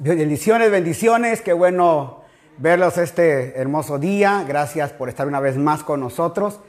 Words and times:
Bendiciones, 0.00 0.70
bendiciones, 0.70 1.40
qué 1.40 1.52
bueno 1.52 2.22
verlos 2.56 2.96
este 2.98 3.58
hermoso 3.58 3.98
día. 3.98 4.44
Gracias 4.46 4.92
por 4.92 5.08
estar 5.08 5.26
una 5.26 5.40
vez 5.40 5.56
más 5.56 5.82
con 5.82 5.98
nosotros. 5.98 6.60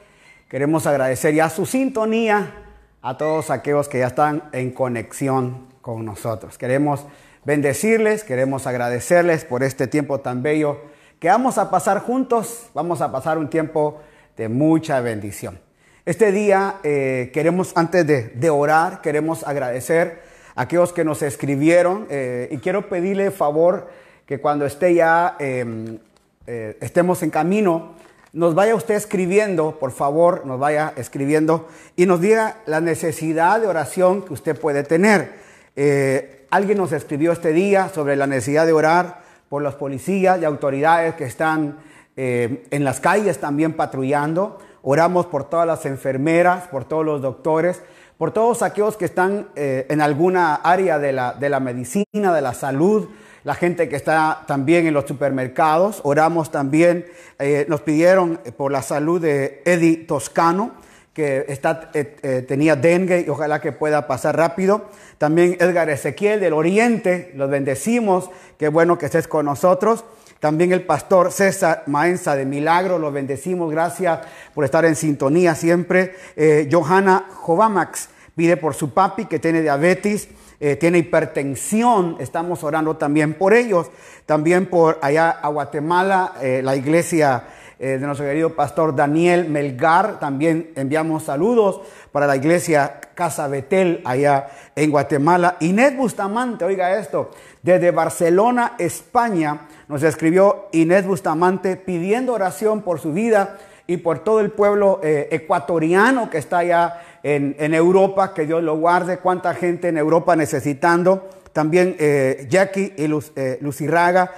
Queremos 0.49 0.87
agradecer 0.87 1.35
ya 1.35 1.47
su 1.51 1.67
sintonía 1.67 2.55
a 3.03 3.17
todos 3.17 3.51
aquellos 3.51 3.87
que 3.87 3.99
ya 3.99 4.07
están 4.07 4.49
en 4.51 4.71
conexión 4.71 5.67
con 5.81 6.05
nosotros. 6.05 6.57
Queremos 6.57 7.05
bendecirles, 7.45 8.23
queremos 8.23 8.65
agradecerles 8.65 9.45
por 9.45 9.61
este 9.61 9.85
tiempo 9.85 10.21
tan 10.21 10.41
bello 10.41 10.81
que 11.19 11.27
vamos 11.27 11.59
a 11.59 11.69
pasar 11.69 11.99
juntos. 11.99 12.71
Vamos 12.73 12.99
a 12.99 13.11
pasar 13.11 13.37
un 13.37 13.51
tiempo 13.51 14.01
de 14.37 14.49
mucha 14.49 15.01
bendición. 15.01 15.59
Este 16.03 16.31
día 16.31 16.77
eh, 16.81 17.29
queremos, 17.31 17.73
antes 17.75 18.07
de, 18.07 18.23
de 18.29 18.49
orar, 18.49 19.01
queremos 19.01 19.43
agradecer 19.43 20.28
aquellos 20.59 20.91
que 20.91 21.05
nos 21.05 21.21
escribieron 21.21 22.05
eh, 22.09 22.49
y 22.51 22.57
quiero 22.57 22.89
pedirle 22.89 23.31
favor 23.31 23.87
que 24.25 24.41
cuando 24.41 24.65
esté 24.65 24.93
ya, 24.93 25.37
em, 25.39 25.99
eh, 26.47 26.77
estemos 26.81 27.23
en 27.23 27.29
camino, 27.29 27.93
nos 28.33 28.55
vaya 28.55 28.75
usted 28.75 28.95
escribiendo, 28.95 29.79
por 29.79 29.91
favor, 29.91 30.45
nos 30.45 30.59
vaya 30.59 30.91
escribiendo 30.97 31.69
y 31.95 32.05
nos 32.05 32.19
diga 32.19 32.57
la 32.65 32.81
necesidad 32.81 33.61
de 33.61 33.67
oración 33.67 34.21
que 34.21 34.33
usted 34.33 34.59
puede 34.59 34.83
tener. 34.83 35.31
Eh, 35.77 36.45
alguien 36.51 36.77
nos 36.77 36.91
escribió 36.91 37.31
este 37.31 37.53
día 37.53 37.87
sobre 37.87 38.17
la 38.17 38.27
necesidad 38.27 38.65
de 38.65 38.73
orar 38.73 39.21
por 39.47 39.61
los 39.61 39.75
policías 39.75 40.41
y 40.41 40.45
autoridades 40.45 41.15
que 41.15 41.23
están 41.23 41.77
en 42.17 42.83
las 42.83 42.99
calles 42.99 43.37
también 43.37 43.71
patrullando. 43.71 44.59
Oramos 44.81 45.25
por 45.27 45.49
todas 45.49 45.65
las 45.65 45.85
enfermeras, 45.85 46.67
por 46.67 46.83
todos 46.83 47.05
los 47.05 47.21
doctores 47.21 47.81
por 48.19 48.31
todos 48.33 48.63
aquellos 48.63 48.97
que 48.97 49.05
están 49.05 49.47
eh, 49.55 49.85
en 49.87 50.01
alguna 50.01 50.55
área 50.55 50.99
de 50.99 51.13
la, 51.13 51.31
de 51.31 51.47
la 51.47 51.61
medicina, 51.61 52.33
de 52.33 52.41
la 52.41 52.53
salud, 52.53 53.07
la 53.45 53.55
gente 53.55 53.87
que 53.87 53.95
está 53.95 54.43
también 54.45 54.85
en 54.85 54.93
los 54.93 55.05
supermercados. 55.05 56.01
Oramos 56.03 56.51
también, 56.51 57.05
eh, 57.39 57.65
nos 57.69 57.79
pidieron 57.79 58.41
por 58.57 58.73
la 58.73 58.81
salud 58.81 59.21
de 59.21 59.61
Eddie 59.63 60.05
Toscano, 60.05 60.73
que 61.13 61.45
eh, 61.47 62.45
tenía 62.45 62.75
dengue 62.75 63.23
y 63.25 63.29
ojalá 63.29 63.61
que 63.61 63.71
pueda 63.71 64.05
pasar 64.05 64.35
rápido. 64.35 64.89
También 65.17 65.55
Edgar 65.57 65.89
Ezequiel 65.89 66.41
del 66.41 66.51
Oriente, 66.51 67.31
los 67.35 67.49
bendecimos, 67.49 68.29
qué 68.57 68.67
bueno 68.67 68.97
que 68.97 69.05
estés 69.05 69.29
con 69.29 69.45
nosotros. 69.45 70.03
También 70.39 70.71
el 70.71 70.83
pastor 70.83 71.33
César 71.33 71.83
Maenza 71.87 72.35
de 72.35 72.45
Milagro, 72.45 72.97
lo 72.97 73.11
bendecimos, 73.11 73.69
gracias 73.71 74.19
por 74.53 74.63
estar 74.63 74.85
en 74.85 74.95
sintonía 74.95 75.53
siempre. 75.53 76.15
Eh, 76.37 76.69
Johanna 76.71 77.25
Jovamax 77.29 78.09
pide 78.39 78.55
por 78.55 78.73
su 78.73 78.91
papi 78.91 79.25
que 79.25 79.37
tiene 79.37 79.61
diabetes, 79.61 80.29
eh, 80.61 80.77
tiene 80.77 80.99
hipertensión, 80.99 82.15
estamos 82.21 82.63
orando 82.63 82.95
también 82.95 83.33
por 83.33 83.53
ellos. 83.53 83.91
También 84.25 84.67
por 84.67 84.97
allá 85.01 85.29
a 85.29 85.49
Guatemala, 85.49 86.35
eh, 86.41 86.61
la 86.63 86.77
iglesia 86.77 87.43
de 87.77 87.97
nuestro 87.99 88.25
querido 88.25 88.55
pastor 88.55 88.93
Daniel 88.93 89.47
Melgar, 89.49 90.19
también 90.19 90.71
enviamos 90.75 91.23
saludos 91.23 91.79
para 92.11 92.27
la 92.27 92.35
iglesia 92.35 92.99
Casa 93.15 93.47
Betel 93.47 94.01
allá 94.03 94.47
en 94.75 94.91
Guatemala. 94.91 95.55
Inés 95.61 95.95
Bustamante, 95.95 96.65
oiga 96.65 96.97
esto, 96.97 97.31
desde 97.61 97.91
Barcelona, 97.91 98.75
España, 98.79 99.67
nos 99.87 100.03
escribió 100.03 100.67
Inés 100.73 101.07
Bustamante 101.07 101.77
pidiendo 101.77 102.33
oración 102.33 102.81
por 102.81 102.99
su 102.99 103.13
vida 103.13 103.57
y 103.89 103.97
por 103.97 104.19
todo 104.19 104.39
el 104.39 104.51
pueblo 104.51 104.99
eh, 105.01 105.29
ecuatoriano 105.31 106.29
que 106.29 106.37
está 106.37 106.59
allá 106.59 107.01
en, 107.23 107.73
Europa, 107.73 108.33
que 108.33 108.45
Dios 108.45 108.63
lo 108.63 108.77
guarde, 108.77 109.17
cuánta 109.17 109.53
gente 109.53 109.87
en 109.87 109.97
Europa 109.97 110.35
necesitando. 110.35 111.29
También 111.53 111.95
eh, 111.99 112.47
Jackie 112.49 112.93
y 112.97 113.11
eh, 113.35 113.57
Lucirraga 113.61 114.31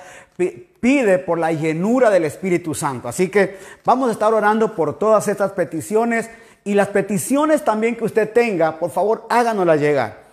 pide 0.79 1.19
por 1.19 1.37
la 1.37 1.51
llenura 1.51 2.09
del 2.09 2.25
Espíritu 2.25 2.73
Santo. 2.73 3.07
Así 3.07 3.29
que 3.29 3.57
vamos 3.85 4.09
a 4.09 4.13
estar 4.13 4.33
orando 4.33 4.73
por 4.73 4.97
todas 4.97 5.27
estas 5.27 5.51
peticiones 5.51 6.29
y 6.63 6.73
las 6.73 6.87
peticiones 6.87 7.63
también 7.63 7.95
que 7.95 8.05
usted 8.05 8.31
tenga, 8.31 8.79
por 8.79 8.89
favor 8.89 9.27
háganoslas 9.29 9.79
llegar. 9.79 10.23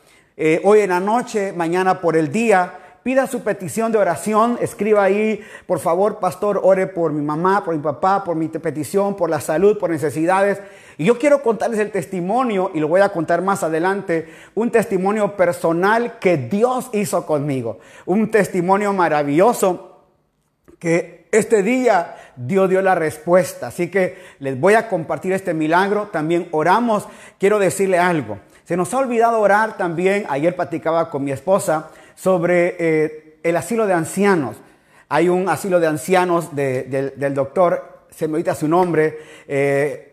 hoy 0.65 0.81
en 0.81 0.91
la 0.91 1.01
noche, 1.01 1.53
mañana 1.53 2.01
por 2.01 2.17
el 2.17 2.33
día, 2.33 2.73
pida 3.09 3.27
su 3.27 3.41
petición 3.41 3.91
de 3.91 3.97
oración, 3.97 4.59
escriba 4.61 5.03
ahí, 5.03 5.41
por 5.67 5.79
favor, 5.79 6.19
pastor, 6.19 6.61
ore 6.63 6.87
por 6.87 7.11
mi 7.11 7.23
mamá, 7.23 7.65
por 7.65 7.75
mi 7.75 7.81
papá, 7.81 8.23
por 8.23 8.37
mi 8.37 8.49
petición, 8.49 9.17
por 9.17 9.31
la 9.31 9.41
salud, 9.41 9.79
por 9.79 9.89
necesidades. 9.89 10.61
Y 10.99 11.07
yo 11.07 11.19
quiero 11.19 11.43
contarles 11.43 11.81
el 11.81 11.91
testimonio, 11.91 12.71
y 12.75 12.81
lo 12.81 12.87
voy 12.87 13.01
a 13.01 13.09
contar 13.09 13.41
más 13.41 13.63
adelante, 13.63 14.29
un 14.55 14.71
testimonio 14.71 15.39
personal 15.39 16.19
que 16.19 16.37
Dios 16.37 16.91
hizo 16.93 17.25
conmigo. 17.25 17.79
Un 18.05 18.31
testimonio 18.31 18.93
maravilloso 18.93 20.03
que 20.79 21.27
este 21.33 21.63
día 21.63 22.15
Dios 22.37 22.69
dio 22.69 22.83
la 22.83 22.95
respuesta. 22.95 23.69
Así 23.69 23.91
que 23.91 24.19
les 24.39 24.61
voy 24.61 24.75
a 24.75 24.91
compartir 24.91 25.33
este 25.33 25.55
milagro. 25.55 26.09
También 26.13 26.47
oramos. 26.51 27.09
Quiero 27.39 27.59
decirle 27.59 27.99
algo. 27.99 28.39
Se 28.65 28.77
nos 28.77 28.93
ha 28.93 28.99
olvidado 28.99 29.41
orar 29.41 29.79
también. 29.79 30.27
Ayer 30.29 30.55
platicaba 30.55 31.09
con 31.09 31.25
mi 31.25 31.33
esposa 31.33 31.89
sobre 32.19 32.75
eh, 32.79 33.39
el 33.45 33.57
asilo 33.57 33.87
de 33.87 33.95
ancianos. 33.95 34.57
Hay 35.09 35.29
un 35.29 35.49
asilo 35.49 35.79
de 35.79 35.87
ancianos 35.87 36.55
del 36.55 37.33
doctor, 37.35 38.07
se 38.11 38.27
me 38.27 38.35
olvida 38.35 38.55
su 38.55 38.69
nombre, 38.69 39.19
eh, 39.47 40.05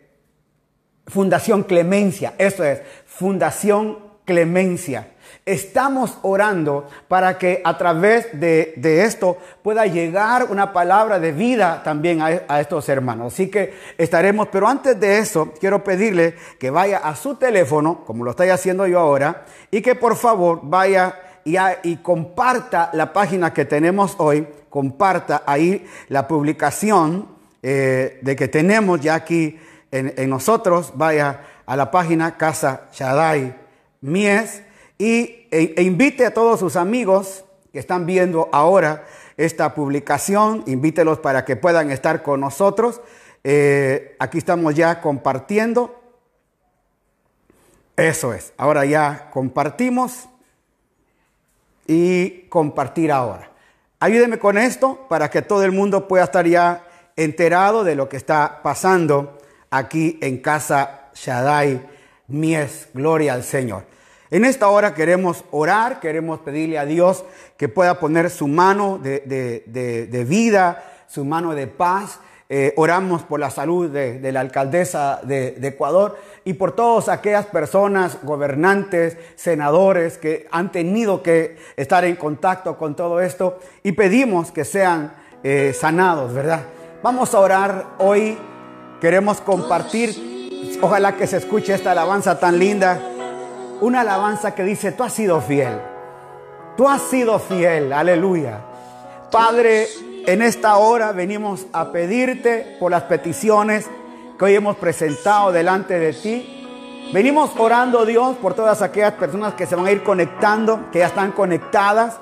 Fundación 1.08 1.64
Clemencia, 1.64 2.34
eso 2.38 2.64
es, 2.64 2.82
Fundación 3.06 3.98
Clemencia. 4.24 5.12
Estamos 5.46 6.18
orando 6.22 6.88
para 7.08 7.38
que 7.38 7.62
a 7.64 7.78
través 7.78 8.40
de, 8.40 8.74
esto 9.04 9.38
pueda 9.62 9.86
llegar 9.86 10.46
una 10.50 10.74
palabra 10.74 11.20
de 11.20 11.32
vida 11.32 11.82
también 11.84 12.22
a, 12.22 12.42
a, 12.48 12.62
estos 12.62 12.88
hermanos. 12.88 13.34
Así 13.34 13.50
que 13.50 13.74
estaremos, 13.98 14.48
pero 14.52 14.68
antes 14.68 15.00
de 15.00 15.20
eso, 15.20 15.54
quiero 15.60 15.84
pedirle 15.84 16.36
que 16.60 16.70
vaya 16.70 17.00
a 17.00 17.16
su 17.16 17.36
teléfono, 17.36 18.06
como 18.06 18.24
lo 18.24 18.32
estoy 18.32 18.50
haciendo 18.50 18.88
yo 18.88 19.00
ahora, 19.00 19.46
y 19.70 19.82
que 19.82 19.96
por 19.96 20.16
favor 20.16 20.62
vaya 20.64 21.25
y, 21.46 21.98
comparta 21.98 22.90
la 22.94 23.14
página 23.14 23.54
que 23.54 23.66
tenemos 23.66 24.16
hoy, 24.18 24.48
comparta 24.70 25.44
ahí 25.46 25.86
la 26.10 26.28
publicación 26.28 27.28
eh, 27.62 28.20
de 28.24 28.36
que 28.36 28.48
tenemos 28.48 29.00
ya 29.00 29.14
aquí 29.14 29.60
en, 29.92 30.30
nosotros, 30.30 30.94
vaya 30.96 31.42
a 31.66 31.76
la 31.76 31.92
página 31.92 32.36
Casa 32.36 32.90
Shaddai 32.92 33.56
Mies 34.02 34.64
y, 34.98 35.48
e, 35.52 35.76
e, 35.78 35.84
invite 35.84 36.26
a 36.26 36.34
todos 36.34 36.60
sus 36.60 36.76
amigos 36.76 37.46
que 37.72 37.80
están 37.80 38.08
viendo 38.08 38.50
ahora 38.52 39.06
esta 39.38 39.74
publicación, 39.76 40.64
invítelos 40.66 41.20
para 41.20 41.46
que 41.46 41.56
puedan 41.56 41.92
estar 41.92 42.24
con 42.24 42.40
nosotros. 42.42 43.02
Eh, 43.44 44.16
aquí 44.18 44.40
estamos 44.40 44.74
ya 44.74 45.00
compartiendo. 45.00 46.02
Eso 47.96 48.34
es, 48.34 48.52
ahora 48.58 48.84
ya 48.86 49.30
compartimos 49.32 50.28
y 51.88 52.48
compartir 52.50 53.12
ahora. 53.12 53.52
Ayúdeme 54.00 54.40
con 54.40 54.58
esto 54.58 55.06
para 55.10 55.30
que 55.30 55.42
todo 55.42 55.64
el 55.64 55.72
mundo 55.72 56.08
pueda 56.08 56.26
estar 56.26 56.46
ya 56.46 56.84
enterado 57.16 57.84
de 57.84 57.96
lo 57.96 58.10
que 58.10 58.18
está 58.18 58.62
pasando 58.62 59.38
aquí 59.70 60.20
en 60.22 60.40
casa 60.40 61.10
Shaddai 61.14 61.82
Mies. 62.28 62.90
Gloria 62.94 63.34
al 63.34 63.44
Señor. 63.44 63.86
En 64.32 64.44
esta 64.44 64.70
hora 64.70 64.94
queremos 64.94 65.46
orar, 65.52 66.00
queremos 66.00 66.40
pedirle 66.40 66.78
a 66.78 66.86
Dios 66.86 67.24
que 67.58 67.70
pueda 67.70 68.00
poner 68.00 68.30
su 68.30 68.48
mano 68.48 68.98
de, 68.98 69.22
de 69.26 70.24
vida, 70.26 70.84
su 71.08 71.24
mano 71.24 71.54
de 71.56 71.68
paz 71.68 72.20
eh, 72.48 72.74
oramos 72.78 73.24
por 73.24 73.40
la 73.40 73.50
salud 73.50 73.90
de, 73.90 74.32
la 74.32 74.40
alcaldesa 74.40 75.20
de, 75.24 75.58
Ecuador 75.64 76.16
y 76.48 76.54
por 76.54 76.74
todas 76.74 77.10
aquellas 77.10 77.48
personas, 77.48 78.20
gobernantes, 78.22 79.18
senadores 79.36 80.20
que 80.20 80.48
han 80.52 80.72
tenido 80.72 81.24
que 81.24 81.58
estar 81.76 82.06
en 82.06 82.16
contacto 82.16 82.78
con 82.78 82.96
todo 82.96 83.20
esto 83.20 83.60
y 83.82 83.94
pedimos 83.94 84.52
que 84.52 84.64
sean 84.64 85.12
eh, 85.44 85.76
sanados, 85.78 86.34
¿verdad? 86.34 86.62
Vamos 87.02 87.34
a 87.34 87.40
orar 87.40 87.86
hoy, 87.98 88.38
queremos 89.02 89.42
compartir, 89.42 90.78
ojalá 90.82 91.16
que 91.16 91.26
se 91.26 91.38
escuche 91.38 91.74
esta 91.74 91.92
alabanza 91.92 92.40
tan 92.40 92.60
linda, 92.60 93.00
una 93.82 94.02
alabanza 94.02 94.54
que 94.54 94.64
dice, 94.64 94.92
tú 94.92 95.04
has 95.04 95.14
sido 95.14 95.42
fiel, 95.42 95.80
tú 96.78 96.88
has 96.88 97.02
sido 97.02 97.40
fiel, 97.40 97.92
aleluya. 97.92 98.62
Padre, 99.32 99.88
en 100.28 100.44
esta 100.44 100.78
hora 100.78 101.12
venimos 101.12 101.66
a 101.74 101.92
pedirte 101.92 102.78
por 102.80 102.92
las 102.92 103.04
peticiones 103.04 103.90
que 104.38 104.46
hoy 104.46 104.56
hemos 104.56 104.76
presentado 104.78 105.52
delante 105.52 105.98
de 106.00 106.14
ti. 106.14 107.10
Venimos 107.14 107.52
orando, 107.58 108.06
Dios, 108.06 108.36
por 108.38 108.54
todas 108.54 108.82
aquellas 108.82 109.14
personas 109.14 109.54
que 109.54 109.66
se 109.66 109.76
van 109.76 109.86
a 109.86 109.92
ir 109.92 110.04
conectando, 110.04 110.90
que 110.92 111.00
ya 111.00 111.08
están 111.08 111.32
conectadas. 111.32 112.20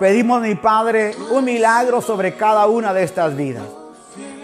Pedimos, 0.00 0.40
mi 0.40 0.54
Padre, 0.54 1.14
un 1.30 1.44
milagro 1.44 2.00
sobre 2.00 2.36
cada 2.36 2.66
una 2.66 2.92
de 2.92 3.02
estas 3.02 3.36
vidas. 3.36 3.64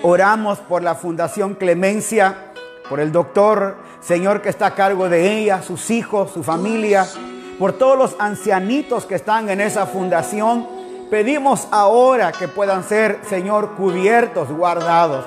Oramos 0.02 0.58
por 0.58 0.82
la 0.82 0.94
Fundación 0.94 1.54
Clemencia, 1.54 2.52
por 2.88 3.00
el 3.00 3.12
doctor, 3.12 3.76
Señor, 4.00 4.42
que 4.42 4.50
está 4.50 4.66
a 4.66 4.74
cargo 4.74 5.08
de 5.08 5.38
ella, 5.38 5.62
sus 5.62 5.90
hijos, 5.90 6.30
su 6.30 6.42
familia, 6.42 7.06
por 7.58 7.72
todos 7.72 7.96
los 7.96 8.16
ancianitos 8.18 9.06
que 9.06 9.14
están 9.14 9.48
en 9.48 9.60
esa 9.60 9.86
fundación 9.86 10.66
Pedimos 11.10 11.68
ahora 11.70 12.32
que 12.32 12.48
puedan 12.48 12.82
ser, 12.82 13.20
Señor, 13.28 13.76
cubiertos, 13.76 14.50
guardados. 14.50 15.24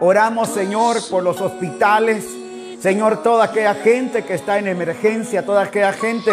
Oramos, 0.00 0.48
Señor, 0.48 0.98
por 1.10 1.22
los 1.22 1.40
hospitales. 1.40 2.24
Señor, 2.80 3.22
toda 3.22 3.44
aquella 3.44 3.74
gente 3.74 4.24
que 4.24 4.34
está 4.34 4.58
en 4.58 4.68
emergencia, 4.68 5.44
toda 5.44 5.62
aquella 5.62 5.92
gente 5.92 6.30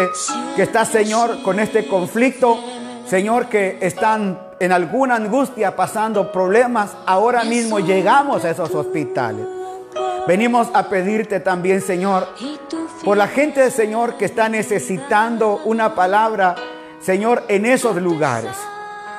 que 0.54 0.62
está, 0.62 0.84
Señor, 0.84 1.42
con 1.42 1.60
este 1.60 1.86
conflicto. 1.86 2.58
Señor, 3.06 3.46
que 3.46 3.78
están 3.80 4.38
en 4.60 4.72
alguna 4.72 5.16
angustia, 5.16 5.74
pasando 5.74 6.30
problemas. 6.30 6.90
Ahora 7.06 7.44
mismo 7.44 7.78
llegamos 7.78 8.44
a 8.44 8.50
esos 8.50 8.74
hospitales. 8.74 9.46
Venimos 10.26 10.68
a 10.72 10.88
pedirte 10.88 11.40
también, 11.40 11.80
Señor, 11.80 12.28
por 13.04 13.16
la 13.16 13.26
gente, 13.26 13.68
Señor, 13.70 14.14
que 14.14 14.24
está 14.24 14.48
necesitando 14.48 15.60
una 15.64 15.96
palabra, 15.96 16.54
Señor, 17.00 17.42
en 17.48 17.66
esos 17.66 17.96
lugares. 17.96 18.52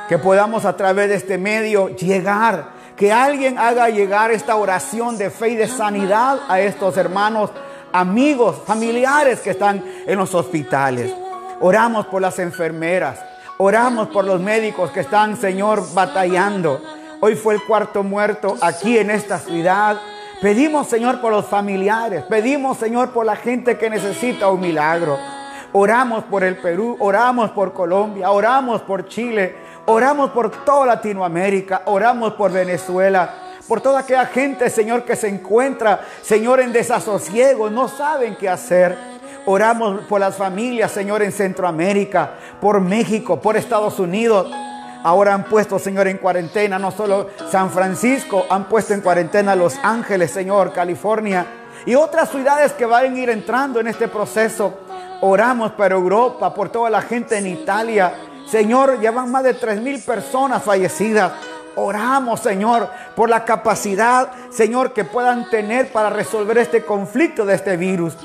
Que 0.07 0.17
podamos 0.17 0.63
a 0.63 0.77
través 0.77 1.09
de 1.09 1.15
este 1.15 1.37
medio 1.37 1.89
llegar, 1.89 2.69
que 2.95 3.11
alguien 3.11 3.57
haga 3.57 3.89
llegar 3.89 4.31
esta 4.31 4.55
oración 4.55 5.17
de 5.17 5.29
fe 5.29 5.49
y 5.49 5.55
de 5.55 5.67
sanidad 5.67 6.39
a 6.47 6.59
estos 6.59 6.97
hermanos, 6.97 7.49
amigos, 7.91 8.57
familiares 8.65 9.39
que 9.39 9.51
están 9.51 9.83
en 10.05 10.17
los 10.17 10.33
hospitales. 10.35 11.13
Oramos 11.59 12.05
por 12.07 12.21
las 12.21 12.39
enfermeras, 12.39 13.19
oramos 13.57 14.09
por 14.09 14.25
los 14.25 14.39
médicos 14.39 14.91
que 14.91 14.99
están, 14.99 15.37
Señor, 15.37 15.93
batallando. 15.93 16.81
Hoy 17.19 17.35
fue 17.35 17.55
el 17.55 17.63
cuarto 17.63 18.03
muerto 18.03 18.57
aquí 18.61 18.97
en 18.97 19.09
esta 19.09 19.39
ciudad. 19.39 19.97
Pedimos, 20.41 20.87
Señor, 20.87 21.21
por 21.21 21.31
los 21.31 21.45
familiares. 21.45 22.23
Pedimos, 22.23 22.77
Señor, 22.77 23.11
por 23.11 23.25
la 23.25 23.37
gente 23.37 23.77
que 23.77 23.89
necesita 23.89 24.49
un 24.49 24.59
milagro. 24.59 25.17
Oramos 25.71 26.25
por 26.25 26.43
el 26.43 26.57
Perú, 26.57 26.97
oramos 26.99 27.51
por 27.51 27.73
Colombia, 27.73 28.29
oramos 28.29 28.81
por 28.81 29.07
Chile, 29.07 29.55
oramos 29.85 30.31
por 30.31 30.49
toda 30.63 30.85
Latinoamérica, 30.85 31.83
oramos 31.85 32.33
por 32.33 32.51
Venezuela, 32.51 33.33
por 33.67 33.81
toda 33.81 33.99
aquella 33.99 34.25
gente, 34.25 34.69
Señor, 34.69 35.03
que 35.03 35.15
se 35.15 35.27
encuentra, 35.27 36.01
Señor, 36.21 36.59
en 36.59 36.73
desasosiego, 36.73 37.69
no 37.69 37.87
saben 37.87 38.35
qué 38.35 38.49
hacer. 38.49 38.97
Oramos 39.45 40.05
por 40.05 40.19
las 40.21 40.35
familias, 40.35 40.91
Señor, 40.91 41.21
en 41.21 41.31
Centroamérica, 41.31 42.31
por 42.61 42.79
México, 42.81 43.41
por 43.41 43.57
Estados 43.57 43.99
Unidos. 43.99 44.49
Ahora 45.03 45.33
han 45.33 45.43
puesto, 45.45 45.79
Señor, 45.79 46.07
en 46.07 46.17
cuarentena 46.17 46.79
no 46.79 46.91
solo 46.91 47.29
San 47.49 47.69
Francisco, 47.69 48.45
han 48.49 48.69
puesto 48.69 48.93
en 48.93 49.01
cuarentena 49.01 49.55
Los 49.55 49.77
Ángeles, 49.83 50.31
Señor, 50.31 50.71
California 50.71 51.45
y 51.85 51.95
otras 51.95 52.29
ciudades 52.29 52.71
que 52.71 52.85
van 52.85 53.13
a 53.13 53.19
ir 53.19 53.29
entrando 53.29 53.81
en 53.81 53.87
este 53.87 54.07
proceso. 54.07 54.79
Oramos 55.19 55.71
por 55.73 55.91
Europa, 55.91 56.53
por 56.53 56.69
toda 56.69 56.89
la 56.89 57.01
gente 57.01 57.37
en 57.37 57.47
Italia. 57.47 58.13
Señor, 58.47 58.99
llevan 58.99 59.31
más 59.31 59.43
de 59.43 59.53
tres 59.53 59.81
mil 59.81 60.01
personas 60.01 60.63
fallecidas. 60.63 61.31
Oramos, 61.75 62.39
Señor, 62.39 62.87
por 63.15 63.29
la 63.29 63.45
capacidad, 63.45 64.31
Señor, 64.51 64.93
que 64.93 65.03
puedan 65.05 65.49
tener 65.49 65.91
para 65.91 66.09
resolver 66.09 66.57
este 66.59 66.83
conflicto 66.83 67.45
de 67.45 67.55
este 67.55 67.77
virus. 67.77 68.15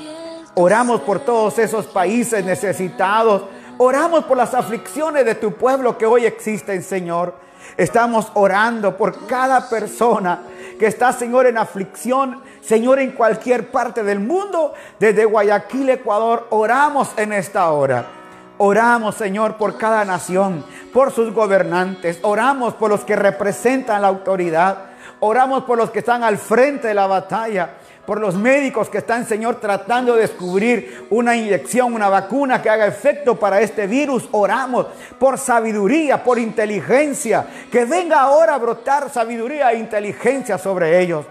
Oramos 0.53 1.01
por 1.01 1.19
todos 1.19 1.57
esos 1.57 1.87
países 1.87 2.45
necesitados. 2.45 3.43
Oramos 3.77 4.25
por 4.25 4.37
las 4.37 4.53
aflicciones 4.53 5.25
de 5.25 5.35
tu 5.35 5.53
pueblo 5.53 5.97
que 5.97 6.05
hoy 6.05 6.25
existen, 6.25 6.83
Señor. 6.83 7.33
Estamos 7.77 8.29
orando 8.33 8.97
por 8.97 9.25
cada 9.25 9.69
persona 9.69 10.41
que 10.77 10.87
está, 10.87 11.11
Señor, 11.13 11.47
en 11.47 11.57
aflicción, 11.57 12.41
Señor, 12.61 12.99
en 12.99 13.11
cualquier 13.11 13.71
parte 13.71 14.03
del 14.03 14.19
mundo, 14.19 14.73
desde 14.99 15.25
Guayaquil, 15.25 15.89
Ecuador. 15.89 16.47
Oramos 16.51 17.09
en 17.17 17.33
esta 17.33 17.71
hora. 17.71 18.18
Oramos, 18.59 19.15
Señor, 19.15 19.57
por 19.57 19.77
cada 19.77 20.05
nación, 20.05 20.65
por 20.93 21.11
sus 21.11 21.33
gobernantes. 21.33 22.19
Oramos 22.21 22.73
por 22.75 22.89
los 22.91 23.05
que 23.05 23.15
representan 23.15 24.01
la 24.01 24.09
autoridad. 24.09 24.89
Oramos 25.21 25.63
por 25.63 25.77
los 25.77 25.89
que 25.91 25.99
están 25.99 26.23
al 26.23 26.37
frente 26.37 26.89
de 26.89 26.93
la 26.93 27.07
batalla 27.07 27.77
por 28.09 28.19
los 28.19 28.33
médicos 28.33 28.89
que 28.89 28.97
están, 28.97 29.23
Señor, 29.27 29.59
tratando 29.59 30.15
de 30.15 30.21
descubrir 30.21 31.05
una 31.11 31.35
inyección, 31.35 31.93
una 31.93 32.09
vacuna 32.09 32.59
que 32.59 32.67
haga 32.67 32.87
efecto 32.87 33.35
para 33.35 33.61
este 33.61 33.85
virus. 33.85 34.27
Oramos 34.31 34.87
por 35.19 35.37
sabiduría, 35.37 36.23
por 36.23 36.39
inteligencia, 36.39 37.45
que 37.71 37.85
venga 37.85 38.19
ahora 38.19 38.55
a 38.55 38.57
brotar 38.57 39.11
sabiduría 39.11 39.71
e 39.73 39.77
inteligencia 39.77 40.57
sobre 40.57 40.99
ellos. 40.99 41.23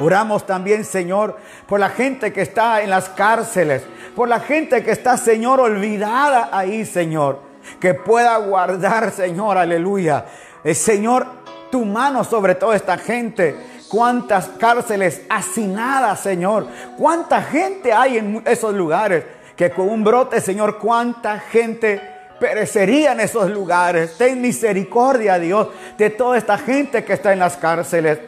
Oramos 0.00 0.46
también, 0.46 0.84
Señor, 0.84 1.36
por 1.66 1.80
la 1.80 1.90
gente 1.90 2.32
que 2.32 2.42
está 2.42 2.82
en 2.82 2.90
las 2.90 3.08
cárceles, 3.08 3.82
por 4.16 4.28
la 4.28 4.40
gente 4.40 4.82
que 4.82 4.90
está, 4.90 5.16
Señor, 5.16 5.60
olvidada 5.60 6.50
ahí, 6.52 6.84
Señor, 6.84 7.40
que 7.80 7.94
pueda 7.94 8.36
guardar, 8.38 9.10
Señor, 9.12 9.56
aleluya. 9.56 10.24
El 10.62 10.72
eh, 10.72 10.74
Señor, 10.74 11.26
tu 11.70 11.84
mano 11.84 12.24
sobre 12.24 12.54
toda 12.54 12.76
esta 12.76 12.98
gente 12.98 13.56
cuántas 13.94 14.48
cárceles 14.58 15.22
hacinadas, 15.28 16.18
Señor. 16.18 16.66
Cuánta 16.98 17.40
gente 17.42 17.92
hay 17.92 18.18
en 18.18 18.42
esos 18.44 18.74
lugares. 18.74 19.24
Que 19.54 19.70
con 19.70 19.88
un 19.88 20.02
brote, 20.02 20.40
Señor, 20.40 20.78
cuánta 20.78 21.38
gente 21.38 22.00
perecería 22.40 23.12
en 23.12 23.20
esos 23.20 23.48
lugares. 23.50 24.18
Ten 24.18 24.40
misericordia, 24.40 25.38
Dios, 25.38 25.68
de 25.96 26.10
toda 26.10 26.36
esta 26.36 26.58
gente 26.58 27.04
que 27.04 27.12
está 27.12 27.32
en 27.32 27.38
las 27.38 27.56
cárceles. 27.56 28.18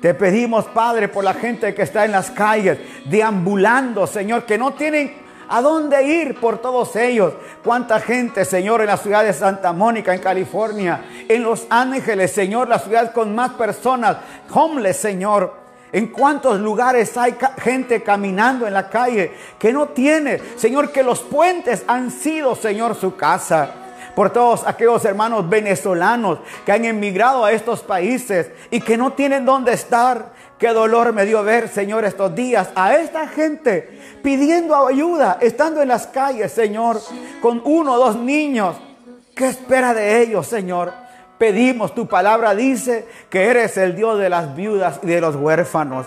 Te 0.00 0.14
pedimos, 0.14 0.66
Padre, 0.66 1.08
por 1.08 1.24
la 1.24 1.34
gente 1.34 1.74
que 1.74 1.82
está 1.82 2.04
en 2.04 2.12
las 2.12 2.30
calles, 2.30 2.78
deambulando, 3.06 4.06
Señor, 4.06 4.44
que 4.44 4.58
no 4.58 4.74
tienen 4.74 5.26
¿A 5.48 5.62
dónde 5.62 6.02
ir 6.02 6.40
por 6.40 6.58
todos 6.58 6.96
ellos? 6.96 7.32
¿Cuánta 7.62 8.00
gente, 8.00 8.44
Señor, 8.44 8.80
en 8.80 8.88
la 8.88 8.96
ciudad 8.96 9.22
de 9.22 9.32
Santa 9.32 9.72
Mónica, 9.72 10.12
en 10.12 10.20
California? 10.20 11.04
En 11.28 11.44
Los 11.44 11.66
Ángeles, 11.70 12.32
Señor, 12.32 12.68
la 12.68 12.80
ciudad 12.80 13.12
con 13.12 13.32
más 13.34 13.52
personas, 13.52 14.16
homeless, 14.52 14.96
Señor. 14.96 15.54
En 15.92 16.08
cuántos 16.08 16.58
lugares 16.58 17.16
hay 17.16 17.36
gente 17.58 18.02
caminando 18.02 18.66
en 18.66 18.74
la 18.74 18.90
calle 18.90 19.32
que 19.56 19.72
no 19.72 19.86
tiene, 19.88 20.40
Señor, 20.56 20.90
que 20.90 21.04
los 21.04 21.20
puentes 21.20 21.84
han 21.86 22.10
sido, 22.10 22.56
Señor, 22.56 22.96
su 22.96 23.14
casa 23.14 23.85
por 24.16 24.30
todos 24.30 24.66
aquellos 24.66 25.04
hermanos 25.04 25.46
venezolanos 25.46 26.38
que 26.64 26.72
han 26.72 26.86
emigrado 26.86 27.44
a 27.44 27.52
estos 27.52 27.82
países 27.82 28.50
y 28.70 28.80
que 28.80 28.96
no 28.96 29.12
tienen 29.12 29.44
dónde 29.44 29.74
estar. 29.74 30.32
Qué 30.58 30.68
dolor 30.68 31.12
me 31.12 31.26
dio 31.26 31.44
ver, 31.44 31.68
Señor, 31.68 32.06
estos 32.06 32.34
días 32.34 32.70
a 32.74 32.96
esta 32.96 33.28
gente 33.28 34.18
pidiendo 34.22 34.86
ayuda, 34.86 35.36
estando 35.42 35.82
en 35.82 35.88
las 35.88 36.06
calles, 36.06 36.50
Señor, 36.50 36.98
con 37.42 37.60
uno 37.66 37.92
o 37.92 37.98
dos 37.98 38.16
niños. 38.16 38.76
¿Qué 39.34 39.48
espera 39.48 39.92
de 39.92 40.22
ellos, 40.22 40.46
Señor? 40.46 40.94
Pedimos, 41.36 41.94
tu 41.94 42.06
palabra 42.06 42.54
dice 42.54 43.06
que 43.28 43.44
eres 43.44 43.76
el 43.76 43.94
Dios 43.94 44.18
de 44.18 44.30
las 44.30 44.56
viudas 44.56 44.98
y 45.02 45.08
de 45.08 45.20
los 45.20 45.36
huérfanos. 45.36 46.06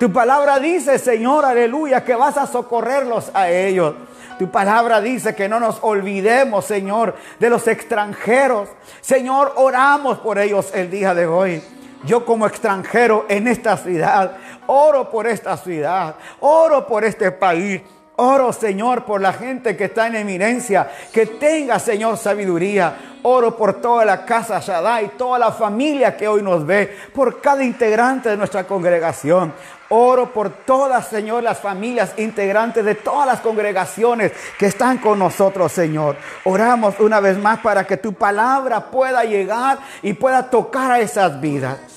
Tu 0.00 0.12
palabra 0.12 0.58
dice, 0.58 0.98
Señor, 0.98 1.44
aleluya, 1.44 2.04
que 2.04 2.16
vas 2.16 2.36
a 2.36 2.48
socorrerlos 2.48 3.30
a 3.32 3.48
ellos. 3.48 3.94
Tu 4.38 4.50
palabra 4.50 5.00
dice 5.00 5.34
que 5.34 5.48
no 5.48 5.60
nos 5.60 5.78
olvidemos, 5.82 6.64
Señor, 6.64 7.14
de 7.38 7.50
los 7.50 7.68
extranjeros. 7.68 8.68
Señor, 9.00 9.52
oramos 9.56 10.18
por 10.18 10.38
ellos 10.38 10.70
el 10.74 10.90
día 10.90 11.14
de 11.14 11.26
hoy. 11.26 11.62
Yo 12.04 12.24
como 12.24 12.46
extranjero 12.46 13.26
en 13.28 13.48
esta 13.48 13.76
ciudad, 13.76 14.36
oro 14.66 15.10
por 15.10 15.26
esta 15.26 15.56
ciudad, 15.56 16.16
oro 16.40 16.86
por 16.86 17.04
este 17.04 17.30
país. 17.30 17.80
Oro, 18.16 18.52
Señor, 18.52 19.04
por 19.04 19.20
la 19.20 19.32
gente 19.32 19.76
que 19.76 19.84
está 19.84 20.06
en 20.06 20.14
eminencia, 20.14 20.88
que 21.12 21.26
tenga, 21.26 21.80
Señor, 21.80 22.16
sabiduría. 22.16 23.16
Oro 23.22 23.56
por 23.56 23.80
toda 23.80 24.04
la 24.04 24.24
casa 24.24 24.60
Shaddai, 24.60 25.16
toda 25.16 25.38
la 25.38 25.50
familia 25.50 26.16
que 26.16 26.28
hoy 26.28 26.42
nos 26.42 26.64
ve, 26.64 26.94
por 27.12 27.40
cada 27.40 27.64
integrante 27.64 28.28
de 28.28 28.36
nuestra 28.36 28.64
congregación. 28.64 29.52
Oro 29.88 30.32
por 30.32 30.50
todas, 30.50 31.08
Señor, 31.08 31.42
las 31.42 31.58
familias 31.58 32.12
integrantes 32.16 32.84
de 32.84 32.94
todas 32.94 33.26
las 33.26 33.40
congregaciones 33.40 34.32
que 34.58 34.66
están 34.66 34.98
con 34.98 35.18
nosotros, 35.18 35.72
Señor. 35.72 36.16
Oramos 36.44 37.00
una 37.00 37.18
vez 37.18 37.36
más 37.36 37.60
para 37.60 37.84
que 37.84 37.96
tu 37.96 38.12
palabra 38.12 38.90
pueda 38.90 39.24
llegar 39.24 39.78
y 40.02 40.12
pueda 40.12 40.50
tocar 40.50 40.92
a 40.92 41.00
esas 41.00 41.40
vidas. 41.40 41.93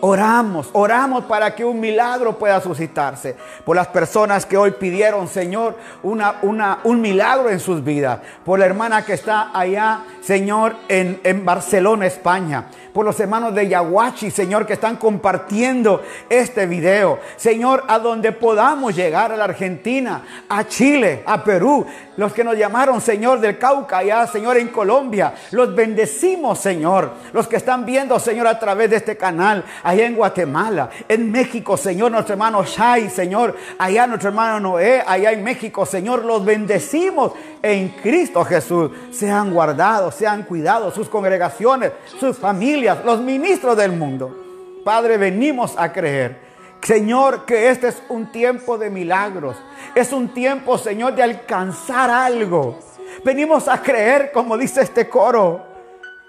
Oramos, 0.00 0.68
oramos 0.74 1.24
para 1.24 1.54
que 1.54 1.64
un 1.64 1.80
milagro 1.80 2.38
pueda 2.38 2.60
suscitarse 2.60 3.34
por 3.64 3.76
las 3.76 3.88
personas 3.88 4.44
que 4.44 4.58
hoy 4.58 4.72
pidieron, 4.72 5.26
Señor, 5.26 5.74
una, 6.02 6.36
una, 6.42 6.80
un 6.84 7.00
milagro 7.00 7.48
en 7.48 7.60
sus 7.60 7.82
vidas. 7.82 8.20
Por 8.44 8.58
la 8.58 8.66
hermana 8.66 9.06
que 9.06 9.14
está 9.14 9.58
allá, 9.58 10.00
Señor, 10.20 10.76
en, 10.88 11.18
en 11.24 11.44
Barcelona, 11.46 12.06
España 12.06 12.66
por 12.96 13.04
los 13.04 13.20
hermanos 13.20 13.54
de 13.54 13.68
Yaguachi, 13.68 14.30
Señor, 14.30 14.64
que 14.64 14.72
están 14.72 14.96
compartiendo 14.96 16.02
este 16.30 16.64
video. 16.64 17.18
Señor, 17.36 17.84
a 17.88 17.98
donde 17.98 18.32
podamos 18.32 18.96
llegar 18.96 19.30
a 19.32 19.36
la 19.36 19.44
Argentina, 19.44 20.24
a 20.48 20.66
Chile, 20.66 21.22
a 21.26 21.44
Perú, 21.44 21.84
los 22.16 22.32
que 22.32 22.42
nos 22.42 22.56
llamaron, 22.56 23.02
Señor, 23.02 23.40
del 23.40 23.58
Cauca, 23.58 23.98
allá, 23.98 24.26
Señor, 24.26 24.56
en 24.56 24.68
Colombia. 24.68 25.34
Los 25.50 25.74
bendecimos, 25.74 26.58
Señor. 26.58 27.10
Los 27.34 27.46
que 27.46 27.56
están 27.56 27.84
viendo, 27.84 28.18
Señor, 28.18 28.46
a 28.46 28.58
través 28.58 28.88
de 28.88 28.96
este 28.96 29.18
canal, 29.18 29.62
allá 29.86 30.06
en 30.06 30.16
Guatemala, 30.16 30.90
en 31.08 31.30
México, 31.30 31.76
Señor, 31.76 32.10
nuestro 32.10 32.32
hermano 32.32 32.64
Shai, 32.64 33.08
Señor, 33.08 33.56
allá 33.78 34.06
nuestro 34.06 34.30
hermano 34.30 34.58
Noé, 34.58 35.02
allá 35.06 35.30
en 35.30 35.44
México, 35.44 35.86
Señor, 35.86 36.24
los 36.24 36.44
bendecimos 36.44 37.32
en 37.62 37.90
Cristo 38.02 38.44
Jesús. 38.44 38.90
Sean 39.12 39.54
guardados, 39.54 40.16
sean 40.16 40.42
cuidados 40.42 40.92
sus 40.92 41.08
congregaciones, 41.08 41.92
sus 42.18 42.36
familias, 42.36 43.04
los 43.04 43.20
ministros 43.20 43.76
del 43.76 43.92
mundo. 43.92 44.82
Padre, 44.84 45.18
venimos 45.18 45.74
a 45.78 45.92
creer 45.92 46.46
Señor, 46.82 47.44
que 47.46 47.70
este 47.70 47.88
es 47.88 48.02
un 48.08 48.30
tiempo 48.30 48.78
de 48.78 48.90
milagros. 48.90 49.56
Es 49.94 50.12
un 50.12 50.28
tiempo, 50.28 50.78
Señor, 50.78 51.14
de 51.14 51.22
alcanzar 51.22 52.10
algo. 52.10 52.78
Venimos 53.24 53.66
a 53.66 53.82
creer, 53.82 54.30
como 54.32 54.56
dice 54.56 54.82
este 54.82 55.08
coro, 55.08 55.64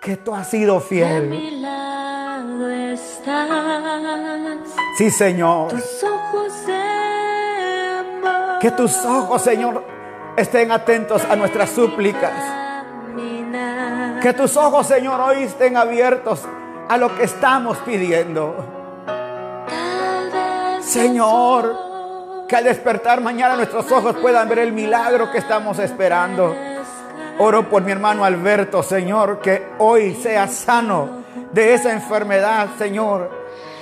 que 0.01 0.17
tú 0.17 0.33
has 0.33 0.49
sido 0.49 0.79
fiel. 0.79 1.29
Sí, 4.97 5.11
Señor. 5.11 5.71
Que 8.59 8.71
tus 8.71 8.95
ojos, 9.05 9.41
Señor, 9.41 9.83
estén 10.35 10.71
atentos 10.71 11.23
a 11.25 11.35
nuestras 11.35 11.69
súplicas. 11.69 12.31
Que 14.21 14.33
tus 14.33 14.57
ojos, 14.57 14.87
Señor, 14.87 15.21
hoy 15.21 15.43
estén 15.43 15.77
abiertos 15.77 16.41
a 16.89 16.97
lo 16.97 17.15
que 17.15 17.25
estamos 17.25 17.77
pidiendo. 17.79 18.55
Señor, 20.81 22.45
que 22.47 22.55
al 22.55 22.63
despertar 22.63 23.21
mañana 23.21 23.55
nuestros 23.55 23.91
ojos 23.91 24.15
puedan 24.15 24.49
ver 24.49 24.59
el 24.59 24.73
milagro 24.73 25.31
que 25.31 25.37
estamos 25.37 25.77
esperando. 25.79 26.55
Oro 27.39 27.69
por 27.69 27.83
mi 27.83 27.91
hermano 27.91 28.25
Alberto, 28.25 28.81
Señor, 28.81 29.39
que 29.39 29.73
hoy 29.77 30.15
sea 30.15 30.47
sano 30.47 31.26
de 31.51 31.73
esa 31.73 31.91
enfermedad, 31.91 32.69
Señor. 32.77 33.29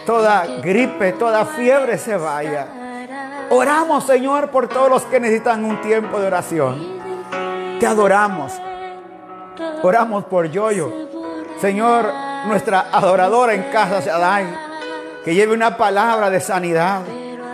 Toda 0.05 0.45
gripe, 0.61 1.13
toda 1.13 1.45
fiebre 1.45 1.97
se 1.97 2.15
vaya. 2.15 2.67
Oramos, 3.49 4.05
Señor, 4.05 4.49
por 4.49 4.67
todos 4.67 4.89
los 4.89 5.03
que 5.03 5.19
necesitan 5.19 5.63
un 5.63 5.81
tiempo 5.81 6.19
de 6.19 6.27
oración. 6.27 6.99
Te 7.79 7.87
adoramos. 7.87 8.53
Oramos 9.81 10.25
por 10.25 10.45
Yoyo. 10.49 10.91
Señor, 11.59 12.11
nuestra 12.47 12.87
adoradora 12.91 13.53
en 13.53 13.63
casa, 13.71 13.99
Shaddai 13.99 14.65
que 15.25 15.33
lleve 15.33 15.55
una 15.55 15.75
palabra 15.75 16.29
de 16.29 16.39
sanidad. 16.39 17.01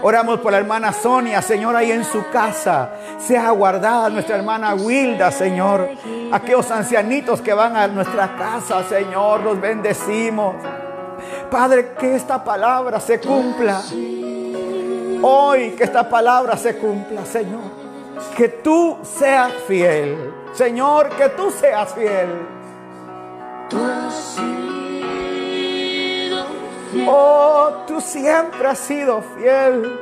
Oramos 0.03 0.39
por 0.39 0.51
la 0.51 0.57
hermana 0.57 0.91
Sonia, 0.91 1.41
Señor, 1.41 1.75
ahí 1.75 1.91
en 1.91 2.03
su 2.03 2.27
casa. 2.29 2.89
Sea 3.19 3.51
guardada 3.51 4.09
nuestra 4.09 4.37
hermana 4.37 4.73
Wilda, 4.73 5.31
Señor. 5.31 5.89
Aquellos 6.31 6.71
ancianitos 6.71 7.41
que 7.41 7.53
van 7.53 7.75
a 7.75 7.87
nuestra 7.87 8.35
casa, 8.35 8.83
Señor, 8.83 9.41
los 9.41 9.61
bendecimos. 9.61 10.55
Padre, 11.51 11.93
que 11.99 12.15
esta 12.15 12.43
palabra 12.43 12.99
se 12.99 13.19
cumpla. 13.19 13.81
Hoy 15.23 15.71
que 15.71 15.83
esta 15.83 16.09
palabra 16.09 16.57
se 16.57 16.77
cumpla, 16.77 17.23
Señor. 17.25 17.61
Que 18.35 18.47
tú 18.47 18.97
seas 19.03 19.53
fiel. 19.67 20.33
Señor, 20.53 21.09
que 21.09 21.29
tú 21.29 21.51
seas 21.51 21.93
fiel. 21.93 22.29
Oh, 27.07 27.83
tú 27.87 28.01
siempre 28.01 28.67
has 28.67 28.79
sido 28.79 29.21
fiel. 29.21 29.99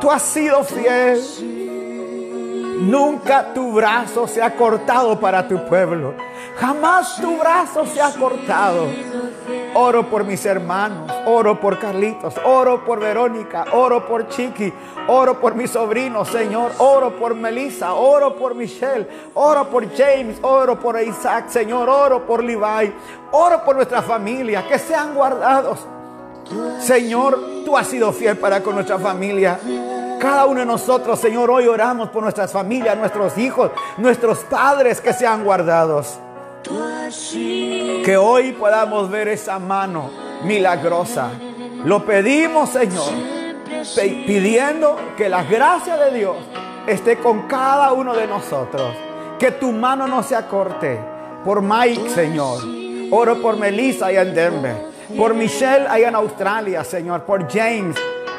Tú 0.00 0.10
has 0.10 0.22
sido 0.22 0.62
fiel. 0.64 1.20
Nunca 2.80 3.54
tu 3.54 3.72
brazo 3.72 4.26
se 4.26 4.42
ha 4.42 4.54
cortado 4.54 5.18
para 5.18 5.48
tu 5.48 5.64
pueblo. 5.66 6.14
Jamás 6.60 7.16
tu 7.16 7.38
brazo 7.38 7.86
se 7.86 8.00
ha 8.00 8.12
cortado. 8.12 8.86
Oro 9.74 10.08
por 10.08 10.24
mis 10.24 10.44
hermanos, 10.44 11.10
oro 11.26 11.60
por 11.60 11.78
Carlitos, 11.78 12.34
oro 12.44 12.84
por 12.84 13.00
Verónica, 13.00 13.64
oro 13.72 14.06
por 14.06 14.28
Chiqui, 14.28 14.72
oro 15.08 15.40
por 15.40 15.54
mis 15.54 15.70
sobrinos, 15.70 16.28
Señor, 16.28 16.72
oro 16.78 17.16
por 17.16 17.34
Melissa, 17.34 17.94
oro 17.94 18.36
por 18.36 18.54
Michelle, 18.54 19.06
oro 19.34 19.68
por 19.68 19.84
James, 19.94 20.38
oro 20.42 20.78
por 20.78 21.00
Isaac, 21.00 21.48
Señor, 21.48 21.88
oro 21.88 22.26
por 22.26 22.42
Levi, 22.42 22.94
oro 23.32 23.64
por 23.64 23.76
nuestra 23.76 24.02
familia, 24.02 24.66
que 24.66 24.78
sean 24.78 25.14
guardados. 25.14 25.86
Señor, 26.78 27.38
tú 27.64 27.76
has 27.76 27.88
sido 27.88 28.12
fiel 28.12 28.38
para 28.38 28.62
con 28.62 28.76
nuestra 28.76 28.98
familia. 28.98 29.58
Cada 30.20 30.46
uno 30.46 30.60
de 30.60 30.66
nosotros, 30.66 31.18
Señor, 31.18 31.50
hoy 31.50 31.66
oramos 31.66 32.08
por 32.10 32.22
nuestras 32.22 32.52
familias, 32.52 32.96
nuestros 32.96 33.36
hijos, 33.36 33.72
nuestros 33.98 34.38
padres 34.44 35.00
que 35.00 35.12
sean 35.12 35.44
guardados. 35.44 36.20
Que 38.04 38.16
hoy 38.16 38.52
podamos 38.52 39.10
ver 39.10 39.28
esa 39.28 39.58
mano 39.58 40.10
milagrosa. 40.44 41.30
Lo 41.84 42.04
pedimos, 42.04 42.70
Señor, 42.70 43.12
pidiendo 44.26 44.96
que 45.16 45.28
la 45.28 45.44
gracia 45.44 45.96
de 45.96 46.18
Dios 46.18 46.36
esté 46.86 47.18
con 47.18 47.42
cada 47.42 47.92
uno 47.92 48.14
de 48.14 48.26
nosotros. 48.26 48.94
Que 49.38 49.52
tu 49.52 49.72
mano 49.72 50.06
no 50.06 50.22
se 50.22 50.34
acorte. 50.34 50.98
Por 51.44 51.62
Mike, 51.62 52.10
Señor. 52.10 52.60
Oro 53.10 53.40
por 53.40 53.56
Melissa 53.56 54.06
allá 54.06 54.22
en 54.22 54.34
Denver. 54.34 54.76
Por 55.16 55.34
Michelle 55.34 55.86
allá 55.88 56.08
en 56.08 56.16
Australia, 56.16 56.82
Señor. 56.82 57.22
Por 57.22 57.48
James 57.48 57.96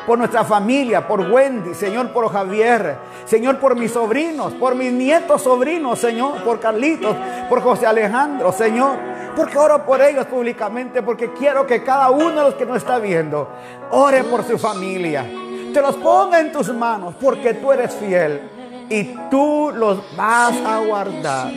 por 0.08 0.18
nuestra 0.18 0.46
familia, 0.46 1.06
por 1.06 1.20
Wendy, 1.20 1.74
Señor, 1.74 2.14
por 2.14 2.32
Javier, 2.32 2.98
Señor, 3.26 3.60
por 3.60 3.76
mis 3.76 3.92
sobrinos, 3.92 4.54
por 4.54 4.74
mis 4.74 4.94
nietos 4.94 5.42
sobrinos, 5.42 6.00
Señor, 6.00 6.46
por 6.46 6.62
Carlitos, 6.62 7.14
por 7.50 7.62
José 7.62 7.86
Alejandro, 7.86 8.54
Señor. 8.54 8.96
Porque 9.36 9.58
oro 9.58 9.86
por 9.86 10.02
ellos 10.02 10.26
públicamente, 10.28 11.04
porque 11.04 11.34
quiero 11.34 11.68
que 11.68 11.84
cada 11.84 12.10
uno 12.10 12.30
de 12.30 12.44
los 12.44 12.54
que 12.54 12.66
nos 12.66 12.78
está 12.78 13.00
viendo 13.00 13.50
ore 13.92 14.24
por 14.24 14.46
su 14.46 14.58
familia. 14.58 15.26
Te 15.74 15.82
los 15.82 15.98
ponga 15.98 16.40
en 16.40 16.54
tus 16.54 16.74
manos, 16.74 17.14
porque 17.22 17.56
tú 17.56 17.74
eres 17.74 17.94
fiel 17.96 18.50
y 18.90 19.14
tú 19.30 19.74
los 19.76 20.16
vas 20.16 20.56
a 20.66 20.80
guardar. 20.80 21.52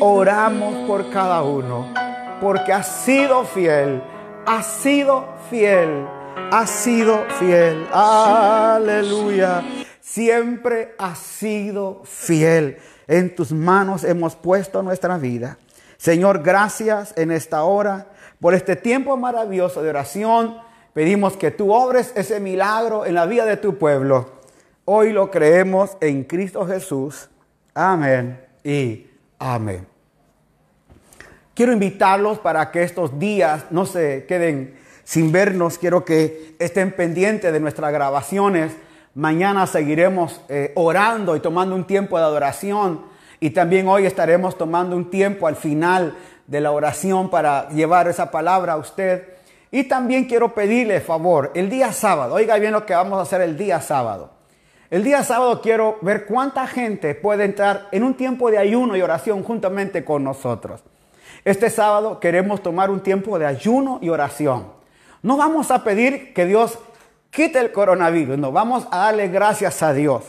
Oramos 0.00 0.88
por 0.88 1.10
cada 1.10 1.42
uno, 1.42 1.88
porque 2.40 2.72
has 2.72 2.86
sido 3.04 3.44
fiel, 3.44 4.02
has 4.46 4.64
sido 4.64 5.26
fiel 5.50 6.15
has 6.36 6.70
sido 6.70 7.24
fiel. 7.38 7.86
Aleluya. 7.92 9.64
Siempre 10.00 10.94
has 10.98 11.18
sido 11.18 12.02
fiel. 12.04 12.78
En 13.08 13.34
tus 13.34 13.52
manos 13.52 14.04
hemos 14.04 14.36
puesto 14.36 14.82
nuestra 14.82 15.18
vida. 15.18 15.58
Señor, 15.96 16.42
gracias 16.42 17.14
en 17.16 17.30
esta 17.30 17.62
hora 17.64 18.06
por 18.40 18.54
este 18.54 18.76
tiempo 18.76 19.16
maravilloso 19.16 19.82
de 19.82 19.90
oración. 19.90 20.58
Pedimos 20.92 21.36
que 21.36 21.50
tú 21.50 21.72
obres 21.72 22.12
ese 22.16 22.40
milagro 22.40 23.06
en 23.06 23.14
la 23.14 23.26
vida 23.26 23.44
de 23.44 23.56
tu 23.56 23.78
pueblo. 23.78 24.30
Hoy 24.84 25.12
lo 25.12 25.30
creemos 25.30 25.96
en 26.00 26.24
Cristo 26.24 26.66
Jesús. 26.66 27.28
Amén 27.74 28.40
y 28.62 29.06
amén. 29.38 29.86
Quiero 31.54 31.72
invitarlos 31.72 32.38
para 32.38 32.70
que 32.70 32.82
estos 32.82 33.18
días 33.18 33.64
no 33.70 33.86
se 33.86 34.26
queden 34.26 34.85
sin 35.06 35.30
vernos, 35.30 35.78
quiero 35.78 36.04
que 36.04 36.56
estén 36.58 36.90
pendientes 36.90 37.52
de 37.52 37.60
nuestras 37.60 37.92
grabaciones. 37.92 38.76
Mañana 39.14 39.68
seguiremos 39.68 40.40
eh, 40.48 40.72
orando 40.74 41.36
y 41.36 41.40
tomando 41.40 41.76
un 41.76 41.84
tiempo 41.84 42.18
de 42.18 42.24
adoración. 42.24 43.02
Y 43.38 43.50
también 43.50 43.86
hoy 43.86 44.04
estaremos 44.04 44.58
tomando 44.58 44.96
un 44.96 45.08
tiempo 45.08 45.46
al 45.46 45.54
final 45.54 46.16
de 46.48 46.60
la 46.60 46.72
oración 46.72 47.30
para 47.30 47.68
llevar 47.68 48.08
esa 48.08 48.32
palabra 48.32 48.72
a 48.72 48.78
usted. 48.78 49.28
Y 49.70 49.84
también 49.84 50.24
quiero 50.24 50.52
pedirle 50.52 51.00
favor, 51.00 51.52
el 51.54 51.70
día 51.70 51.92
sábado, 51.92 52.34
oiga 52.34 52.58
bien 52.58 52.72
lo 52.72 52.84
que 52.84 52.94
vamos 52.94 53.20
a 53.20 53.22
hacer 53.22 53.40
el 53.42 53.56
día 53.56 53.80
sábado. 53.80 54.30
El 54.90 55.04
día 55.04 55.22
sábado 55.22 55.60
quiero 55.62 55.98
ver 56.02 56.26
cuánta 56.26 56.66
gente 56.66 57.14
puede 57.14 57.44
entrar 57.44 57.86
en 57.92 58.02
un 58.02 58.14
tiempo 58.14 58.50
de 58.50 58.58
ayuno 58.58 58.96
y 58.96 59.02
oración 59.02 59.44
juntamente 59.44 60.04
con 60.04 60.24
nosotros. 60.24 60.82
Este 61.44 61.70
sábado 61.70 62.18
queremos 62.18 62.60
tomar 62.60 62.90
un 62.90 63.00
tiempo 63.00 63.38
de 63.38 63.46
ayuno 63.46 64.00
y 64.02 64.08
oración. 64.08 64.75
No 65.26 65.36
vamos 65.36 65.72
a 65.72 65.82
pedir 65.82 66.32
que 66.32 66.46
Dios 66.46 66.78
quite 67.32 67.58
el 67.58 67.72
coronavirus, 67.72 68.38
no, 68.38 68.52
vamos 68.52 68.86
a 68.92 68.98
darle 68.98 69.26
gracias 69.26 69.82
a 69.82 69.92
Dios. 69.92 70.22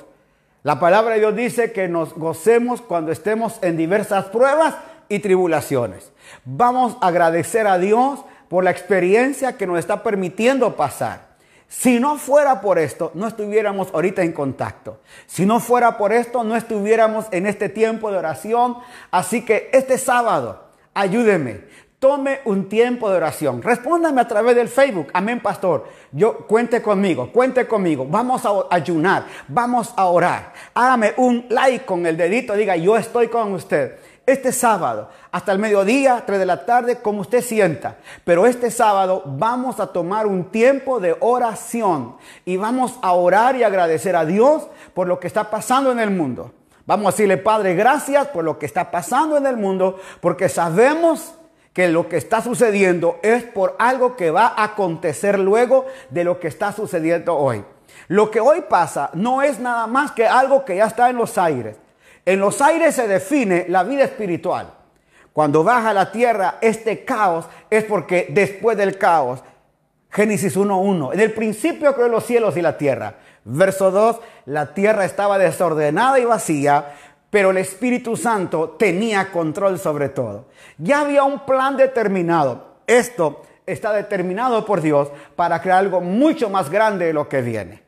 La 0.64 0.80
palabra 0.80 1.14
de 1.14 1.20
Dios 1.20 1.36
dice 1.36 1.72
que 1.72 1.88
nos 1.88 2.16
gocemos 2.16 2.82
cuando 2.82 3.12
estemos 3.12 3.60
en 3.62 3.78
diversas 3.78 4.26
pruebas 4.26 4.74
y 5.08 5.20
tribulaciones. 5.20 6.12
Vamos 6.46 6.98
a 7.00 7.10
agradecer 7.10 7.68
a 7.68 7.78
Dios 7.78 8.26
por 8.50 8.64
la 8.64 8.72
experiencia 8.72 9.56
que 9.56 9.68
nos 9.68 9.78
está 9.78 10.02
permitiendo 10.02 10.76
pasar. 10.76 11.28
Si 11.68 12.00
no 12.00 12.18
fuera 12.18 12.60
por 12.60 12.80
esto, 12.80 13.12
no 13.14 13.28
estuviéramos 13.28 13.94
ahorita 13.94 14.24
en 14.24 14.32
contacto. 14.32 15.02
Si 15.28 15.46
no 15.46 15.60
fuera 15.60 15.96
por 16.00 16.12
esto, 16.12 16.44
no 16.44 16.56
estuviéramos 16.56 17.28
en 17.30 17.46
este 17.46 17.70
tiempo 17.70 18.10
de 18.10 18.18
oración. 18.18 18.78
Así 19.12 19.46
que 19.46 19.70
este 19.74 20.00
sábado, 20.00 20.72
ayúdeme. 20.96 21.86
Tome 22.00 22.42
un 22.46 22.70
tiempo 22.70 23.10
de 23.10 23.18
oración. 23.18 23.64
Respóndame 23.64 24.22
a 24.22 24.28
través 24.28 24.56
del 24.56 24.68
Facebook. 24.68 25.08
Amén, 25.14 25.40
pastor. 25.40 25.88
Yo 26.12 26.46
cuente 26.46 26.80
conmigo, 26.80 27.32
cuente 27.32 27.68
conmigo. 27.68 28.06
Vamos 28.08 28.46
a 28.46 28.68
ayunar, 28.70 29.26
vamos 29.48 29.96
a 29.96 30.06
orar. 30.06 30.54
Hágame 30.76 31.16
un 31.18 31.48
like 31.50 31.86
con 31.86 32.06
el 32.06 32.16
dedito, 32.16 32.54
diga, 32.54 32.76
yo 32.76 32.98
estoy 32.98 33.30
con 33.30 33.52
usted. 33.54 33.98
este 34.28 34.52
sábado, 34.52 35.10
hasta 35.32 35.54
el 35.54 35.58
mediodía, 35.58 36.22
3 36.24 36.38
de 36.38 36.46
la 36.46 36.66
tarde, 36.66 36.98
como 37.02 37.22
usted 37.22 37.42
sienta. 37.42 37.96
Pero 38.24 38.46
este 38.46 38.70
sábado 38.70 39.24
vamos 39.26 39.80
a 39.80 39.88
tomar 39.88 40.28
un 40.28 40.52
tiempo 40.52 41.00
de 41.00 41.16
oración 41.20 42.18
y 42.46 42.58
vamos 42.58 43.00
a 43.02 43.14
orar 43.14 43.56
y 43.56 43.64
agradecer 43.64 44.16
a 44.16 44.26
Dios 44.26 44.68
por 44.94 45.08
lo 45.08 45.20
que 45.20 45.26
está 45.26 45.50
pasando 45.50 45.92
en 45.92 46.00
el 46.00 46.12
mundo. 46.12 46.52
Vamos 46.86 47.08
a 47.08 47.12
decirle, 47.12 47.38
Padre, 47.38 47.74
gracias 47.74 48.28
por 48.28 48.44
lo 48.44 48.60
que 48.60 48.68
está 48.68 48.92
pasando 48.92 49.36
en 49.38 49.48
el 49.48 49.58
mundo, 49.58 50.00
porque 50.22 50.48
sabemos 50.48 51.34
que 51.78 51.88
lo 51.90 52.10
que 52.10 52.18
está 52.18 52.42
sucediendo 52.42 53.20
es 53.22 53.44
por 53.44 53.76
algo 53.78 54.16
que 54.16 54.32
va 54.32 54.48
a 54.48 54.64
acontecer 54.64 55.38
luego 55.38 55.86
de 56.10 56.24
lo 56.24 56.40
que 56.40 56.48
está 56.48 56.72
sucediendo 56.72 57.38
hoy. 57.38 57.64
Lo 58.08 58.32
que 58.32 58.40
hoy 58.40 58.64
pasa 58.68 59.12
no 59.14 59.44
es 59.44 59.60
nada 59.60 59.86
más 59.86 60.12
que 60.12 60.26
algo 60.26 60.66
que 60.66 60.78
ya 60.78 60.88
está 60.88 61.08
en 61.12 61.18
los 61.18 61.38
aires. 61.38 61.78
En 62.26 62.40
los 62.40 62.64
aires 62.64 62.96
se 62.96 63.08
define 63.08 63.66
la 63.70 63.84
vida 63.84 64.06
espiritual. 64.06 64.74
Cuando 65.32 65.64
baja 65.64 65.92
a 65.92 65.94
la 65.94 66.12
tierra 66.12 66.56
este 66.62 67.06
caos 67.06 67.46
es 67.70 67.84
porque 67.84 68.26
después 68.32 68.76
del 68.76 68.98
caos, 68.98 69.44
Génesis 70.10 70.58
1.1, 70.58 71.14
en 71.14 71.20
el 71.20 71.32
principio 71.32 71.94
creó 71.94 72.08
los 72.08 72.26
cielos 72.26 72.58
y 72.58 72.64
la 72.64 72.76
tierra. 72.80 73.18
Verso 73.46 73.92
2, 73.92 74.20
la 74.48 74.74
tierra 74.74 75.06
estaba 75.06 75.38
desordenada 75.38 76.20
y 76.20 76.26
vacía, 76.26 76.96
pero 77.30 77.52
el 77.52 77.58
Espíritu 77.58 78.16
Santo 78.16 78.76
tenía 78.80 79.32
control 79.32 79.80
sobre 79.80 80.10
todo. 80.10 80.46
Ya 80.78 81.02
había 81.02 81.24
un 81.24 81.46
plan 81.46 81.78
determinado. 81.78 82.78
Esto 82.88 83.44
está 83.66 83.92
determinado 83.92 84.66
por 84.66 84.82
Dios 84.82 85.10
para 85.36 85.62
crear 85.62 85.80
algo 85.80 86.00
mucho 86.02 86.50
más 86.50 86.70
grande 86.70 87.06
de 87.06 87.14
lo 87.14 87.28
que 87.28 87.42
viene. 87.42 87.84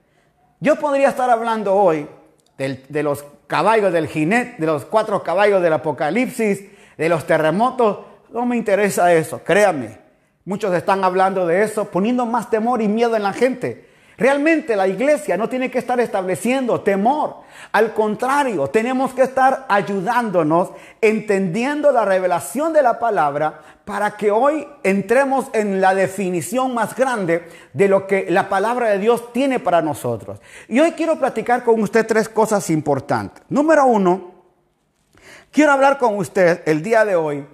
Yo 0.59 0.75
podría 0.75 1.09
estar 1.09 1.29
hablando 1.29 1.73
hoy 1.73 2.07
de 2.57 3.03
los 3.03 3.23
caballos 3.47 3.93
del 3.93 4.07
jinete, 4.07 4.55
de 4.59 4.67
los 4.67 4.83
cuatro 4.85 5.23
caballos 5.23 5.61
del 5.61 5.73
Apocalipsis, 5.73 6.65
de 6.97 7.09
los 7.09 7.25
terremotos. 7.25 7.99
No 8.31 8.45
me 8.45 8.57
interesa 8.57 9.13
eso, 9.13 9.41
créanme. 9.43 9.99
Muchos 10.43 10.73
están 10.75 11.03
hablando 11.03 11.47
de 11.47 11.63
eso, 11.63 11.85
poniendo 11.85 12.25
más 12.25 12.49
temor 12.49 12.81
y 12.81 12.87
miedo 12.87 13.15
en 13.15 13.23
la 13.23 13.33
gente. 13.33 13.88
Realmente 14.19 14.75
la 14.75 14.85
iglesia 14.85 15.37
no 15.37 15.47
tiene 15.47 15.71
que 15.71 15.79
estar 15.79 15.97
estableciendo 16.01 16.81
temor. 16.81 17.37
Al 17.71 17.93
contrario, 17.93 18.67
tenemos 18.67 19.13
que 19.13 19.21
estar 19.21 19.65
ayudándonos, 19.69 20.71
entendiendo 20.99 21.93
la 21.93 22.03
revelación 22.03 22.73
de 22.73 22.83
la 22.83 22.99
palabra 22.99 23.61
para 23.85 24.17
que 24.17 24.29
hoy 24.29 24.67
entremos 24.83 25.45
en 25.53 25.79
la 25.79 25.95
definición 25.95 26.73
más 26.73 26.97
grande 26.97 27.47
de 27.71 27.87
lo 27.87 28.07
que 28.07 28.29
la 28.29 28.49
palabra 28.49 28.89
de 28.89 28.99
Dios 28.99 29.31
tiene 29.31 29.57
para 29.57 29.81
nosotros. 29.81 30.41
Y 30.67 30.81
hoy 30.81 30.91
quiero 30.91 31.17
platicar 31.17 31.63
con 31.63 31.81
usted 31.81 32.05
tres 32.05 32.27
cosas 32.27 32.69
importantes. 32.69 33.41
Número 33.47 33.85
uno, 33.85 34.33
quiero 35.49 35.71
hablar 35.71 35.97
con 35.97 36.17
usted 36.17 36.61
el 36.65 36.83
día 36.83 37.05
de 37.05 37.15
hoy. 37.15 37.47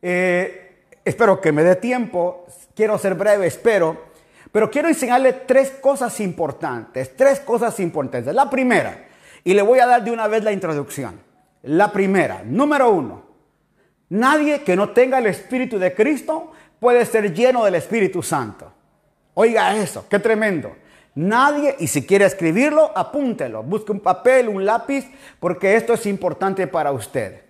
Eh, 0.00 0.82
espero 1.04 1.42
que 1.42 1.52
me 1.52 1.62
dé 1.62 1.76
tiempo, 1.76 2.46
quiero 2.74 2.96
ser 2.96 3.14
breve, 3.16 3.46
espero 3.46 4.05
pero 4.52 4.70
quiero 4.70 4.88
enseñarle 4.88 5.32
tres 5.32 5.70
cosas 5.70 6.20
importantes, 6.20 7.16
tres 7.16 7.40
cosas 7.40 7.78
importantes. 7.80 8.34
La 8.34 8.48
primera, 8.48 9.06
y 9.44 9.54
le 9.54 9.62
voy 9.62 9.78
a 9.78 9.86
dar 9.86 10.02
de 10.04 10.10
una 10.10 10.28
vez 10.28 10.42
la 10.44 10.52
introducción. 10.52 11.20
La 11.62 11.92
primera, 11.92 12.42
número 12.44 12.90
uno, 12.90 13.24
nadie 14.08 14.62
que 14.62 14.76
no 14.76 14.90
tenga 14.90 15.18
el 15.18 15.26
Espíritu 15.26 15.78
de 15.78 15.94
Cristo 15.94 16.52
puede 16.78 17.04
ser 17.06 17.34
lleno 17.34 17.64
del 17.64 17.76
Espíritu 17.76 18.22
Santo. 18.22 18.72
Oiga 19.34 19.76
eso, 19.76 20.06
qué 20.08 20.18
tremendo. 20.18 20.76
Nadie, 21.16 21.76
y 21.78 21.86
si 21.86 22.06
quiere 22.06 22.26
escribirlo, 22.26 22.92
apúntelo, 22.94 23.62
busque 23.62 23.90
un 23.90 24.00
papel, 24.00 24.48
un 24.48 24.64
lápiz, 24.64 25.06
porque 25.40 25.74
esto 25.74 25.94
es 25.94 26.04
importante 26.06 26.66
para 26.66 26.92
usted. 26.92 27.42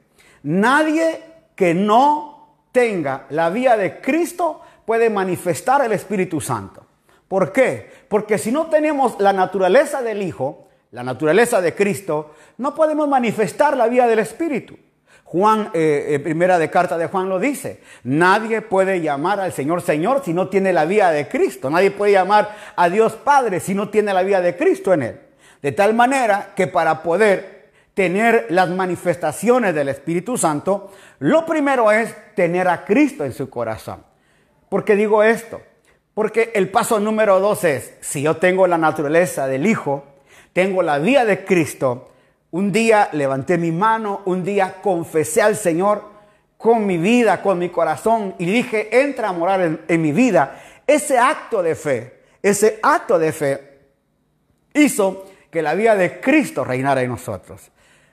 Nadie 0.44 1.20
que 1.56 1.74
no 1.74 2.58
tenga 2.70 3.26
la 3.30 3.50
vía 3.50 3.76
de 3.76 4.00
Cristo 4.00 4.60
puede 4.84 5.10
manifestar 5.10 5.84
el 5.84 5.92
Espíritu 5.92 6.40
Santo. 6.40 6.85
¿Por 7.28 7.52
qué? 7.52 7.90
Porque 8.08 8.38
si 8.38 8.52
no 8.52 8.66
tenemos 8.66 9.18
la 9.18 9.32
naturaleza 9.32 10.02
del 10.02 10.22
Hijo, 10.22 10.68
la 10.92 11.02
naturaleza 11.02 11.60
de 11.60 11.74
Cristo, 11.74 12.34
no 12.58 12.74
podemos 12.74 13.08
manifestar 13.08 13.76
la 13.76 13.88
vida 13.88 14.06
del 14.06 14.20
Espíritu. 14.20 14.76
Juan, 15.24 15.70
eh, 15.74 16.06
eh, 16.10 16.18
primera 16.20 16.56
de 16.56 16.70
carta 16.70 16.96
de 16.96 17.08
Juan 17.08 17.28
lo 17.28 17.40
dice, 17.40 17.80
nadie 18.04 18.62
puede 18.62 19.00
llamar 19.00 19.40
al 19.40 19.52
Señor 19.52 19.82
Señor 19.82 20.22
si 20.24 20.32
no 20.32 20.48
tiene 20.48 20.72
la 20.72 20.84
vida 20.84 21.10
de 21.10 21.26
Cristo, 21.26 21.68
nadie 21.68 21.90
puede 21.90 22.12
llamar 22.12 22.54
a 22.76 22.88
Dios 22.88 23.14
Padre 23.14 23.58
si 23.58 23.74
no 23.74 23.88
tiene 23.88 24.14
la 24.14 24.22
vida 24.22 24.40
de 24.40 24.56
Cristo 24.56 24.94
en 24.94 25.02
él. 25.02 25.20
De 25.62 25.72
tal 25.72 25.94
manera 25.94 26.52
que 26.54 26.68
para 26.68 27.02
poder 27.02 27.72
tener 27.92 28.46
las 28.50 28.70
manifestaciones 28.70 29.74
del 29.74 29.88
Espíritu 29.88 30.38
Santo, 30.38 30.92
lo 31.18 31.44
primero 31.44 31.90
es 31.90 32.14
tener 32.36 32.68
a 32.68 32.84
Cristo 32.84 33.24
en 33.24 33.32
su 33.32 33.50
corazón. 33.50 34.04
¿Por 34.68 34.84
qué 34.84 34.94
digo 34.94 35.24
esto? 35.24 35.60
Porque 36.16 36.50
el 36.54 36.70
paso 36.70 36.98
número 36.98 37.38
dos 37.40 37.62
es, 37.64 37.92
si 38.00 38.22
yo 38.22 38.38
tengo 38.38 38.66
la 38.66 38.78
naturaleza 38.78 39.46
del 39.46 39.66
Hijo, 39.66 40.02
tengo 40.54 40.82
la 40.82 40.98
vida 40.98 41.26
de 41.26 41.44
Cristo, 41.44 42.10
un 42.52 42.72
día 42.72 43.10
levanté 43.12 43.58
mi 43.58 43.70
mano, 43.70 44.22
un 44.24 44.42
día 44.42 44.76
confesé 44.80 45.42
al 45.42 45.56
Señor 45.56 46.04
con 46.56 46.86
mi 46.86 46.96
vida, 46.96 47.42
con 47.42 47.58
mi 47.58 47.68
corazón 47.68 48.34
y 48.38 48.46
dije, 48.46 49.02
entra 49.02 49.28
a 49.28 49.32
morar 49.34 49.80
en, 49.86 50.00
mi 50.00 50.12
vida. 50.12 50.58
Ese 50.86 51.18
acto 51.18 51.62
de 51.62 51.74
fe, 51.74 52.22
ese 52.42 52.80
acto 52.82 53.18
de 53.18 53.32
fe 53.32 53.80
hizo 54.72 55.26
que 55.50 55.60
la 55.60 55.74
vida 55.74 55.96
de 55.96 56.18
Cristo 56.18 56.64
reinara 56.64 57.02
en 57.02 57.10
nosotros. 57.10 57.70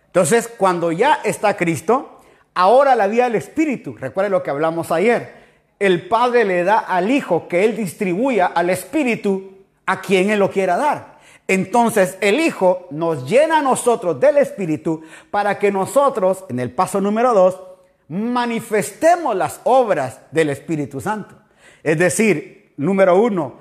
Entonces, 0.08 0.50
cuando 0.50 0.92
ya 0.92 1.22
está 1.24 1.56
Cristo, 1.56 2.20
ahora 2.54 2.96
la 2.96 3.08
vida 3.08 3.24
del 3.24 3.36
Espíritu, 3.36 3.96
recuerden 3.96 4.34
lo 4.34 4.44
que 4.44 4.50
hablamos 4.50 4.92
ayer, 4.92 5.43
el 5.86 6.08
Padre 6.08 6.46
le 6.46 6.64
da 6.64 6.80
al 6.80 7.12
Hijo 7.12 7.48
que 7.48 7.66
Él 7.66 7.76
distribuya 7.76 8.48
al 8.48 8.70
Espíritu 8.70 9.52
a 9.86 10.00
quien 10.02 10.30
Él 10.30 10.40
lo 10.40 10.50
quiera 10.50 10.78
dar. 10.78 11.20
Entonces 11.48 12.18
el 12.22 12.40
Hijo 12.40 12.88
nos 12.92 13.30
llena 13.30 13.60
a 13.60 13.62
nosotros 13.62 14.20
del 14.20 14.38
Espíritu 14.38 15.02
para 15.30 15.60
que 15.60 15.72
nosotros, 15.72 16.46
en 16.50 16.60
el 16.60 16.72
paso 16.72 17.02
número 17.02 17.34
dos, 17.34 17.60
manifestemos 18.08 19.36
las 19.36 19.60
obras 19.66 20.20
del 20.32 20.50
Espíritu 20.50 21.02
Santo. 21.02 21.36
Es 21.84 21.98
decir, 21.98 22.74
número 22.78 23.22
uno, 23.22 23.56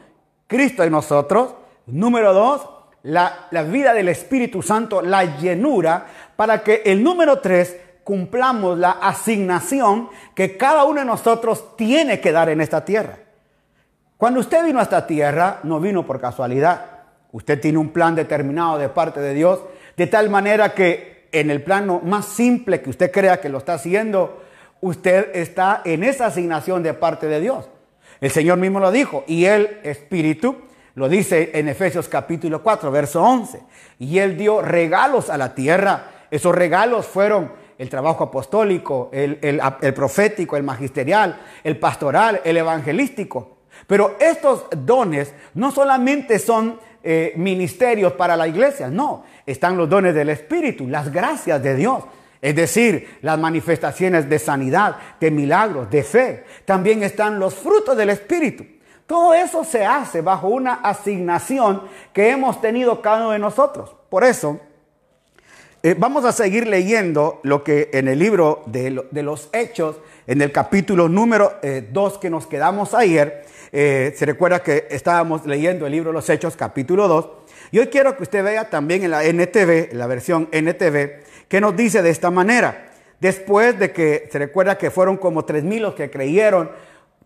Cristo 0.47 0.85
en 0.85 0.93
nosotros. 0.93 1.55
Número 1.87 2.33
dos, 2.33 2.69
la, 3.03 3.49
la 3.51 3.65
vida 3.65 3.93
del 3.93 4.09
Espíritu 4.09 4.63
Santo, 4.63 5.03
la 5.03 5.39
llenura, 5.39 6.07
para 6.37 6.63
que 6.63 6.83
el 6.85 7.03
número 7.03 7.41
tres, 7.41 7.77
cumplamos 8.05 8.79
la 8.79 8.91
asignación 8.91 10.09
que 10.35 10.57
cada 10.57 10.85
uno 10.85 11.01
de 11.01 11.07
nosotros 11.07 11.77
tiene 11.77 12.21
que 12.21 12.33
dar 12.33 12.49
en 12.49 12.61
esta 12.61 12.85
tierra. 12.85 13.19
Cuando 14.17 14.41
usted 14.41 14.65
vino 14.65 14.79
a 14.79 14.83
esta 14.83 15.07
tierra, 15.07 15.61
no 15.65 15.81
vino 15.81 16.07
por 16.07 16.21
casualidad. 16.21 16.87
Usted 17.33 17.61
tiene 17.61 17.79
un 17.79 17.91
plan 17.91 18.15
determinado 18.15 18.79
de 18.79 18.89
parte 18.89 19.21
de 19.21 19.35
Dios, 19.35 19.61
de 19.97 20.07
tal 20.07 20.31
manera 20.31 20.75
que 20.75 21.29
en 21.33 21.51
el 21.51 21.63
plano 21.63 22.01
más 22.05 22.27
simple 22.27 22.83
que 22.83 22.91
usted 22.91 23.11
crea 23.11 23.41
que 23.41 23.49
lo 23.49 23.59
está 23.59 23.75
haciendo, 23.75 24.43
usted 24.81 25.35
está 25.35 25.83
en 25.85 26.05
esa 26.05 26.27
asignación 26.27 26.83
de 26.83 26.95
parte 26.95 27.27
de 27.27 27.41
Dios. 27.41 27.69
El 28.21 28.31
Señor 28.31 28.59
mismo 28.59 28.79
lo 28.79 28.91
dijo, 28.91 29.25
y 29.27 29.47
el 29.47 29.81
Espíritu 29.83 30.57
lo 30.95 31.09
dice 31.09 31.51
en 31.55 31.69
Efesios 31.69 32.09
capítulo 32.09 32.63
4, 32.63 32.91
verso 32.91 33.23
11. 33.23 33.61
Y 33.99 34.19
Él 34.19 34.37
dio 34.37 34.61
regalos 34.61 35.31
a 35.31 35.39
la 35.39 35.55
tierra. 35.55 36.05
Esos 36.31 36.55
regalos 36.55 37.07
fueron 37.07 37.51
el 37.79 37.89
trabajo 37.89 38.25
apostólico, 38.25 39.11
el, 39.13 39.61
profético, 39.95 40.57
el 40.57 40.63
magisterial, 40.63 41.41
el 41.65 41.79
pastoral, 41.79 42.41
el 42.45 42.57
evangelístico. 42.57 43.59
Pero 43.87 44.17
estos 44.21 44.67
dones 44.77 45.33
no 45.55 45.71
solamente 45.71 46.39
son 46.39 46.79
eh, 47.03 47.33
ministerios 47.37 48.13
para 48.13 48.37
la 48.37 48.47
iglesia, 48.47 48.89
no, 48.89 49.25
están 49.45 49.77
los 49.77 49.89
dones 49.89 50.15
del 50.15 50.29
Espíritu, 50.29 50.87
las 50.87 51.11
gracias 51.11 51.63
de 51.63 51.75
Dios. 51.75 52.05
Es 52.41 52.57
decir, 52.57 53.19
las 53.23 53.39
manifestaciones 53.39 54.29
de 54.29 54.39
sanidad, 54.41 54.97
de 55.21 55.31
milagros, 55.31 55.89
de 55.91 56.03
fe. 56.03 56.45
También 56.65 57.05
están 57.05 57.39
los 57.39 57.55
frutos 57.55 57.97
del 57.97 58.11
Espíritu. 58.11 58.67
Todo 59.07 59.33
eso 59.33 59.63
se 59.63 59.85
hace 59.85 60.23
bajo 60.23 60.49
una 60.49 60.75
asignación 60.75 61.83
que 62.13 62.31
hemos 62.31 62.61
tenido 62.61 63.01
cada 63.01 63.19
uno 63.19 63.31
de 63.31 63.39
nosotros. 63.39 63.95
Por 64.09 64.25
eso, 64.25 64.59
eh, 65.85 65.97
vamos 65.99 66.25
a 66.25 66.31
seguir 66.31 66.69
leyendo 66.69 67.41
lo 67.43 67.65
que 67.65 67.91
en 67.93 68.07
el 68.07 68.21
libro 68.21 68.63
de, 68.67 68.91
los 68.91 69.49
Hechos, 69.53 69.97
en 70.29 70.41
el 70.41 70.53
capítulo 70.53 71.09
número 71.09 71.55
2 71.61 71.63
eh, 71.63 72.19
que 72.21 72.31
nos 72.31 72.47
quedamos 72.47 72.95
ayer, 72.95 73.45
eh, 73.73 74.15
se 74.17 74.25
recuerda 74.25 74.63
que 74.63 74.87
estábamos 74.91 75.45
leyendo 75.45 75.85
el 75.85 75.93
libro 75.93 76.11
de 76.11 76.15
los 76.15 76.31
Hechos, 76.31 76.55
capítulo 76.55 77.09
2, 77.09 77.29
y 77.73 77.81
hoy 77.81 77.89
quiero 77.89 78.17
que 78.17 78.23
usted 78.23 78.45
vea 78.45 78.71
también 78.71 79.03
en 79.03 79.11
la 79.11 79.25
NTV, 79.25 79.91
en 79.91 79.99
la 79.99 80.07
versión 80.07 80.49
NTV, 80.53 81.49
que 81.49 81.61
nos 81.61 81.77
dice 81.77 82.01
de 82.01 82.11
esta 82.11 82.31
manera. 82.31 82.93
Después 83.19 83.77
de 83.79 83.91
que 83.91 84.29
se 84.31 84.39
recuerda 84.39 84.79
que 84.79 84.93
fueron 84.93 85.17
como 85.17 85.45
tres 85.45 85.65
mil 85.65 85.83
los 85.83 85.95
que 85.95 86.11
creyeron, 86.11 86.71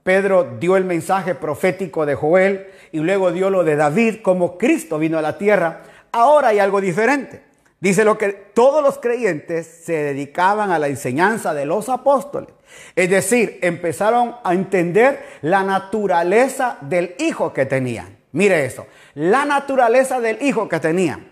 Pedro 0.03 0.57
dio 0.59 0.79
el 0.79 0.85
mensaje 0.85 1.35
profético 1.35 2.07
de 2.07 2.15
Joel 2.15 2.69
y 2.91 3.01
luego 3.01 3.33
dio 3.33 3.51
lo 3.51 3.65
de 3.65 3.77
David, 3.77 4.23
como 4.23 4.57
Cristo 4.57 4.99
vino 4.99 5.19
a 5.19 5.23
la 5.23 5.37
tierra. 5.37 5.83
Ahora 6.13 6.49
hay 6.49 6.59
algo 6.59 6.81
diferente. 6.81 7.43
Dice 7.87 8.05
lo 8.05 8.19
que 8.19 8.33
todos 8.33 8.83
los 8.83 8.99
creyentes 8.99 9.65
se 9.85 9.93
dedicaban 9.93 10.73
a 10.73 10.79
la 10.81 10.89
enseñanza 10.89 11.55
de 11.55 11.67
los 11.67 11.89
apóstoles. 11.89 12.51
Es 12.97 13.09
decir, 13.09 13.61
empezaron 13.63 14.35
a 14.43 14.55
entender 14.55 15.25
la 15.41 15.63
naturaleza 15.63 16.79
del 16.81 17.15
hijo 17.21 17.53
que 17.53 17.65
tenían. 17.65 18.19
Mire 18.33 18.65
eso, 18.65 18.89
la 19.15 19.45
naturaleza 19.45 20.21
del 20.21 20.43
hijo 20.43 20.69
que 20.69 20.81
tenían. 20.81 21.31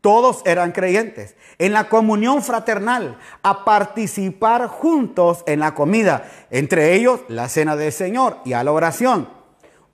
Todos 0.00 0.40
eran 0.46 0.72
creyentes. 0.72 1.36
En 1.58 1.74
la 1.74 1.90
comunión 1.90 2.42
fraternal, 2.42 3.18
a 3.42 3.66
participar 3.66 4.68
juntos 4.68 5.44
en 5.46 5.60
la 5.60 5.74
comida, 5.74 6.30
entre 6.50 6.94
ellos 6.94 7.20
la 7.28 7.50
cena 7.50 7.76
del 7.76 7.92
Señor 7.92 8.38
y 8.46 8.54
a 8.54 8.64
la 8.64 8.72
oración. 8.72 9.28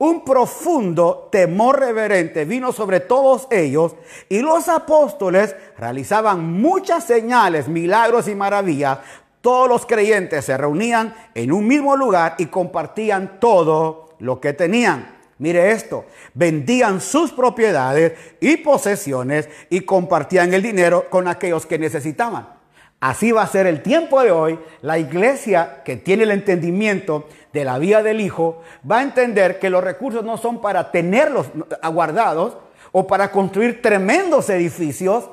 Un 0.00 0.24
profundo 0.24 1.28
temor 1.30 1.78
reverente 1.78 2.46
vino 2.46 2.72
sobre 2.72 3.00
todos 3.00 3.46
ellos 3.50 3.96
y 4.30 4.40
los 4.40 4.66
apóstoles 4.70 5.54
realizaban 5.76 6.58
muchas 6.58 7.04
señales, 7.04 7.68
milagros 7.68 8.26
y 8.26 8.34
maravillas. 8.34 9.00
Todos 9.42 9.68
los 9.68 9.84
creyentes 9.84 10.46
se 10.46 10.56
reunían 10.56 11.14
en 11.34 11.52
un 11.52 11.66
mismo 11.68 11.96
lugar 11.96 12.36
y 12.38 12.46
compartían 12.46 13.38
todo 13.40 14.14
lo 14.20 14.40
que 14.40 14.54
tenían. 14.54 15.18
Mire 15.36 15.72
esto, 15.72 16.06
vendían 16.32 17.02
sus 17.02 17.32
propiedades 17.32 18.14
y 18.40 18.56
posesiones 18.56 19.50
y 19.68 19.82
compartían 19.82 20.54
el 20.54 20.62
dinero 20.62 21.10
con 21.10 21.28
aquellos 21.28 21.66
que 21.66 21.78
necesitaban. 21.78 22.60
Así 23.00 23.32
va 23.32 23.42
a 23.42 23.46
ser 23.46 23.66
el 23.66 23.82
tiempo 23.82 24.22
de 24.22 24.30
hoy. 24.30 24.58
La 24.82 24.98
iglesia 24.98 25.82
que 25.84 25.96
tiene 25.96 26.24
el 26.24 26.30
entendimiento 26.30 27.28
de 27.52 27.64
la 27.64 27.78
vida 27.78 28.02
del 28.02 28.20
Hijo 28.20 28.62
va 28.88 28.98
a 28.98 29.02
entender 29.02 29.58
que 29.58 29.70
los 29.70 29.82
recursos 29.82 30.24
no 30.24 30.36
son 30.36 30.60
para 30.60 30.90
tenerlos 30.90 31.46
aguardados 31.82 32.56
o 32.92 33.06
para 33.06 33.30
construir 33.30 33.82
tremendos 33.82 34.50
edificios, 34.50 35.30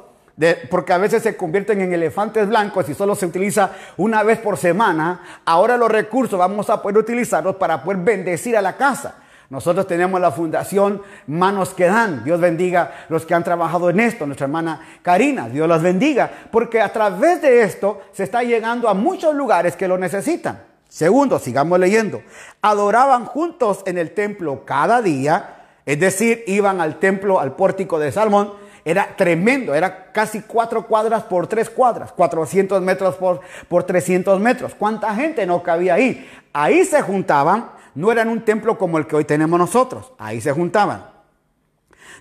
porque 0.70 0.94
a 0.94 0.98
veces 0.98 1.24
se 1.24 1.36
convierten 1.36 1.82
en 1.82 1.94
elefantes 1.94 2.48
blancos 2.48 2.88
y 2.90 2.94
solo 2.94 3.16
se 3.16 3.26
utiliza 3.26 3.72
una 3.98 4.22
vez 4.24 4.40
por 4.40 4.58
semana. 4.58 5.22
Ahora 5.46 5.78
los 5.78 5.90
recursos 5.90 6.38
vamos 6.38 6.70
a 6.70 6.82
poder 6.82 7.00
utilizarlos 7.00 7.56
para 7.56 7.84
poder 7.84 7.98
bendecir 7.98 8.56
a 8.56 8.62
la 8.62 8.78
casa. 8.78 9.16
Nosotros 9.50 9.88
tenemos 9.88 10.20
la 10.20 10.32
fundación 10.32 11.02
Manos 11.26 11.70
que 11.70 11.86
Dan. 11.86 12.24
Dios 12.24 12.40
bendiga 12.40 13.06
los 13.10 13.26
que 13.26 13.34
han 13.34 13.44
trabajado 13.44 13.90
en 13.90 14.02
esto. 14.02 14.26
Nuestra 14.26 14.46
hermana 14.46 14.82
Karina, 15.02 15.48
Dios 15.48 15.68
los 15.68 15.82
bendiga. 15.82 16.30
Porque 16.52 16.82
a 16.82 16.92
través 16.92 17.42
de 17.42 17.64
esto 17.64 18.02
se 18.12 18.24
está 18.24 18.44
llegando 18.44 18.90
a 18.90 18.94
muchos 18.94 19.34
lugares 19.34 19.76
que 19.76 19.88
lo 19.88 19.98
necesitan. 19.98 20.67
Segundo, 20.88 21.40
sigamos 21.40 21.80
leyendo. 21.80 22.22
Adoraban 22.62 23.26
juntos 23.26 23.84
en 23.86 23.98
el 23.98 24.12
templo 24.12 24.64
cada 24.66 25.02
día. 25.02 25.66
Es 25.86 26.00
decir, 26.00 26.44
iban 26.48 26.82
al 26.82 27.00
templo, 27.00 27.40
al 27.40 27.56
pórtico 27.56 28.00
de 28.00 28.12
Salmón. 28.12 28.54
Era 28.86 29.16
tremendo, 29.18 29.76
era 29.76 30.12
casi 30.14 30.42
cuatro 30.42 30.88
cuadras 30.88 31.24
por 31.24 31.48
tres 31.48 31.70
cuadras, 31.70 32.14
400 32.14 32.82
metros 32.82 33.16
por, 33.16 33.42
por 33.68 33.84
300 33.84 34.40
metros. 34.40 34.76
¿Cuánta 34.76 35.14
gente 35.14 35.46
no 35.46 35.62
cabía 35.62 35.96
ahí? 35.96 36.26
Ahí 36.54 36.86
se 36.86 37.02
juntaban 37.02 37.78
no 37.98 38.12
eran 38.12 38.30
un 38.30 38.46
templo 38.46 38.78
como 38.78 39.00
el 39.00 39.08
que 39.08 39.16
hoy 39.16 39.26
tenemos 39.26 39.58
nosotros. 39.58 40.14
Ahí 40.20 40.40
se 40.40 40.52
juntaban. 40.52 41.10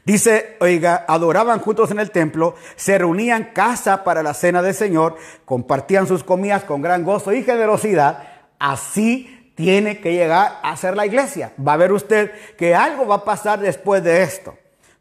Dice, 0.07 0.57
oiga, 0.61 1.05
adoraban 1.07 1.59
juntos 1.59 1.90
en 1.90 1.98
el 1.98 2.11
templo, 2.11 2.55
se 2.76 2.96
reunían 2.96 3.50
casa 3.52 4.02
para 4.02 4.22
la 4.22 4.33
cena 4.33 4.62
del 4.62 4.72
Señor, 4.72 5.16
compartían 5.44 6.07
sus 6.07 6.24
comidas 6.24 6.64
con 6.64 6.81
gran 6.81 7.05
gozo 7.05 7.31
y 7.35 7.42
generosidad. 7.42 8.22
Así 8.58 9.52
tiene 9.54 10.00
que 10.00 10.12
llegar 10.12 10.60
a 10.62 10.76
ser 10.76 10.96
la 10.96 11.06
iglesia. 11.06 11.52
Va 11.66 11.72
a 11.72 11.78
ver 11.78 11.92
usted 11.92 12.30
que 12.56 12.74
algo 12.74 13.06
va 13.06 13.16
a 13.16 13.24
pasar 13.24 13.58
después 13.58 14.04
de 14.04 14.22
esto. 14.22 14.56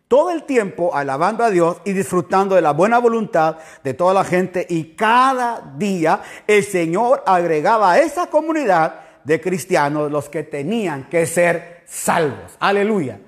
Todo 0.07 0.31
el 0.31 0.43
tiempo 0.43 0.95
alabando 0.95 1.43
a 1.43 1.49
Dios 1.49 1.77
y 1.83 1.93
disfrutando 1.93 2.55
de 2.55 2.61
la 2.61 2.71
buena 2.71 2.99
voluntad 2.99 3.57
de 3.83 3.93
toda 3.93 4.13
la 4.13 4.23
gente 4.23 4.65
y 4.69 4.95
cada 4.95 5.73
día 5.77 6.21
el 6.47 6.63
Señor 6.63 7.23
agregaba 7.25 7.93
a 7.93 7.99
esa 7.99 8.27
comunidad 8.27 9.01
de 9.23 9.41
cristianos 9.41 10.11
los 10.11 10.29
que 10.29 10.43
tenían 10.43 11.09
que 11.09 11.25
ser 11.25 11.83
salvos. 11.85 12.55
Aleluya. 12.59 13.19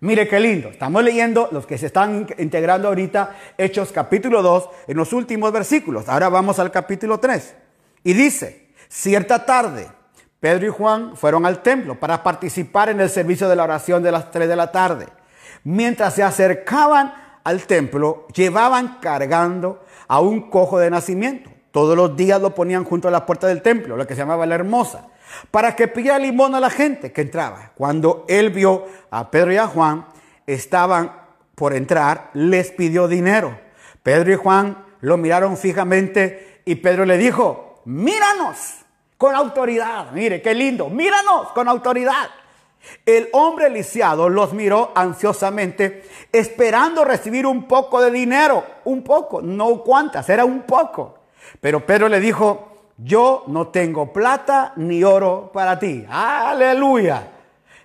Mire 0.00 0.28
qué 0.28 0.38
lindo. 0.38 0.68
Estamos 0.68 1.02
leyendo 1.02 1.48
los 1.50 1.66
que 1.66 1.78
se 1.78 1.86
están 1.86 2.26
integrando 2.36 2.88
ahorita 2.88 3.36
Hechos 3.56 3.90
capítulo 3.92 4.42
2 4.42 4.68
en 4.88 4.96
los 4.96 5.12
últimos 5.12 5.50
versículos. 5.52 6.08
Ahora 6.08 6.28
vamos 6.28 6.58
al 6.58 6.70
capítulo 6.70 7.20
3. 7.20 7.54
Y 8.02 8.12
dice, 8.12 8.63
cierta 8.94 9.44
tarde, 9.44 9.88
Pedro 10.38 10.66
y 10.66 10.70
Juan 10.70 11.16
fueron 11.16 11.46
al 11.46 11.62
templo 11.62 11.98
para 11.98 12.22
participar 12.22 12.90
en 12.90 13.00
el 13.00 13.10
servicio 13.10 13.48
de 13.48 13.56
la 13.56 13.64
oración 13.64 14.02
de 14.02 14.12
las 14.12 14.30
3 14.30 14.48
de 14.48 14.56
la 14.56 14.70
tarde. 14.70 15.06
Mientras 15.64 16.14
se 16.14 16.22
acercaban 16.22 17.14
al 17.42 17.66
templo, 17.66 18.28
llevaban 18.34 18.98
cargando 19.00 19.84
a 20.06 20.20
un 20.20 20.50
cojo 20.50 20.78
de 20.78 20.90
nacimiento. 20.90 21.50
Todos 21.72 21.96
los 21.96 22.14
días 22.16 22.40
lo 22.40 22.54
ponían 22.54 22.84
junto 22.84 23.08
a 23.08 23.10
la 23.10 23.26
puerta 23.26 23.48
del 23.48 23.62
templo, 23.62 23.96
lo 23.96 24.06
que 24.06 24.14
se 24.14 24.20
llamaba 24.20 24.46
la 24.46 24.54
hermosa 24.54 25.08
para 25.50 25.74
que 25.74 25.88
pidiera 25.88 26.18
limón 26.18 26.54
a 26.54 26.60
la 26.60 26.70
gente 26.70 27.12
que 27.12 27.22
entraba. 27.22 27.72
Cuando 27.74 28.24
él 28.28 28.50
vio 28.50 28.86
a 29.10 29.30
Pedro 29.30 29.52
y 29.52 29.56
a 29.56 29.66
Juan, 29.66 30.06
estaban 30.46 31.12
por 31.54 31.74
entrar, 31.74 32.30
les 32.34 32.70
pidió 32.70 33.08
dinero. 33.08 33.58
Pedro 34.02 34.32
y 34.32 34.36
Juan 34.36 34.84
lo 35.00 35.16
miraron 35.16 35.56
fijamente 35.56 36.62
y 36.64 36.76
Pedro 36.76 37.04
le 37.04 37.18
dijo, 37.18 37.82
míranos 37.84 38.83
con 39.24 39.34
autoridad. 39.34 40.10
Mire, 40.12 40.42
qué 40.42 40.54
lindo, 40.54 40.90
míranos 40.90 41.48
con 41.54 41.66
autoridad. 41.66 42.28
El 43.06 43.30
hombre 43.32 43.70
lisiado 43.70 44.28
los 44.28 44.52
miró 44.52 44.92
ansiosamente, 44.94 46.06
esperando 46.30 47.06
recibir 47.06 47.46
un 47.46 47.66
poco 47.66 48.02
de 48.02 48.10
dinero. 48.10 48.62
Un 48.84 49.02
poco, 49.02 49.40
no 49.40 49.78
cuántas, 49.82 50.28
era 50.28 50.44
un 50.44 50.64
poco. 50.64 51.20
Pero 51.58 51.86
Pedro 51.86 52.10
le 52.10 52.20
dijo, 52.20 52.68
yo 52.98 53.44
no 53.46 53.68
tengo 53.68 54.12
plata 54.12 54.74
ni 54.76 55.02
oro 55.02 55.50
para 55.54 55.78
ti. 55.78 56.04
Aleluya. 56.06 57.26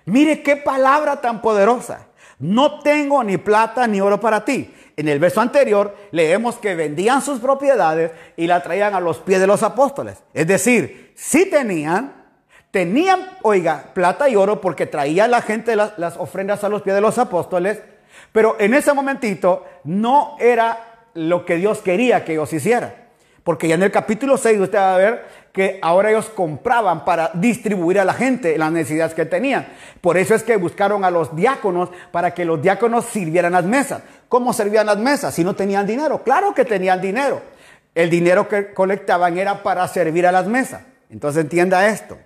Mire 0.04 0.42
qué 0.42 0.56
palabra 0.56 1.22
tan 1.22 1.40
poderosa. 1.40 2.08
No 2.38 2.80
tengo 2.80 3.24
ni 3.24 3.38
plata 3.38 3.86
ni 3.86 3.98
oro 3.98 4.20
para 4.20 4.44
ti. 4.44 4.74
En 5.00 5.08
el 5.08 5.18
verso 5.18 5.40
anterior 5.40 5.96
leemos 6.10 6.56
que 6.56 6.74
vendían 6.74 7.22
sus 7.22 7.40
propiedades 7.40 8.10
y 8.36 8.46
la 8.46 8.62
traían 8.62 8.94
a 8.94 9.00
los 9.00 9.16
pies 9.16 9.40
de 9.40 9.46
los 9.46 9.62
apóstoles. 9.62 10.22
Es 10.34 10.46
decir, 10.46 11.14
sí 11.16 11.48
tenían, 11.48 12.12
tenían, 12.70 13.30
oiga, 13.40 13.92
plata 13.94 14.28
y 14.28 14.36
oro 14.36 14.60
porque 14.60 14.84
traía 14.84 15.26
la 15.26 15.40
gente 15.40 15.74
las, 15.74 16.18
ofrendas 16.18 16.64
a 16.64 16.68
los 16.68 16.82
pies 16.82 16.94
de 16.94 17.00
los 17.00 17.16
apóstoles, 17.16 17.80
pero 18.30 18.56
en 18.60 18.74
ese 18.74 18.92
momentito 18.92 19.64
no 19.84 20.36
era 20.38 21.06
lo 21.14 21.46
que 21.46 21.56
Dios 21.56 21.78
quería 21.78 22.22
que 22.22 22.32
ellos 22.32 22.52
hicieran. 22.52 22.92
Porque 23.42 23.68
ya 23.68 23.76
en 23.76 23.82
el 23.84 23.90
capítulo 23.90 24.36
6 24.36 24.60
usted 24.60 24.76
va 24.76 24.96
a 24.96 24.98
ver 24.98 25.24
que 25.52 25.78
ahora 25.82 26.10
ellos 26.10 26.30
compraban 26.30 27.04
para 27.04 27.30
distribuir 27.34 27.98
a 27.98 28.04
la 28.04 28.14
gente 28.14 28.56
las 28.56 28.70
necesidades 28.70 29.14
que 29.14 29.26
tenían. 29.26 29.68
Por 30.00 30.16
eso 30.16 30.34
es 30.34 30.42
que 30.42 30.56
buscaron 30.56 31.04
a 31.04 31.10
los 31.10 31.34
diáconos 31.34 31.90
para 32.12 32.32
que 32.34 32.44
los 32.44 32.62
diáconos 32.62 33.06
sirvieran 33.06 33.52
las 33.52 33.64
mesas. 33.64 34.02
¿Cómo 34.28 34.52
servían 34.52 34.86
las 34.86 34.98
mesas 34.98 35.34
si 35.34 35.42
no 35.42 35.54
tenían 35.54 35.86
dinero? 35.86 36.22
Claro 36.22 36.54
que 36.54 36.64
tenían 36.64 37.00
dinero. 37.00 37.42
El 37.94 38.08
dinero 38.10 38.48
que 38.48 38.72
colectaban 38.72 39.36
era 39.38 39.62
para 39.62 39.86
servir 39.88 40.26
a 40.26 40.32
las 40.32 40.46
mesas. 40.46 40.82
Entonces 41.10 41.42
entienda 41.42 41.88
esto. 41.88 42.16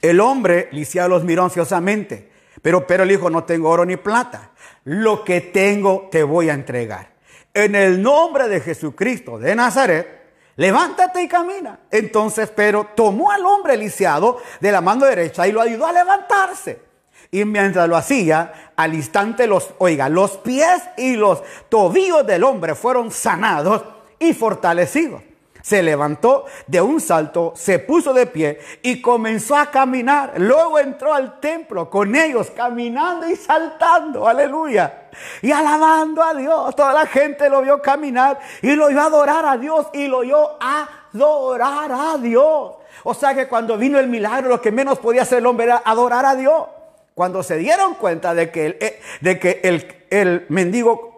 El 0.00 0.20
hombre 0.20 0.68
lisiado 0.72 1.08
los 1.08 1.24
miró 1.24 1.44
ansiosamente, 1.44 2.30
pero, 2.62 2.86
pero 2.86 3.02
el 3.02 3.10
hijo 3.10 3.28
no 3.28 3.44
tengo 3.44 3.68
oro 3.68 3.84
ni 3.84 3.96
plata. 3.96 4.50
Lo 4.84 5.24
que 5.24 5.40
tengo 5.40 6.08
te 6.10 6.22
voy 6.22 6.48
a 6.48 6.54
entregar 6.54 7.18
en 7.64 7.74
el 7.74 8.02
nombre 8.02 8.48
de 8.48 8.60
Jesucristo 8.60 9.38
de 9.38 9.54
Nazaret, 9.56 10.17
levántate 10.58 11.22
y 11.22 11.28
camina. 11.28 11.78
Entonces 11.90 12.50
Pedro 12.50 12.88
tomó 12.94 13.30
al 13.30 13.46
hombre 13.46 13.78
lisiado 13.78 14.42
de 14.60 14.70
la 14.70 14.82
mano 14.82 15.06
derecha 15.06 15.48
y 15.48 15.52
lo 15.52 15.62
ayudó 15.62 15.86
a 15.86 15.92
levantarse. 15.92 16.82
Y 17.30 17.44
mientras 17.44 17.88
lo 17.88 17.96
hacía, 17.96 18.72
al 18.76 18.94
instante 18.94 19.46
los, 19.46 19.70
oiga, 19.78 20.08
los 20.08 20.36
pies 20.38 20.82
y 20.96 21.14
los 21.14 21.42
tobillos 21.68 22.26
del 22.26 22.44
hombre 22.44 22.74
fueron 22.74 23.10
sanados 23.10 23.84
y 24.18 24.34
fortalecidos 24.34 25.22
se 25.68 25.82
levantó 25.82 26.46
de 26.66 26.80
un 26.80 26.98
salto, 26.98 27.52
se 27.54 27.78
puso 27.78 28.14
de 28.14 28.24
pie 28.24 28.58
y 28.80 29.02
comenzó 29.02 29.54
a 29.54 29.70
caminar. 29.70 30.32
Luego 30.38 30.78
entró 30.78 31.12
al 31.12 31.40
templo 31.40 31.90
con 31.90 32.16
ellos, 32.16 32.50
caminando 32.56 33.28
y 33.28 33.36
saltando, 33.36 34.26
aleluya. 34.26 35.10
Y 35.42 35.52
alabando 35.52 36.22
a 36.22 36.32
Dios. 36.32 36.74
Toda 36.74 36.94
la 36.94 37.04
gente 37.04 37.50
lo 37.50 37.60
vio 37.60 37.82
caminar 37.82 38.38
y 38.62 38.70
lo 38.76 38.88
vio 38.88 39.02
adorar 39.02 39.44
a 39.44 39.58
Dios 39.58 39.88
y 39.92 40.06
lo 40.08 40.20
vio 40.20 40.56
adorar 40.58 41.92
a 41.92 42.16
Dios. 42.16 42.76
O 43.04 43.12
sea 43.12 43.34
que 43.34 43.46
cuando 43.46 43.76
vino 43.76 43.98
el 43.98 44.08
milagro, 44.08 44.48
lo 44.48 44.62
que 44.62 44.72
menos 44.72 44.98
podía 44.98 45.20
hacer 45.20 45.40
el 45.40 45.46
hombre 45.46 45.66
era 45.66 45.82
adorar 45.84 46.24
a 46.24 46.34
Dios. 46.34 46.64
Cuando 47.12 47.42
se 47.42 47.58
dieron 47.58 47.92
cuenta 47.96 48.32
de 48.32 48.50
que 48.50 48.64
el, 48.64 48.78
eh, 48.80 49.00
de 49.20 49.38
que 49.38 49.60
el, 49.64 50.06
el 50.08 50.46
mendigo 50.48 51.17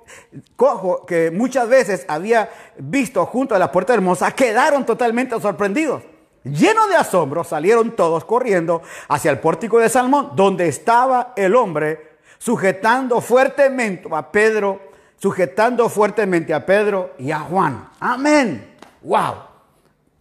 cojo 0.56 1.06
que 1.06 1.30
muchas 1.30 1.68
veces 1.68 2.04
había 2.08 2.50
visto 2.78 3.24
junto 3.26 3.54
a 3.54 3.58
la 3.58 3.72
puerta 3.72 3.94
hermosa, 3.94 4.30
quedaron 4.32 4.84
totalmente 4.86 5.38
sorprendidos. 5.40 6.02
Llenos 6.44 6.88
de 6.88 6.96
asombro, 6.96 7.44
salieron 7.44 7.94
todos 7.94 8.24
corriendo 8.24 8.82
hacia 9.08 9.30
el 9.30 9.40
pórtico 9.40 9.78
de 9.78 9.88
Salmón, 9.88 10.32
donde 10.34 10.68
estaba 10.68 11.34
el 11.36 11.54
hombre 11.54 12.10
sujetando 12.38 13.20
fuertemente 13.20 14.08
a 14.10 14.32
Pedro, 14.32 14.80
sujetando 15.18 15.88
fuertemente 15.90 16.54
a 16.54 16.64
Pedro 16.64 17.12
y 17.18 17.30
a 17.30 17.40
Juan. 17.40 17.90
Amén. 18.00 18.74
Wow. 19.02 19.34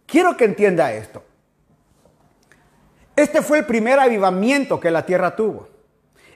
Quiero 0.06 0.36
que 0.36 0.44
entienda 0.44 0.92
esto. 0.92 1.22
Este 3.16 3.40
fue 3.40 3.58
el 3.58 3.66
primer 3.66 3.98
avivamiento 3.98 4.78
que 4.78 4.90
la 4.90 5.06
tierra 5.06 5.34
tuvo. 5.34 5.68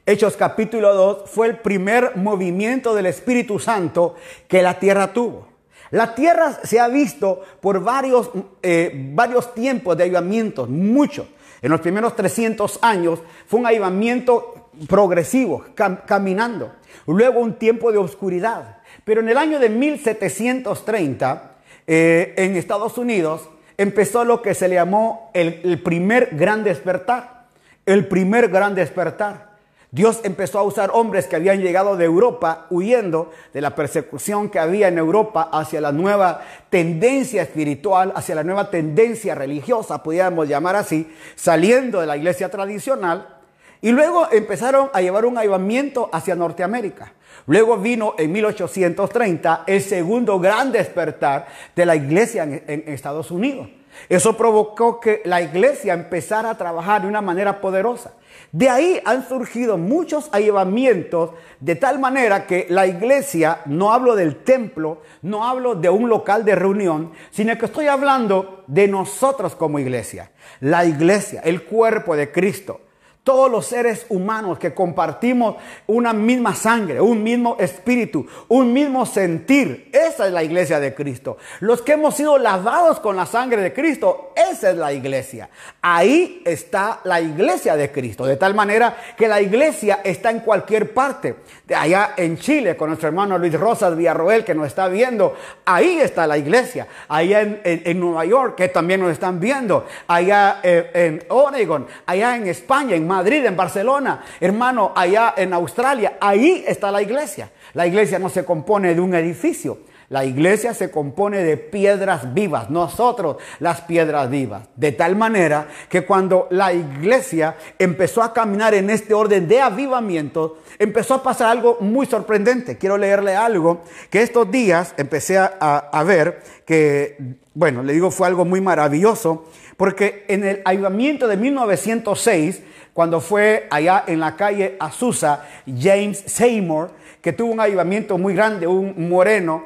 Hechos 0.06 0.36
capítulo 0.36 0.92
2 0.94 1.30
fue 1.30 1.46
el 1.46 1.56
primer 1.56 2.16
movimiento 2.16 2.94
del 2.94 3.06
Espíritu 3.06 3.58
Santo 3.58 4.16
que 4.46 4.60
la 4.60 4.78
tierra 4.78 5.14
tuvo. 5.14 5.48
La 5.92 6.14
tierra 6.14 6.60
se 6.62 6.78
ha 6.78 6.88
visto 6.88 7.40
por 7.62 7.82
varios, 7.82 8.30
eh, 8.62 8.92
varios 9.14 9.54
tiempos 9.54 9.96
de 9.96 10.02
avivamientos, 10.02 10.68
muchos. 10.68 11.26
En 11.62 11.70
los 11.70 11.80
primeros 11.80 12.14
300 12.16 12.80
años 12.82 13.20
fue 13.46 13.60
un 13.60 13.66
avivamiento 13.66 14.68
progresivo, 14.90 15.64
caminando. 15.74 16.72
Luego 17.06 17.40
un 17.40 17.54
tiempo 17.54 17.90
de 17.90 17.96
oscuridad. 17.96 18.80
Pero 19.06 19.22
en 19.22 19.30
el 19.30 19.38
año 19.38 19.58
de 19.58 19.70
1730, 19.70 21.52
eh, 21.86 22.34
en 22.36 22.56
Estados 22.56 22.98
Unidos, 22.98 23.48
empezó 23.78 24.26
lo 24.26 24.42
que 24.42 24.52
se 24.52 24.68
le 24.68 24.74
llamó 24.74 25.30
el 25.32 25.80
primer 25.82 26.28
gran 26.32 26.62
despertar. 26.62 27.46
El 27.86 28.06
primer 28.06 28.48
gran 28.48 28.74
despertar. 28.74 29.53
Dios 29.94 30.22
empezó 30.24 30.58
a 30.58 30.64
usar 30.64 30.90
hombres 30.92 31.28
que 31.28 31.36
habían 31.36 31.60
llegado 31.60 31.96
de 31.96 32.04
Europa 32.04 32.66
huyendo 32.68 33.30
de 33.52 33.60
la 33.60 33.76
persecución 33.76 34.50
que 34.50 34.58
había 34.58 34.88
en 34.88 34.98
Europa 34.98 35.48
hacia 35.52 35.80
la 35.80 35.92
nueva 35.92 36.42
tendencia 36.68 37.42
espiritual, 37.42 38.12
hacia 38.16 38.34
la 38.34 38.42
nueva 38.42 38.70
tendencia 38.70 39.36
religiosa, 39.36 40.02
podríamos 40.02 40.48
llamar 40.48 40.74
así, 40.74 41.08
saliendo 41.36 42.00
de 42.00 42.08
la 42.08 42.16
iglesia 42.16 42.48
tradicional. 42.48 43.36
Y 43.82 43.92
luego 43.92 44.26
empezaron 44.32 44.90
a 44.92 45.00
llevar 45.00 45.26
un 45.26 45.38
avivamiento 45.38 46.10
hacia 46.12 46.34
Norteamérica. 46.34 47.12
Luego 47.46 47.76
vino 47.76 48.16
en 48.18 48.32
1830 48.32 49.62
el 49.64 49.80
segundo 49.80 50.40
gran 50.40 50.72
despertar 50.72 51.46
de 51.76 51.86
la 51.86 51.94
iglesia 51.94 52.42
en 52.42 52.82
Estados 52.88 53.30
Unidos. 53.30 53.68
Eso 54.08 54.36
provocó 54.36 55.00
que 55.00 55.22
la 55.24 55.40
iglesia 55.42 55.94
empezara 55.94 56.50
a 56.50 56.58
trabajar 56.58 57.02
de 57.02 57.08
una 57.08 57.20
manera 57.20 57.60
poderosa. 57.60 58.12
De 58.52 58.68
ahí 58.68 59.00
han 59.04 59.26
surgido 59.28 59.76
muchos 59.76 60.28
avivamientos 60.32 61.30
de 61.60 61.74
tal 61.74 61.98
manera 61.98 62.46
que 62.46 62.66
la 62.68 62.86
iglesia, 62.86 63.60
no 63.66 63.92
hablo 63.92 64.14
del 64.14 64.36
templo, 64.44 65.02
no 65.22 65.44
hablo 65.44 65.74
de 65.74 65.88
un 65.88 66.08
local 66.08 66.44
de 66.44 66.54
reunión, 66.54 67.12
sino 67.30 67.56
que 67.58 67.66
estoy 67.66 67.86
hablando 67.86 68.62
de 68.66 68.86
nosotros 68.86 69.54
como 69.54 69.78
iglesia. 69.78 70.30
La 70.60 70.84
iglesia, 70.84 71.40
el 71.44 71.64
cuerpo 71.64 72.16
de 72.16 72.30
Cristo. 72.30 72.80
Todos 73.24 73.50
los 73.50 73.66
seres 73.66 74.06
humanos 74.10 74.58
que 74.58 74.74
compartimos 74.74 75.56
una 75.86 76.12
misma 76.12 76.54
sangre, 76.54 77.00
un 77.00 77.22
mismo 77.22 77.56
espíritu, 77.58 78.26
un 78.48 78.72
mismo 78.72 79.06
sentir. 79.06 79.90
Esa 79.92 80.26
es 80.26 80.32
la 80.32 80.44
iglesia 80.44 80.78
de 80.78 80.94
Cristo. 80.94 81.38
Los 81.60 81.82
que 81.82 81.92
hemos 81.92 82.14
sido 82.14 82.38
lavados 82.38 83.00
con 83.00 83.16
la 83.16 83.26
sangre 83.26 83.62
de 83.62 83.72
Cristo, 83.72 84.32
esa 84.36 84.70
es 84.70 84.76
la 84.76 84.92
iglesia. 84.92 85.48
Ahí 85.80 86.42
está 86.44 87.00
la 87.04 87.20
iglesia 87.20 87.76
de 87.76 87.90
Cristo. 87.90 88.26
De 88.26 88.36
tal 88.36 88.54
manera 88.54 88.96
que 89.16 89.26
la 89.26 89.40
iglesia 89.40 90.00
está 90.04 90.30
en 90.30 90.40
cualquier 90.40 90.92
parte. 90.92 91.36
De 91.66 91.74
allá 91.74 92.12
en 92.18 92.36
Chile, 92.36 92.76
con 92.76 92.88
nuestro 92.88 93.08
hermano 93.08 93.38
Luis 93.38 93.58
Rosas 93.58 93.96
Villarroel, 93.96 94.44
que 94.44 94.54
nos 94.54 94.66
está 94.66 94.86
viendo. 94.88 95.34
Ahí 95.64 95.98
está 95.98 96.26
la 96.26 96.36
iglesia. 96.36 96.86
Allá 97.08 97.40
en, 97.40 97.98
Nueva 97.98 98.26
York, 98.26 98.54
que 98.56 98.68
también 98.68 99.00
nos 99.00 99.10
están 99.10 99.40
viendo. 99.40 99.86
Allá 100.06 100.60
eh, 100.62 100.90
en 100.92 101.24
Oregon, 101.30 101.86
allá 102.04 102.36
en 102.36 102.48
España, 102.48 102.94
en 102.94 103.06
Madrid, 103.06 103.46
en 103.46 103.56
Barcelona, 103.56 104.22
hermano, 104.40 104.92
allá 104.94 105.32
en 105.38 105.54
Australia, 105.54 106.18
ahí 106.20 106.64
está 106.66 106.90
la 106.90 107.00
iglesia. 107.00 107.50
La 107.72 107.86
iglesia 107.86 108.18
no 108.18 108.28
se 108.28 108.44
compone 108.44 108.94
de 108.94 109.00
un 109.00 109.14
edificio. 109.14 109.78
La 110.08 110.24
iglesia 110.24 110.74
se 110.74 110.90
compone 110.90 111.38
de 111.38 111.56
piedras 111.56 112.34
vivas, 112.34 112.70
nosotros 112.70 113.36
las 113.58 113.80
piedras 113.82 114.28
vivas. 114.28 114.68
De 114.76 114.92
tal 114.92 115.16
manera 115.16 115.68
que 115.88 116.04
cuando 116.04 116.46
la 116.50 116.72
iglesia 116.72 117.56
empezó 117.78 118.22
a 118.22 118.32
caminar 118.32 118.74
en 118.74 118.90
este 118.90 119.14
orden 119.14 119.48
de 119.48 119.60
avivamiento, 119.60 120.58
empezó 120.78 121.14
a 121.14 121.22
pasar 121.22 121.48
algo 121.48 121.78
muy 121.80 122.06
sorprendente. 122.06 122.76
Quiero 122.76 122.98
leerle 122.98 123.34
algo 123.34 123.82
que 124.10 124.22
estos 124.22 124.50
días 124.50 124.94
empecé 124.96 125.38
a, 125.38 125.46
a 125.46 126.02
ver 126.04 126.42
que, 126.66 127.36
bueno, 127.54 127.82
le 127.82 127.92
digo, 127.92 128.10
fue 128.10 128.26
algo 128.26 128.44
muy 128.44 128.60
maravilloso, 128.60 129.44
porque 129.76 130.24
en 130.28 130.44
el 130.44 130.62
avivamiento 130.64 131.26
de 131.26 131.36
1906, 131.36 132.62
cuando 132.92 133.20
fue 133.20 133.66
allá 133.70 134.04
en 134.06 134.20
la 134.20 134.36
calle 134.36 134.76
Azusa, 134.78 135.44
James 135.66 136.22
Seymour, 136.26 136.90
que 137.20 137.32
tuvo 137.32 137.52
un 137.52 137.60
avivamiento 137.60 138.18
muy 138.18 138.34
grande, 138.34 138.66
un 138.66 139.08
moreno, 139.08 139.64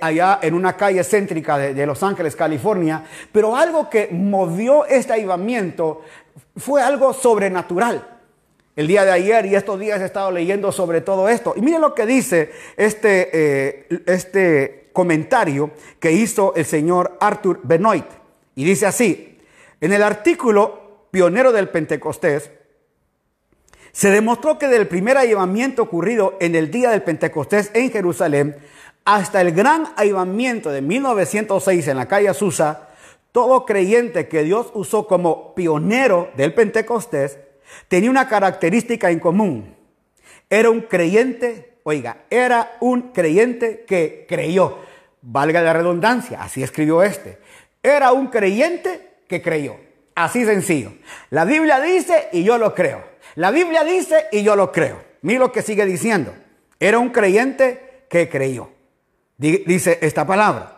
allá 0.00 0.38
en 0.42 0.54
una 0.54 0.76
calle 0.76 1.02
céntrica 1.04 1.56
de, 1.58 1.86
Los 1.86 2.02
Ángeles, 2.02 2.36
California, 2.36 3.04
pero 3.32 3.56
algo 3.56 3.88
que 3.88 4.08
movió 4.12 4.84
este 4.86 5.14
avivamiento 5.14 6.02
fue 6.56 6.82
algo 6.82 7.12
sobrenatural. 7.12 8.06
El 8.76 8.86
día 8.86 9.04
de 9.04 9.10
ayer 9.10 9.46
y 9.46 9.54
estos 9.54 9.78
días 9.80 10.00
he 10.00 10.04
estado 10.04 10.30
leyendo 10.30 10.72
sobre 10.72 11.00
todo 11.00 11.28
esto. 11.28 11.54
Y 11.56 11.60
miren 11.60 11.80
lo 11.80 11.94
que 11.94 12.06
dice 12.06 12.50
este, 12.76 13.30
eh, 13.32 14.02
este 14.06 14.90
comentario 14.92 15.70
que 15.98 16.12
hizo 16.12 16.54
el 16.54 16.64
señor 16.64 17.16
Arthur 17.20 17.60
Benoit. 17.62 18.06
Y 18.54 18.64
dice 18.64 18.86
así, 18.86 19.38
en 19.80 19.92
el 19.92 20.02
artículo 20.02 21.06
Pionero 21.10 21.52
del 21.52 21.68
Pentecostés, 21.68 22.50
se 23.92 24.10
demostró 24.10 24.58
que 24.58 24.68
del 24.68 24.86
primer 24.86 25.18
avivamiento 25.18 25.82
ocurrido 25.82 26.36
en 26.40 26.54
el 26.54 26.70
día 26.70 26.90
del 26.90 27.02
Pentecostés 27.02 27.70
en 27.74 27.90
Jerusalén 27.90 28.56
hasta 29.04 29.40
el 29.40 29.52
gran 29.52 29.88
avivamiento 29.96 30.70
de 30.70 30.82
1906 30.82 31.88
en 31.88 31.96
la 31.96 32.08
calle 32.08 32.28
Azusa, 32.28 32.88
todo 33.32 33.64
creyente 33.64 34.28
que 34.28 34.42
Dios 34.42 34.70
usó 34.74 35.06
como 35.06 35.54
pionero 35.54 36.30
del 36.36 36.52
Pentecostés 36.52 37.38
tenía 37.88 38.10
una 38.10 38.28
característica 38.28 39.10
en 39.10 39.20
común. 39.20 39.76
Era 40.48 40.70
un 40.70 40.80
creyente, 40.82 41.78
oiga, 41.84 42.24
era 42.30 42.76
un 42.80 43.12
creyente 43.12 43.84
que 43.86 44.26
creyó. 44.28 44.78
Valga 45.22 45.60
la 45.62 45.72
redundancia, 45.72 46.42
así 46.42 46.62
escribió 46.62 47.02
este. 47.02 47.38
Era 47.82 48.12
un 48.12 48.28
creyente 48.28 49.18
que 49.28 49.42
creyó. 49.42 49.76
Así 50.14 50.44
sencillo. 50.44 50.92
La 51.30 51.44
Biblia 51.44 51.80
dice 51.80 52.28
y 52.32 52.42
yo 52.42 52.58
lo 52.58 52.74
creo. 52.74 53.02
La 53.36 53.50
Biblia 53.50 53.84
dice 53.84 54.26
y 54.32 54.42
yo 54.42 54.56
lo 54.56 54.72
creo. 54.72 55.02
Mira 55.22 55.40
lo 55.40 55.52
que 55.52 55.62
sigue 55.62 55.86
diciendo. 55.86 56.34
Era 56.78 56.98
un 56.98 57.10
creyente 57.10 58.04
que 58.08 58.28
creyó. 58.28 58.70
Dice 59.40 59.98
esta 60.02 60.26
palabra. 60.26 60.76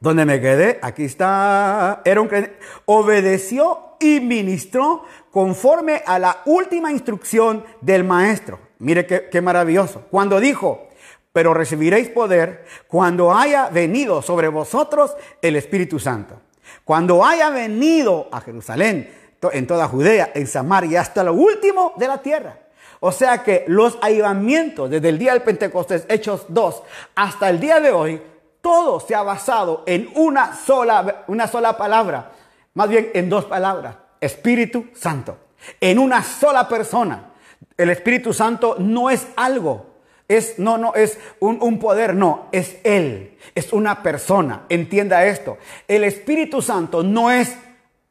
Donde 0.00 0.24
me 0.24 0.40
quedé, 0.40 0.78
aquí 0.80 1.04
está. 1.04 2.00
Era 2.04 2.22
un 2.22 2.28
creyente. 2.28 2.58
Obedeció 2.86 3.96
y 4.00 4.20
ministró 4.20 5.04
conforme 5.30 6.02
a 6.06 6.18
la 6.18 6.40
última 6.46 6.90
instrucción 6.90 7.62
del 7.82 8.04
maestro. 8.04 8.58
Mire 8.78 9.04
qué, 9.04 9.28
qué 9.30 9.42
maravilloso. 9.42 10.06
Cuando 10.10 10.40
dijo, 10.40 10.88
pero 11.34 11.52
recibiréis 11.52 12.08
poder 12.08 12.64
cuando 12.88 13.34
haya 13.34 13.68
venido 13.68 14.22
sobre 14.22 14.48
vosotros 14.48 15.14
el 15.42 15.56
Espíritu 15.56 15.98
Santo. 15.98 16.40
Cuando 16.84 17.22
haya 17.22 17.50
venido 17.50 18.30
a 18.32 18.40
Jerusalén, 18.40 19.10
en 19.52 19.66
toda 19.66 19.88
Judea, 19.88 20.32
en 20.34 20.46
Samaria, 20.46 21.02
hasta 21.02 21.22
lo 21.22 21.34
último 21.34 21.92
de 21.96 22.08
la 22.08 22.22
tierra. 22.22 22.58
O 23.00 23.12
sea 23.12 23.42
que 23.42 23.64
los 23.66 23.98
avivamientos 24.02 24.90
desde 24.90 25.08
el 25.08 25.18
día 25.18 25.32
del 25.32 25.42
Pentecostés, 25.42 26.04
Hechos 26.08 26.44
2, 26.48 26.82
hasta 27.14 27.48
el 27.48 27.58
día 27.58 27.80
de 27.80 27.90
hoy, 27.90 28.20
todo 28.60 29.00
se 29.00 29.14
ha 29.14 29.22
basado 29.22 29.84
en 29.86 30.10
una 30.14 30.54
sola, 30.54 31.24
una 31.26 31.46
sola 31.48 31.78
palabra, 31.78 32.32
más 32.74 32.90
bien 32.90 33.10
en 33.14 33.30
dos 33.30 33.46
palabras, 33.46 33.96
Espíritu 34.20 34.88
Santo, 34.94 35.38
en 35.80 35.98
una 35.98 36.22
sola 36.22 36.68
persona. 36.68 37.30
El 37.74 37.88
Espíritu 37.88 38.34
Santo 38.34 38.76
no 38.78 39.08
es 39.08 39.26
algo, 39.34 39.86
es, 40.28 40.58
no, 40.58 40.76
no, 40.76 40.94
es 40.94 41.18
un, 41.40 41.58
un, 41.62 41.78
poder, 41.78 42.14
no, 42.14 42.48
es 42.52 42.76
Él, 42.84 43.38
es 43.54 43.72
una 43.72 44.02
persona. 44.02 44.66
Entienda 44.68 45.24
esto. 45.24 45.56
El 45.88 46.04
Espíritu 46.04 46.60
Santo 46.60 47.02
no 47.02 47.30
es 47.30 47.56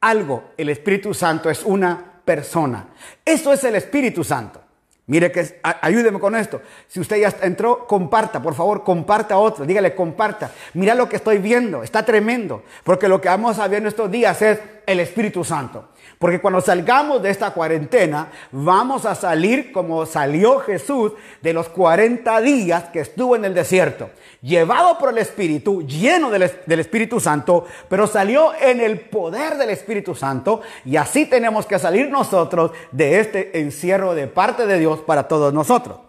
algo, 0.01 0.45
el 0.57 0.69
Espíritu 0.69 1.13
Santo 1.13 1.51
es 1.51 1.63
una 1.63 2.21
persona. 2.25 2.87
Eso 3.23 3.53
es 3.53 3.63
el 3.63 3.75
Espíritu 3.75 4.23
Santo. 4.23 4.61
Mire 5.09 5.31
que 5.31 5.59
ayúdeme 5.63 6.19
con 6.19 6.35
esto. 6.35 6.61
Si 6.87 6.99
usted 6.99 7.17
ya 7.17 7.35
entró, 7.41 7.87
comparta, 7.87 8.39
por 8.39 8.53
favor, 8.53 8.83
comparta 8.83 9.33
a 9.33 9.37
otro. 9.39 9.65
Dígale, 9.65 9.95
comparta. 9.95 10.51
Mira 10.75 10.93
lo 10.93 11.09
que 11.09 11.15
estoy 11.15 11.39
viendo, 11.39 11.81
está 11.81 12.05
tremendo. 12.05 12.61
Porque 12.83 13.07
lo 13.07 13.19
que 13.19 13.27
vamos 13.27 13.57
a 13.57 13.67
ver 13.67 13.81
en 13.81 13.87
estos 13.87 14.11
días 14.11 14.39
es 14.43 14.59
el 14.89 14.99
Espíritu 14.99 15.43
Santo. 15.43 15.89
Porque 16.17 16.41
cuando 16.41 16.59
salgamos 16.59 17.21
de 17.21 17.29
esta 17.29 17.51
cuarentena, 17.51 18.27
vamos 18.51 19.05
a 19.05 19.15
salir 19.15 19.71
como 19.71 20.05
salió 20.05 20.59
Jesús 20.59 21.13
de 21.41 21.53
los 21.53 21.69
40 21.69 22.41
días 22.41 22.85
que 22.85 22.99
estuvo 22.99 23.35
en 23.35 23.45
el 23.45 23.53
desierto, 23.53 24.09
llevado 24.41 24.97
por 24.97 25.09
el 25.09 25.19
Espíritu, 25.19 25.83
lleno 25.83 26.29
del, 26.29 26.41
Espíritu 26.79 27.19
Santo, 27.19 27.67
pero 27.87 28.07
salió 28.07 28.51
en 28.59 28.81
el 28.81 28.99
poder 28.99 29.57
del 29.57 29.69
Espíritu 29.69 30.15
Santo 30.15 30.61
y 30.83 30.97
así 30.97 31.25
tenemos 31.27 31.65
que 31.65 31.79
salir 31.79 32.09
nosotros 32.09 32.71
de 32.91 33.19
este 33.19 33.61
encierro 33.61 34.15
de 34.15 34.27
parte 34.27 34.65
de 34.65 34.79
Dios 34.79 34.99
para 35.01 35.27
todos 35.27 35.53
nosotros. 35.53 35.99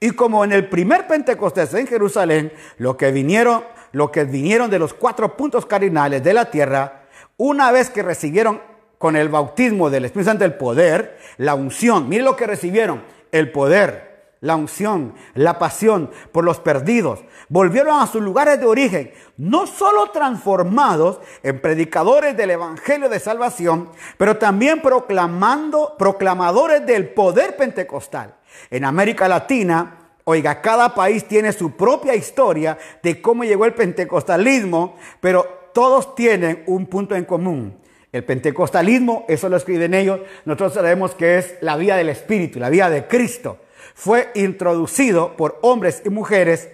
Y 0.00 0.12
como 0.12 0.44
en 0.44 0.52
el 0.52 0.68
primer 0.68 1.06
Pentecostés 1.06 1.74
en 1.74 1.86
Jerusalén, 1.86 2.52
lo 2.78 2.96
que 2.96 3.10
vinieron, 3.12 3.64
lo 3.92 4.10
que 4.10 4.24
vinieron 4.24 4.70
de 4.70 4.78
los 4.78 4.94
cuatro 4.94 5.36
puntos 5.36 5.66
cardinales 5.66 6.24
de 6.24 6.32
la 6.32 6.50
tierra, 6.50 7.01
una 7.44 7.72
vez 7.72 7.90
que 7.90 8.04
recibieron 8.04 8.60
con 8.98 9.16
el 9.16 9.28
bautismo 9.28 9.90
del 9.90 10.04
Espíritu 10.04 10.30
Santo 10.30 10.44
el 10.44 10.54
poder, 10.54 11.18
la 11.38 11.56
unción, 11.56 12.08
miren 12.08 12.24
lo 12.24 12.36
que 12.36 12.46
recibieron, 12.46 13.02
el 13.32 13.50
poder, 13.50 14.36
la 14.40 14.54
unción, 14.54 15.14
la 15.34 15.58
pasión 15.58 16.12
por 16.30 16.44
los 16.44 16.60
perdidos. 16.60 17.24
Volvieron 17.48 18.00
a 18.00 18.06
sus 18.06 18.22
lugares 18.22 18.60
de 18.60 18.66
origen, 18.66 19.12
no 19.38 19.66
solo 19.66 20.12
transformados 20.12 21.18
en 21.42 21.60
predicadores 21.60 22.36
del 22.36 22.52
Evangelio 22.52 23.08
de 23.08 23.18
Salvación, 23.18 23.88
pero 24.18 24.36
también 24.36 24.80
proclamando, 24.80 25.96
proclamadores 25.98 26.86
del 26.86 27.08
poder 27.08 27.56
pentecostal. 27.56 28.36
En 28.70 28.84
América 28.84 29.26
Latina, 29.26 29.96
oiga, 30.22 30.60
cada 30.60 30.94
país 30.94 31.26
tiene 31.26 31.52
su 31.52 31.72
propia 31.72 32.14
historia 32.14 32.78
de 33.02 33.20
cómo 33.20 33.42
llegó 33.42 33.64
el 33.64 33.74
pentecostalismo, 33.74 34.96
pero 35.20 35.61
todos 35.72 36.14
tienen 36.14 36.62
un 36.66 36.86
punto 36.86 37.14
en 37.14 37.24
común. 37.24 37.78
El 38.12 38.24
pentecostalismo, 38.24 39.24
eso 39.28 39.48
lo 39.48 39.56
escriben 39.56 39.94
ellos, 39.94 40.20
nosotros 40.44 40.74
sabemos 40.74 41.14
que 41.14 41.38
es 41.38 41.54
la 41.62 41.76
vida 41.76 41.96
del 41.96 42.10
Espíritu, 42.10 42.58
la 42.58 42.68
vida 42.68 42.90
de 42.90 43.06
Cristo 43.06 43.58
fue 43.94 44.30
introducido 44.34 45.36
por 45.36 45.58
hombres 45.62 46.02
y 46.04 46.10
mujeres 46.10 46.68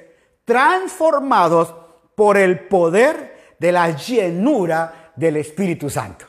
transformados 0.44 1.74
por 2.14 2.36
el 2.36 2.60
poder 2.60 3.54
de 3.58 3.72
la 3.72 3.90
llenura 3.96 5.12
del 5.16 5.36
Espíritu 5.36 5.90
Santo. 5.90 6.26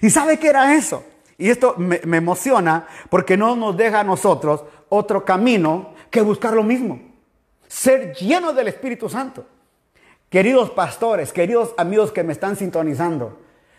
¿Y 0.00 0.10
sabe 0.10 0.38
qué 0.38 0.48
era 0.48 0.74
eso? 0.74 1.04
Y 1.38 1.50
esto 1.50 1.74
me, 1.76 2.00
emociona 2.02 2.86
porque 3.10 3.36
no 3.36 3.56
nos 3.56 3.76
deja 3.76 4.00
a 4.00 4.04
nosotros 4.04 4.64
otro 4.88 5.24
camino 5.24 5.94
que 6.10 6.20
buscar 6.20 6.54
lo 6.54 6.62
mismo. 6.62 7.00
Ser 7.66 8.14
llenos 8.14 8.54
del 8.54 8.68
Espíritu 8.68 9.08
Santo. 9.08 9.46
Queridos 10.34 10.70
pastores, 10.70 11.32
queridos 11.32 11.74
amigos 11.76 12.10
que 12.10 12.24
me 12.24 12.32
están 12.32 12.56
sintonizando, 12.56 13.38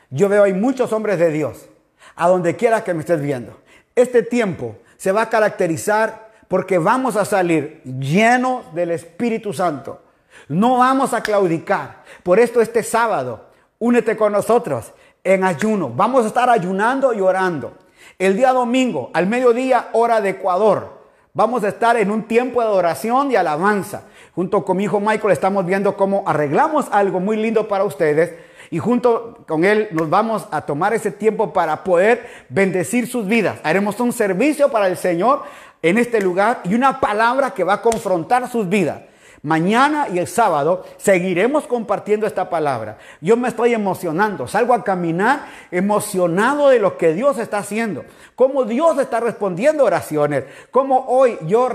yo 0.10 0.30
veo 0.30 0.44
hay 0.44 0.54
muchos 0.54 0.94
hombres 0.94 1.20
de 1.20 1.30
Dios, 1.30 1.68
a 2.16 2.30
donde 2.30 2.56
quiera 2.56 2.82
que 2.82 2.94
me 2.94 3.02
estés 3.02 3.22
viendo. 3.22 3.60
Este 3.94 4.24
tiempo 4.24 4.78
se 4.96 5.12
va 5.12 5.24
a 5.24 5.30
caracterizar 5.30 6.32
porque 6.48 6.78
vamos 6.78 7.18
a 7.18 7.26
salir 7.26 7.82
llenos 7.84 8.74
del 8.74 8.92
Espíritu 8.92 9.52
Santo. 9.52 10.02
No 10.48 10.78
vamos 10.78 11.14
a 11.14 11.20
claudicar. 11.20 12.04
Por 12.24 12.40
esto 12.40 12.62
este 12.62 12.84
sábado, 12.84 13.48
únete 13.78 14.16
con 14.16 14.32
nosotros 14.32 14.94
en 15.26 15.44
ayuno. 15.44 15.90
Vamos 15.90 16.24
a 16.24 16.30
estar 16.30 16.50
ayunando 16.50 17.14
y 17.14 17.20
orando. 17.20 17.74
El 18.18 18.38
día 18.38 18.54
domingo, 18.54 19.12
al 19.14 19.28
mediodía, 19.28 19.90
hora 19.92 20.22
de 20.22 20.30
Ecuador, 20.30 20.95
vamos 21.36 21.66
a 21.66 21.68
estar 21.68 21.98
en 21.98 22.10
un 22.10 22.24
tiempo 22.24 22.62
de 22.62 22.68
adoración 22.68 23.30
y 23.30 23.36
alabanza. 23.36 24.04
Junto 24.34 24.66
con 24.66 24.78
mi 24.78 24.86
hijo 24.86 25.00
Michael 25.00 25.34
estamos 25.34 25.66
viendo 25.66 25.96
cómo 25.96 26.24
arreglamos 26.26 26.88
algo 26.92 27.20
muy 27.20 27.38
lindo 27.38 27.68
para 27.68 27.84
ustedes 27.84 28.34
y 28.72 28.80
junto 28.80 29.44
con 29.46 29.64
él 29.64 29.90
nos 29.92 30.10
vamos 30.10 30.48
a 30.50 30.62
tomar 30.62 30.94
ese 30.94 31.12
tiempo 31.12 31.54
para 31.54 31.84
poder 31.84 32.26
bendecir 32.50 33.06
sus 33.06 33.28
vidas. 33.28 33.60
Haremos 33.64 34.00
un 34.00 34.14
servicio 34.14 34.72
para 34.72 34.88
el 34.88 34.98
Señor 34.98 35.44
en 35.82 35.98
este 35.98 36.22
lugar 36.22 36.62
y 36.64 36.74
una 36.74 37.00
palabra 37.00 37.52
que 37.52 37.64
va 37.64 37.74
a 37.74 37.82
confrontar 37.82 38.50
sus 38.50 38.68
vidas. 38.68 39.02
Mañana 39.46 40.08
y 40.12 40.18
el 40.18 40.26
sábado 40.26 40.84
seguiremos 40.98 41.68
compartiendo 41.68 42.26
esta 42.26 42.50
palabra. 42.50 42.98
Yo 43.22 43.38
me 43.38 43.50
estoy 43.50 43.76
emocionando, 43.76 44.48
salgo 44.48 44.74
a 44.74 44.84
caminar 44.84 45.46
emocionado 45.70 46.70
de 46.70 46.80
lo 46.80 46.98
que 46.98 47.14
Dios 47.14 47.38
está 47.38 47.60
haciendo, 47.60 48.06
cómo 48.34 48.64
Dios 48.64 48.98
está 48.98 49.20
respondiendo 49.20 49.84
oraciones, 49.84 50.46
cómo 50.72 51.06
hoy 51.10 51.38
yo 51.46 51.70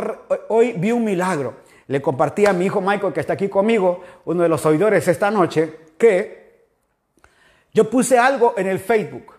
hoy 0.48 0.72
vi 0.72 0.90
un 0.90 1.04
milagro. 1.04 1.58
Le 1.86 2.02
compartí 2.02 2.44
a 2.44 2.52
mi 2.52 2.66
hijo 2.66 2.80
Michael 2.80 3.12
que 3.12 3.20
está 3.20 3.34
aquí 3.34 3.48
conmigo, 3.48 4.02
uno 4.24 4.42
de 4.42 4.48
los 4.48 4.66
oidores 4.66 5.06
esta 5.06 5.30
noche, 5.30 5.72
que 5.96 6.64
yo 7.72 7.88
puse 7.88 8.18
algo 8.18 8.54
en 8.56 8.66
el 8.66 8.80
Facebook 8.80 9.34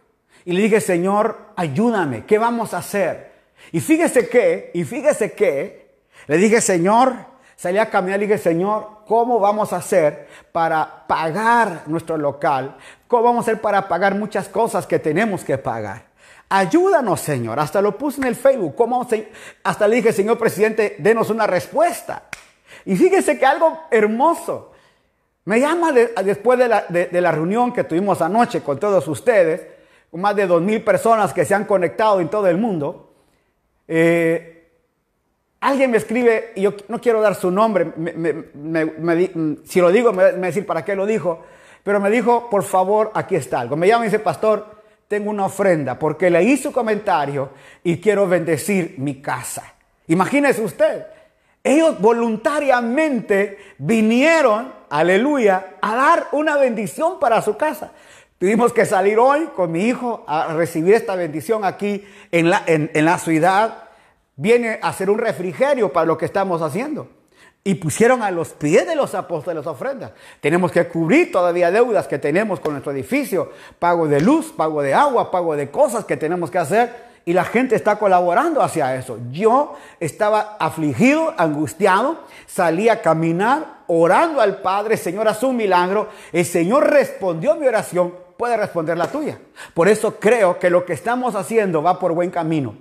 y 0.45 0.53
le 0.53 0.61
dije, 0.61 0.79
"Señor, 0.79 1.37
ayúdame, 1.57 2.23
¿qué 2.25 2.37
vamos 2.37 2.73
a 2.73 2.77
hacer?" 2.77 3.33
Y 3.73 3.81
fíjese 3.81 4.29
que, 4.29 4.71
y 4.73 4.85
fíjese 4.85 5.33
que, 5.33 5.81
le 6.27 6.37
dije, 6.37 6.61
Señor, 6.61 7.30
salí 7.61 7.77
a 7.77 7.91
caminar 7.91 8.19
y 8.19 8.25
dije, 8.25 8.39
Señor, 8.39 8.87
¿cómo 9.05 9.39
vamos 9.39 9.71
a 9.71 9.75
hacer 9.75 10.27
para 10.51 11.05
pagar 11.05 11.83
nuestro 11.85 12.17
local? 12.17 12.75
¿Cómo 13.07 13.21
vamos 13.21 13.37
a 13.47 13.51
hacer 13.51 13.61
para 13.61 13.87
pagar 13.87 14.15
muchas 14.15 14.49
cosas 14.49 14.87
que 14.87 14.97
tenemos 14.97 15.43
que 15.43 15.59
pagar? 15.59 16.05
Ayúdanos, 16.49 17.19
Señor. 17.19 17.59
Hasta 17.59 17.79
lo 17.79 17.95
puse 17.99 18.19
en 18.19 18.25
el 18.25 18.35
Facebook. 18.35 18.73
¿Cómo 18.73 19.07
Hasta 19.63 19.87
le 19.87 19.97
dije, 19.97 20.11
Señor 20.11 20.39
presidente, 20.39 20.95
denos 20.97 21.29
una 21.29 21.45
respuesta. 21.45 22.23
Y 22.83 22.95
fíjese 22.95 23.37
que 23.37 23.45
algo 23.45 23.81
hermoso. 23.91 24.71
Me 25.45 25.59
llama 25.59 25.91
después 25.91 26.57
de 26.57 26.67
la, 27.21 27.31
reunión 27.31 27.73
que 27.73 27.83
tuvimos 27.83 28.23
anoche 28.23 28.61
con 28.61 28.79
todos 28.79 29.07
ustedes, 29.07 29.67
con 30.09 30.19
más 30.19 30.35
de 30.35 30.47
dos 30.47 30.63
mil 30.63 30.83
personas 30.83 31.31
que 31.31 31.45
se 31.45 31.53
han 31.53 31.65
conectado 31.65 32.21
en 32.21 32.27
todo 32.27 32.47
el 32.47 32.57
mundo. 32.57 33.13
Eh, 33.87 34.60
alguien 35.61 35.91
me 35.91 35.97
escribe, 35.97 36.51
y 36.55 36.61
yo 36.61 36.73
no 36.89 36.99
quiero 36.99 37.21
dar 37.21 37.35
su 37.35 37.49
nombre, 37.49 37.93
si 39.63 39.79
lo 39.79 39.91
digo 39.91 40.11
me 40.11 40.33
decir 40.33 40.65
para 40.65 40.83
qué 40.83 40.95
lo 40.95 41.05
dijo, 41.05 41.43
pero 41.83 41.99
me 41.99 42.11
dijo, 42.11 42.49
por 42.49 42.63
favor, 42.63 43.11
aquí 43.13 43.35
está 43.35 43.59
algo. 43.59 43.75
Me 43.75 43.87
llama 43.87 44.05
y 44.05 44.07
dice, 44.07 44.19
pastor, 44.19 44.81
tengo 45.07 45.29
una 45.29 45.45
ofrenda 45.45 45.97
porque 45.97 46.29
leí 46.29 46.57
su 46.57 46.71
comentario 46.71 47.49
y 47.83 47.97
quiero 47.97 48.27
bendecir 48.27 48.95
mi 48.97 49.21
casa. 49.21 49.73
Imagínese 50.07 50.61
usted, 50.63 51.05
ellos 51.63 51.99
voluntariamente 51.99 53.57
vinieron, 53.77 54.73
aleluya, 54.89 55.75
a 55.81 55.95
dar 55.95 56.27
una 56.31 56.57
bendición 56.57 57.19
para 57.19 57.41
su 57.41 57.57
casa. 57.57 57.91
Tuvimos 58.37 58.73
que 58.73 58.85
salir 58.85 59.19
hoy 59.19 59.49
con 59.55 59.71
mi 59.71 59.83
hijo 59.83 60.23
a 60.27 60.53
recibir 60.53 60.95
esta 60.95 61.15
bendición 61.15 61.63
aquí 61.63 62.03
en 62.31 62.49
la, 62.49 62.63
en, 62.65 62.89
la 63.05 63.19
ciudad. 63.19 63.89
Viene 64.41 64.79
a 64.81 64.91
ser 64.91 65.11
un 65.11 65.19
refrigerio 65.19 65.93
para 65.93 66.07
lo 66.07 66.17
que 66.17 66.25
estamos 66.25 66.63
haciendo. 66.63 67.07
Y 67.63 67.75
pusieron 67.75 68.23
a 68.23 68.31
los 68.31 68.49
pies 68.49 68.87
de 68.87 68.95
los 68.95 69.13
apóstoles 69.13 69.67
ofrendas. 69.67 70.13
Tenemos 70.39 70.71
que 70.71 70.87
cubrir 70.87 71.31
todavía 71.31 71.69
deudas 71.69 72.07
que 72.07 72.17
tenemos 72.17 72.59
con 72.59 72.71
nuestro 72.71 72.91
edificio. 72.91 73.51
Pago 73.77 74.07
de 74.07 74.19
luz, 74.19 74.51
pago 74.51 74.81
de 74.81 74.95
agua, 74.95 75.29
pago 75.29 75.55
de 75.55 75.69
cosas 75.69 76.05
que 76.05 76.17
tenemos 76.17 76.49
que 76.49 76.57
hacer. 76.57 77.11
Y 77.23 77.33
la 77.33 77.45
gente 77.45 77.75
está 77.75 77.99
colaborando 77.99 78.63
hacia 78.63 78.95
eso. 78.95 79.19
Yo 79.29 79.75
estaba 79.99 80.57
afligido, 80.59 81.35
angustiado, 81.37 82.21
salí 82.47 82.89
a 82.89 83.03
caminar 83.03 83.81
orando 83.85 84.41
al 84.41 84.59
Padre, 84.63 84.97
Señor, 84.97 85.27
a 85.27 85.35
su 85.35 85.53
milagro. 85.53 86.09
El 86.33 86.45
Señor 86.45 86.89
respondió 86.89 87.55
mi 87.57 87.67
oración 87.67 88.11
puede 88.37 88.57
responder 88.57 88.97
la 88.97 89.05
tuya. 89.05 89.37
Por 89.75 89.87
eso 89.87 90.15
creo 90.19 90.57
que 90.57 90.71
lo 90.71 90.83
que 90.83 90.93
estamos 90.93 91.35
haciendo 91.35 91.83
va 91.83 91.99
por 91.99 92.13
buen 92.13 92.31
camino. 92.31 92.73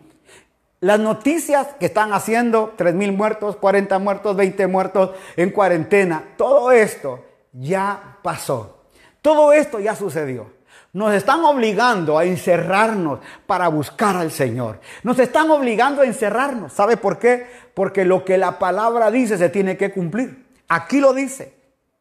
Las 0.80 0.98
noticias 0.98 1.68
que 1.78 1.86
están 1.86 2.14
haciendo, 2.14 2.72
3 2.76 2.94
mil 2.94 3.12
muertos, 3.12 3.56
40 3.56 3.98
muertos, 3.98 4.34
20 4.34 4.66
muertos 4.66 5.10
en 5.36 5.50
cuarentena, 5.50 6.24
todo 6.38 6.72
esto 6.72 7.22
ya 7.52 8.18
pasó. 8.22 8.78
Todo 9.20 9.52
esto 9.52 9.78
ya 9.78 9.94
sucedió. 9.94 10.50
Nos 10.92 11.14
están 11.14 11.44
obligando 11.44 12.18
a 12.18 12.24
encerrarnos 12.24 13.20
para 13.46 13.68
buscar 13.68 14.16
al 14.16 14.32
Señor. 14.32 14.80
Nos 15.02 15.18
están 15.18 15.50
obligando 15.50 16.02
a 16.02 16.06
encerrarnos. 16.06 16.72
¿Sabe 16.72 16.96
por 16.96 17.18
qué? 17.18 17.46
Porque 17.74 18.04
lo 18.04 18.24
que 18.24 18.38
la 18.38 18.58
palabra 18.58 19.10
dice 19.10 19.36
se 19.36 19.50
tiene 19.50 19.76
que 19.76 19.92
cumplir. 19.92 20.46
Aquí 20.68 20.98
lo 20.98 21.12
dice. 21.12 21.54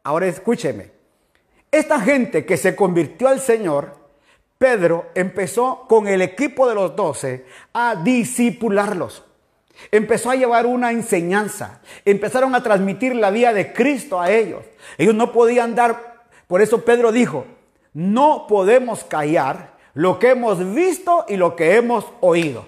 Ahora 0.03 0.27
escúcheme. 0.27 0.91
Esta 1.69 1.99
gente 1.99 2.45
que 2.45 2.57
se 2.57 2.75
convirtió 2.75 3.27
al 3.27 3.39
Señor, 3.41 3.98
Pedro 4.59 5.07
empezó 5.15 5.85
con 5.87 6.05
el 6.07 6.21
equipo 6.21 6.67
de 6.67 6.75
los 6.75 6.93
doce 6.93 7.45
a 7.73 7.95
disipularlos. 7.95 9.23
Empezó 9.89 10.29
a 10.29 10.35
llevar 10.35 10.65
una 10.65 10.91
enseñanza. 10.91 11.79
Empezaron 12.03 12.53
a 12.53 12.61
transmitir 12.61 13.15
la 13.15 13.31
vida 13.31 13.53
de 13.53 13.71
Cristo 13.71 14.19
a 14.19 14.29
ellos. 14.29 14.65
Ellos 14.97 15.15
no 15.15 15.31
podían 15.31 15.75
dar, 15.75 16.25
por 16.47 16.61
eso 16.61 16.83
Pedro 16.83 17.13
dijo, 17.13 17.45
no 17.93 18.47
podemos 18.49 19.05
callar 19.05 19.77
lo 19.93 20.19
que 20.19 20.31
hemos 20.31 20.73
visto 20.75 21.23
y 21.29 21.37
lo 21.37 21.55
que 21.55 21.77
hemos 21.77 22.05
oído. 22.19 22.67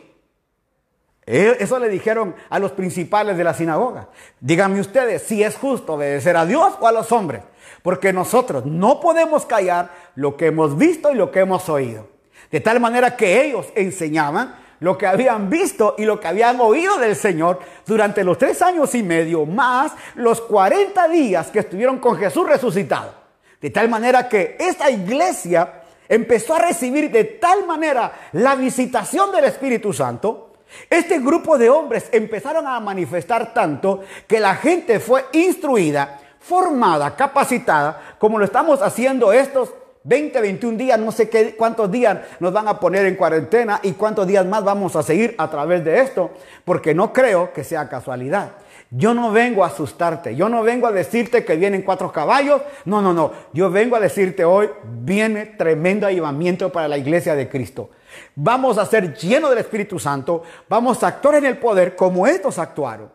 Eh, 1.34 1.56
eso 1.62 1.80
le 1.80 1.88
dijeron 1.88 2.36
a 2.50 2.60
los 2.60 2.74
principales 2.74 3.38
de 3.38 3.46
la 3.46 3.54
sinagoga. 3.54 4.10
Díganme 4.42 4.82
ustedes 4.82 5.22
si 5.22 5.42
es 5.42 5.56
justo 5.56 5.94
obedecer 5.94 6.36
a 6.36 6.46
Dios 6.46 6.74
o 6.82 6.88
a 6.88 6.92
los 6.92 7.10
hombres. 7.14 7.42
Porque 7.82 8.12
nosotros 8.12 8.66
no 8.66 9.00
podemos 9.00 9.46
callar 9.46 9.92
lo 10.16 10.36
que 10.36 10.48
hemos 10.48 10.78
visto 10.78 11.10
y 11.10 11.16
lo 11.16 11.32
que 11.32 11.40
hemos 11.40 11.70
oído. 11.70 12.10
De 12.52 12.60
tal 12.60 12.82
manera 12.82 13.16
que 13.16 13.46
ellos 13.46 13.68
enseñaban 13.76 14.56
lo 14.82 14.98
que 14.98 15.08
habían 15.08 15.50
visto 15.50 15.96
y 15.98 16.04
lo 16.04 16.20
que 16.20 16.28
habían 16.28 16.60
oído 16.60 16.98
del 16.98 17.16
Señor 17.16 17.60
durante 17.86 18.26
los 18.26 18.38
tres 18.38 18.62
años 18.62 18.94
y 18.94 19.02
medio, 19.02 19.46
más 19.46 19.94
los 20.16 20.42
40 20.42 21.08
días 21.08 21.48
que 21.48 21.60
estuvieron 21.60 22.00
con 22.00 22.18
Jesús 22.18 22.46
resucitado. 22.46 23.14
De 23.62 23.70
tal 23.70 23.88
manera 23.88 24.28
que 24.28 24.58
esta 24.60 24.92
iglesia 24.92 25.84
empezó 26.10 26.56
a 26.56 26.60
recibir 26.60 27.10
de 27.10 27.24
tal 27.24 27.66
manera 27.66 28.12
la 28.34 28.56
visitación 28.56 29.32
del 29.32 29.46
Espíritu 29.46 29.94
Santo 29.94 30.51
Este 30.90 31.20
grupo 31.20 31.58
de 31.58 31.70
hombres 31.70 32.10
empezaron 32.12 32.68
a 32.68 32.80
manifestar 32.80 33.54
tanto 33.54 34.02
que 34.28 34.40
la 34.40 34.56
gente 34.56 35.00
fue 35.00 35.26
instruida, 35.34 36.20
formada, 36.40 37.16
capacitada, 37.16 38.16
como 38.18 38.40
lo 38.40 38.46
estamos 38.46 38.82
haciendo 38.82 39.32
estos 39.34 39.74
20, 40.04 40.42
21 40.42 40.78
días, 40.78 41.00
no 41.00 41.12
sé 41.12 41.30
qué, 41.30 41.56
cuántos 41.56 41.92
días 41.92 42.18
nos 42.40 42.52
van 42.52 42.68
a 42.68 42.80
poner 42.80 43.06
en 43.06 43.16
cuarentena 43.16 43.80
y 43.84 43.92
cuántos 43.94 44.26
días 44.26 44.46
más 44.46 44.64
vamos 44.64 44.96
a 44.96 45.04
seguir 45.04 45.36
a 45.38 45.50
través 45.50 45.84
de 45.84 46.00
esto, 46.00 46.32
porque 46.66 46.96
no 46.96 47.14
creo 47.14 47.54
que 47.54 47.64
sea 47.64 47.88
casualidad. 47.88 48.52
Yo 48.94 49.14
no 49.14 49.32
vengo 49.32 49.64
a 49.64 49.68
asustarte, 49.68 50.36
yo 50.36 50.50
no 50.50 50.64
vengo 50.64 50.86
a 50.86 50.92
decirte 50.92 51.46
que 51.46 51.56
vienen 51.56 51.82
cuatro 51.82 52.12
caballos, 52.12 52.62
no, 52.84 53.02
no, 53.02 53.14
no, 53.14 53.32
yo 53.54 53.72
vengo 53.72 53.96
a 53.96 54.02
decirte 54.02 54.44
hoy, 54.44 54.70
viene 54.84 55.46
tremendo 55.46 56.08
avivamiento 56.08 56.74
para 56.74 56.90
la 56.90 56.98
iglesia 56.98 57.34
de 57.34 57.48
Cristo. 57.48 57.92
Vamos 58.36 58.78
a 58.78 58.86
ser 58.86 59.16
llenos 59.16 59.50
del 59.50 59.60
Espíritu 59.60 59.98
Santo, 59.98 60.44
vamos 60.68 61.02
a 61.04 61.08
actuar 61.08 61.36
en 61.36 61.46
el 61.46 61.58
poder 61.58 61.96
como 61.96 62.28
estos 62.28 62.60
actuaron. 62.60 63.10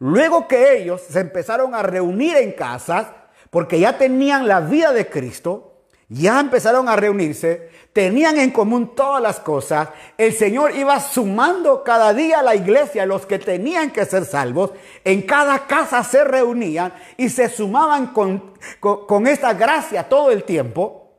Luego 0.00 0.48
que 0.48 0.78
ellos 0.78 1.00
se 1.08 1.20
empezaron 1.20 1.76
a 1.76 1.82
reunir 1.84 2.36
en 2.36 2.50
casas, 2.50 3.06
porque 3.50 3.78
ya 3.78 3.98
tenían 3.98 4.48
la 4.48 4.58
vida 4.58 4.92
de 4.92 5.08
Cristo, 5.08 5.69
ya 6.10 6.40
empezaron 6.40 6.88
a 6.88 6.96
reunirse, 6.96 7.70
tenían 7.92 8.36
en 8.38 8.50
común 8.50 8.94
todas 8.96 9.22
las 9.22 9.38
cosas, 9.38 9.90
el 10.18 10.32
Señor 10.32 10.74
iba 10.74 10.98
sumando 10.98 11.84
cada 11.84 12.12
día 12.12 12.40
a 12.40 12.42
la 12.42 12.56
iglesia 12.56 13.06
los 13.06 13.26
que 13.26 13.38
tenían 13.38 13.92
que 13.92 14.04
ser 14.04 14.24
salvos, 14.24 14.72
en 15.04 15.22
cada 15.22 15.66
casa 15.68 16.02
se 16.02 16.24
reunían 16.24 16.92
y 17.16 17.28
se 17.28 17.48
sumaban 17.48 18.08
con, 18.08 18.54
con, 18.80 19.26
esta 19.28 19.54
gracia 19.54 20.08
todo 20.08 20.32
el 20.32 20.42
tiempo, 20.42 21.12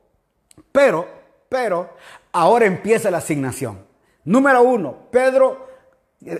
pero, 0.70 1.08
pero, 1.48 1.94
ahora 2.32 2.66
empieza 2.66 3.10
la 3.10 3.18
asignación. 3.18 3.86
Número 4.24 4.62
uno, 4.62 5.08
Pedro, 5.10 5.68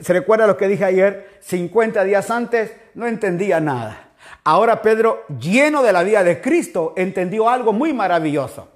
¿se 0.02 0.12
recuerda 0.12 0.46
lo 0.46 0.58
que 0.58 0.68
dije 0.68 0.84
ayer? 0.84 1.38
50 1.40 2.04
días 2.04 2.30
antes, 2.30 2.70
no 2.94 3.06
entendía 3.06 3.60
nada. 3.60 4.11
Ahora 4.44 4.82
Pedro, 4.82 5.24
lleno 5.38 5.82
de 5.82 5.92
la 5.92 6.02
vida 6.02 6.24
de 6.24 6.40
Cristo, 6.40 6.94
entendió 6.96 7.48
algo 7.48 7.72
muy 7.72 7.92
maravilloso. 7.92 8.68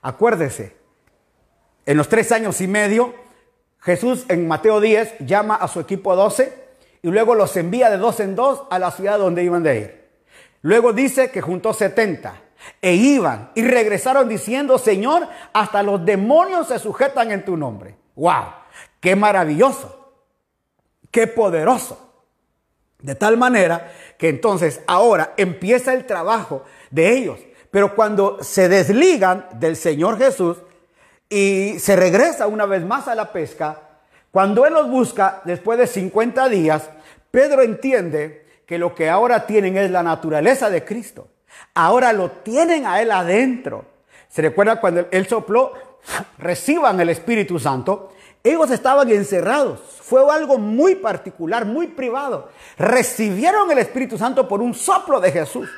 Acuérdese, 0.00 0.76
en 1.86 1.96
los 1.96 2.08
tres 2.08 2.30
años 2.32 2.60
y 2.60 2.68
medio, 2.68 3.14
Jesús 3.80 4.26
en 4.28 4.46
Mateo 4.46 4.80
10 4.80 5.20
llama 5.20 5.56
a 5.56 5.68
su 5.68 5.80
equipo 5.80 6.14
12 6.14 6.52
y 7.02 7.08
luego 7.10 7.34
los 7.34 7.56
envía 7.56 7.90
de 7.90 7.96
dos 7.96 8.20
en 8.20 8.36
dos 8.36 8.64
a 8.70 8.78
la 8.78 8.90
ciudad 8.90 9.18
donde 9.18 9.42
iban 9.42 9.62
de 9.62 9.78
ir. 9.78 10.08
Luego 10.62 10.92
dice 10.92 11.30
que 11.30 11.40
juntó 11.40 11.72
70 11.72 12.42
e 12.82 12.94
iban 12.94 13.50
y 13.54 13.62
regresaron 13.62 14.28
diciendo, 14.28 14.78
Señor, 14.78 15.28
hasta 15.52 15.82
los 15.82 16.04
demonios 16.04 16.68
se 16.68 16.78
sujetan 16.78 17.30
en 17.30 17.44
tu 17.44 17.56
nombre. 17.56 17.96
¡Wow! 18.16 18.52
¡Qué 19.00 19.16
maravilloso! 19.16 20.12
¡Qué 21.10 21.26
poderoso! 21.26 22.08
De 23.00 23.14
tal 23.14 23.36
manera 23.36 23.92
que 24.18 24.28
entonces 24.28 24.80
ahora 24.86 25.32
empieza 25.36 25.94
el 25.94 26.04
trabajo 26.04 26.64
de 26.90 27.16
ellos. 27.16 27.38
Pero 27.70 27.94
cuando 27.94 28.42
se 28.42 28.68
desligan 28.68 29.46
del 29.54 29.76
Señor 29.76 30.18
Jesús 30.18 30.58
y 31.28 31.78
se 31.78 31.96
regresa 31.96 32.46
una 32.46 32.66
vez 32.66 32.84
más 32.84 33.08
a 33.08 33.14
la 33.14 33.32
pesca, 33.32 33.80
cuando 34.30 34.66
Él 34.66 34.74
los 34.74 34.90
busca 34.90 35.40
después 35.44 35.78
de 35.78 35.86
50 35.86 36.48
días, 36.48 36.90
Pedro 37.30 37.62
entiende 37.62 38.46
que 38.66 38.78
lo 38.78 38.94
que 38.94 39.08
ahora 39.08 39.46
tienen 39.46 39.76
es 39.76 39.90
la 39.90 40.02
naturaleza 40.02 40.68
de 40.68 40.84
Cristo. 40.84 41.28
Ahora 41.74 42.12
lo 42.12 42.30
tienen 42.30 42.86
a 42.86 43.00
Él 43.00 43.10
adentro. 43.10 43.84
¿Se 44.28 44.42
recuerda 44.42 44.80
cuando 44.80 45.06
Él 45.10 45.26
sopló? 45.26 45.72
Reciban 46.38 47.00
el 47.00 47.08
Espíritu 47.08 47.58
Santo. 47.58 48.12
Ellos 48.42 48.70
estaban 48.70 49.10
encerrados. 49.10 49.80
Fue 50.00 50.22
algo 50.32 50.58
muy 50.58 50.94
particular, 50.94 51.66
muy 51.66 51.88
privado. 51.88 52.48
Recibieron 52.78 53.70
el 53.70 53.78
Espíritu 53.78 54.16
Santo 54.16 54.48
por 54.48 54.62
un 54.62 54.74
soplo 54.74 55.20
de 55.20 55.32
Jesús. 55.32 55.68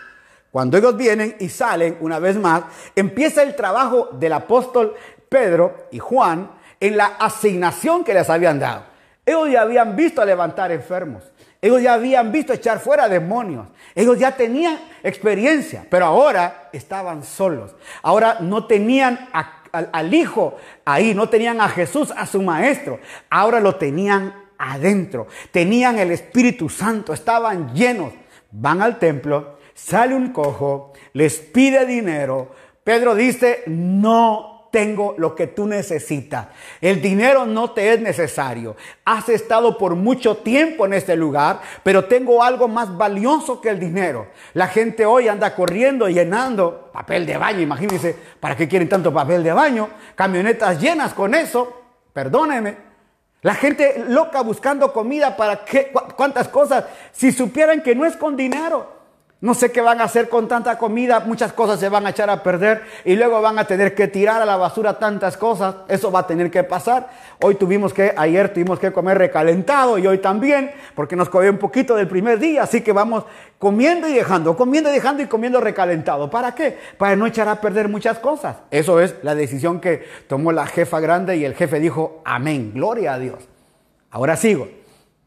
Cuando 0.50 0.76
ellos 0.76 0.96
vienen 0.96 1.36
y 1.38 1.48
salen 1.48 1.96
una 2.00 2.18
vez 2.18 2.36
más, 2.36 2.64
empieza 2.96 3.42
el 3.42 3.54
trabajo 3.54 4.08
del 4.12 4.32
apóstol 4.32 4.94
Pedro 5.28 5.88
y 5.92 5.98
Juan 5.98 6.50
en 6.80 6.96
la 6.96 7.06
asignación 7.06 8.02
que 8.04 8.14
les 8.14 8.28
habían 8.28 8.58
dado. 8.58 8.84
Ellos 9.24 9.50
ya 9.50 9.62
habían 9.62 9.94
visto 9.94 10.24
levantar 10.24 10.72
enfermos. 10.72 11.22
Ellos 11.62 11.82
ya 11.82 11.94
habían 11.94 12.32
visto 12.32 12.52
echar 12.52 12.80
fuera 12.80 13.08
demonios. 13.08 13.68
Ellos 13.94 14.18
ya 14.18 14.34
tenían 14.34 14.80
experiencia, 15.02 15.86
pero 15.90 16.06
ahora 16.06 16.70
estaban 16.72 17.22
solos. 17.22 17.74
Ahora 18.02 18.38
no 18.40 18.66
tenían 18.66 19.28
a 19.32 19.59
al, 19.72 20.14
Hijo 20.14 20.56
ahí, 20.84 21.14
no 21.14 21.28
tenían 21.28 21.60
a 21.60 21.68
Jesús, 21.68 22.12
a 22.16 22.26
su 22.26 22.42
Maestro, 22.42 23.00
ahora 23.28 23.60
lo 23.60 23.76
tenían 23.76 24.34
adentro, 24.58 25.26
tenían 25.50 25.98
el 25.98 26.10
Espíritu 26.10 26.68
Santo, 26.68 27.12
estaban 27.12 27.74
llenos. 27.74 28.12
Van 28.52 28.82
al 28.82 28.98
templo, 28.98 29.58
sale 29.74 30.14
un 30.14 30.32
cojo, 30.32 30.92
les 31.12 31.38
pide 31.38 31.86
dinero. 31.86 32.52
Pedro 32.82 33.14
dice, 33.14 33.62
no 33.66 34.59
tengo 34.70 35.14
lo 35.18 35.34
que 35.34 35.46
tú 35.46 35.66
necesitas. 35.66 36.48
El 36.80 37.02
dinero 37.02 37.46
no 37.46 37.72
te 37.72 37.92
es 37.92 38.00
necesario. 38.00 38.76
Has 39.04 39.28
estado 39.28 39.76
por 39.76 39.94
mucho 39.94 40.36
tiempo 40.38 40.86
en 40.86 40.94
este 40.94 41.16
lugar, 41.16 41.60
pero 41.82 42.04
tengo 42.04 42.42
algo 42.42 42.68
más 42.68 42.96
valioso 42.96 43.60
que 43.60 43.68
el 43.68 43.80
dinero. 43.80 44.28
La 44.54 44.68
gente 44.68 45.04
hoy 45.06 45.28
anda 45.28 45.54
corriendo, 45.54 46.08
llenando 46.08 46.90
papel 46.92 47.26
de 47.26 47.36
baño. 47.36 47.60
Imagínense, 47.60 48.16
¿para 48.38 48.56
qué 48.56 48.68
quieren 48.68 48.88
tanto 48.88 49.12
papel 49.12 49.42
de 49.42 49.52
baño? 49.52 49.88
Camionetas 50.14 50.80
llenas 50.80 51.14
con 51.14 51.34
eso. 51.34 51.82
Perdóneme. 52.12 52.90
La 53.42 53.54
gente 53.54 54.04
loca 54.08 54.42
buscando 54.42 54.92
comida 54.92 55.36
para 55.36 55.64
qué, 55.64 55.92
cuántas 56.16 56.48
cosas. 56.48 56.84
Si 57.12 57.32
supieran 57.32 57.82
que 57.82 57.94
no 57.94 58.04
es 58.04 58.16
con 58.16 58.36
dinero. 58.36 58.99
No 59.42 59.54
sé 59.54 59.72
qué 59.72 59.80
van 59.80 60.02
a 60.02 60.04
hacer 60.04 60.28
con 60.28 60.48
tanta 60.48 60.76
comida, 60.76 61.20
muchas 61.20 61.54
cosas 61.54 61.80
se 61.80 61.88
van 61.88 62.06
a 62.06 62.10
echar 62.10 62.28
a 62.28 62.42
perder 62.42 62.82
y 63.06 63.16
luego 63.16 63.40
van 63.40 63.58
a 63.58 63.64
tener 63.64 63.94
que 63.94 64.06
tirar 64.06 64.42
a 64.42 64.44
la 64.44 64.58
basura 64.58 64.98
tantas 64.98 65.38
cosas. 65.38 65.76
Eso 65.88 66.12
va 66.12 66.20
a 66.20 66.26
tener 66.26 66.50
que 66.50 66.62
pasar. 66.62 67.08
Hoy 67.42 67.54
tuvimos 67.54 67.94
que, 67.94 68.12
ayer 68.14 68.52
tuvimos 68.52 68.78
que 68.78 68.92
comer 68.92 69.16
recalentado 69.16 69.96
y 69.96 70.06
hoy 70.06 70.18
también, 70.18 70.72
porque 70.94 71.16
nos 71.16 71.30
cogió 71.30 71.50
un 71.50 71.56
poquito 71.56 71.96
del 71.96 72.06
primer 72.06 72.38
día, 72.38 72.64
así 72.64 72.82
que 72.82 72.92
vamos 72.92 73.24
comiendo 73.58 74.06
y 74.08 74.12
dejando, 74.12 74.54
comiendo 74.58 74.90
y 74.90 74.92
dejando 74.92 75.22
y 75.22 75.26
comiendo 75.26 75.58
recalentado. 75.58 76.28
¿Para 76.28 76.54
qué? 76.54 76.76
Para 76.98 77.16
no 77.16 77.24
echar 77.24 77.48
a 77.48 77.62
perder 77.62 77.88
muchas 77.88 78.18
cosas. 78.18 78.56
Eso 78.70 79.00
es 79.00 79.14
la 79.22 79.34
decisión 79.34 79.80
que 79.80 80.06
tomó 80.28 80.52
la 80.52 80.66
jefa 80.66 81.00
grande 81.00 81.38
y 81.38 81.46
el 81.46 81.54
jefe 81.54 81.80
dijo, 81.80 82.20
amén, 82.26 82.72
gloria 82.74 83.14
a 83.14 83.18
Dios. 83.18 83.48
Ahora 84.10 84.36
sigo. 84.36 84.68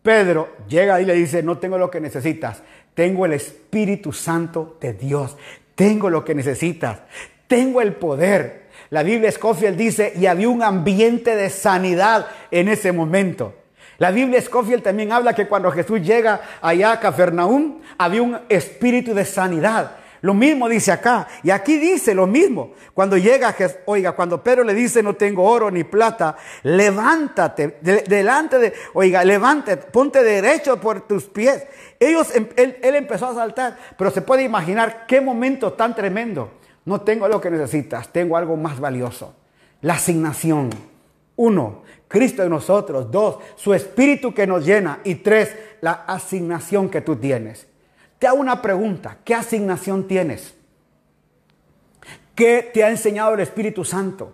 Pedro 0.03 0.49
llega 0.67 0.99
y 0.99 1.05
le 1.05 1.13
dice, 1.13 1.41
no 1.41 1.57
tengo 1.57 1.77
lo 1.77 1.89
que 1.89 2.01
necesitas 2.01 2.61
tengo 2.93 3.25
el 3.25 3.33
Espíritu 3.33 4.11
Santo 4.11 4.77
de 4.79 4.93
Dios. 4.93 5.35
Tengo 5.75 6.09
lo 6.09 6.23
que 6.23 6.35
necesitas. 6.35 6.99
Tengo 7.47 7.81
el 7.81 7.93
poder. 7.93 8.63
La 8.89 9.03
Biblia 9.03 9.31
Scofield 9.31 9.77
dice, 9.77 10.13
y 10.15 10.27
había 10.27 10.49
un 10.49 10.61
ambiente 10.61 11.35
de 11.35 11.49
sanidad 11.49 12.27
en 12.51 12.67
ese 12.67 12.91
momento. 12.91 13.55
La 13.97 14.11
Biblia 14.11 14.41
Scofield 14.41 14.83
también 14.83 15.11
habla 15.11 15.33
que 15.33 15.47
cuando 15.47 15.71
Jesús 15.71 16.01
llega 16.01 16.41
allá 16.61 16.91
a 16.91 16.99
Cafarnaúm, 16.99 17.79
había 17.97 18.21
un 18.21 18.39
espíritu 18.49 19.13
de 19.13 19.25
sanidad. 19.25 19.97
Lo 20.23 20.33
mismo 20.33 20.69
dice 20.69 20.89
acá. 20.93 21.27
Y 21.43 21.49
aquí 21.49 21.77
dice 21.77 22.15
lo 22.15 22.25
mismo. 22.25 22.71
Cuando 22.93 23.17
llega, 23.17 23.53
oiga, 23.85 24.13
cuando 24.13 24.41
Pedro 24.41 24.63
le 24.63 24.73
dice 24.73 25.03
no 25.03 25.15
tengo 25.15 25.43
oro 25.43 25.69
ni 25.69 25.83
plata, 25.83 26.37
levántate 26.63 27.79
delante 27.81 28.57
de, 28.57 28.73
oiga, 28.93 29.25
levántate, 29.25 29.85
ponte 29.91 30.23
derecho 30.23 30.79
por 30.79 31.01
tus 31.01 31.25
pies. 31.25 31.67
Ellos, 31.99 32.33
em, 32.33 32.47
él, 32.55 32.77
él 32.81 32.95
empezó 32.95 33.27
a 33.27 33.35
saltar, 33.35 33.77
pero 33.97 34.11
se 34.11 34.21
puede 34.21 34.43
imaginar 34.43 35.05
qué 35.07 35.19
momento 35.19 35.73
tan 35.73 35.93
tremendo. 35.93 36.51
No 36.85 37.01
tengo 37.01 37.27
lo 37.27 37.41
que 37.41 37.51
necesitas, 37.51 38.07
tengo 38.07 38.37
algo 38.37 38.55
más 38.55 38.79
valioso. 38.79 39.35
La 39.81 39.95
asignación. 39.95 40.69
Uno, 41.35 41.83
Cristo 42.07 42.43
en 42.43 42.49
nosotros. 42.49 43.11
Dos, 43.11 43.39
su 43.57 43.73
espíritu 43.73 44.33
que 44.33 44.47
nos 44.47 44.65
llena. 44.65 44.99
Y 45.03 45.15
tres, 45.15 45.53
la 45.81 45.91
asignación 46.07 46.89
que 46.89 47.01
tú 47.01 47.17
tienes. 47.17 47.67
Te 48.23 48.27
hago 48.27 48.39
una 48.39 48.61
pregunta. 48.61 49.17
¿Qué 49.25 49.35
asignación 49.35 50.07
tienes? 50.07 50.53
¿Qué 52.33 52.71
te 52.73 52.81
ha 52.81 52.89
enseñado 52.89 53.33
el 53.33 53.41
Espíritu 53.41 53.83
Santo? 53.83 54.33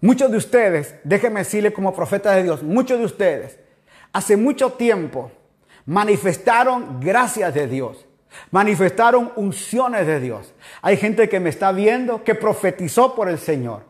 Muchos 0.00 0.28
de 0.28 0.38
ustedes, 0.38 0.96
déjenme 1.04 1.38
decirle 1.38 1.72
como 1.72 1.94
profeta 1.94 2.32
de 2.32 2.42
Dios, 2.42 2.64
muchos 2.64 2.98
de 2.98 3.04
ustedes 3.04 3.60
hace 4.12 4.36
mucho 4.36 4.72
tiempo 4.72 5.30
manifestaron 5.86 6.98
gracias 6.98 7.54
de 7.54 7.68
Dios, 7.68 8.06
manifestaron 8.50 9.30
unciones 9.36 10.04
de 10.08 10.18
Dios. 10.18 10.52
Hay 10.80 10.96
gente 10.96 11.28
que 11.28 11.38
me 11.38 11.50
está 11.50 11.70
viendo 11.70 12.24
que 12.24 12.34
profetizó 12.34 13.14
por 13.14 13.28
el 13.28 13.38
Señor, 13.38 13.84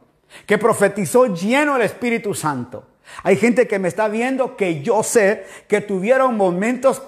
que 0.44 0.58
profetizó 0.58 1.34
lleno 1.34 1.72
del 1.72 1.86
Espíritu 1.86 2.34
Santo. 2.34 2.86
Hay 3.22 3.36
gente 3.36 3.66
que 3.66 3.78
me 3.78 3.88
está 3.88 4.08
viendo 4.08 4.58
que 4.58 4.82
yo 4.82 5.02
sé 5.02 5.46
que 5.68 5.80
tuvieron 5.80 6.36
momentos 6.36 7.02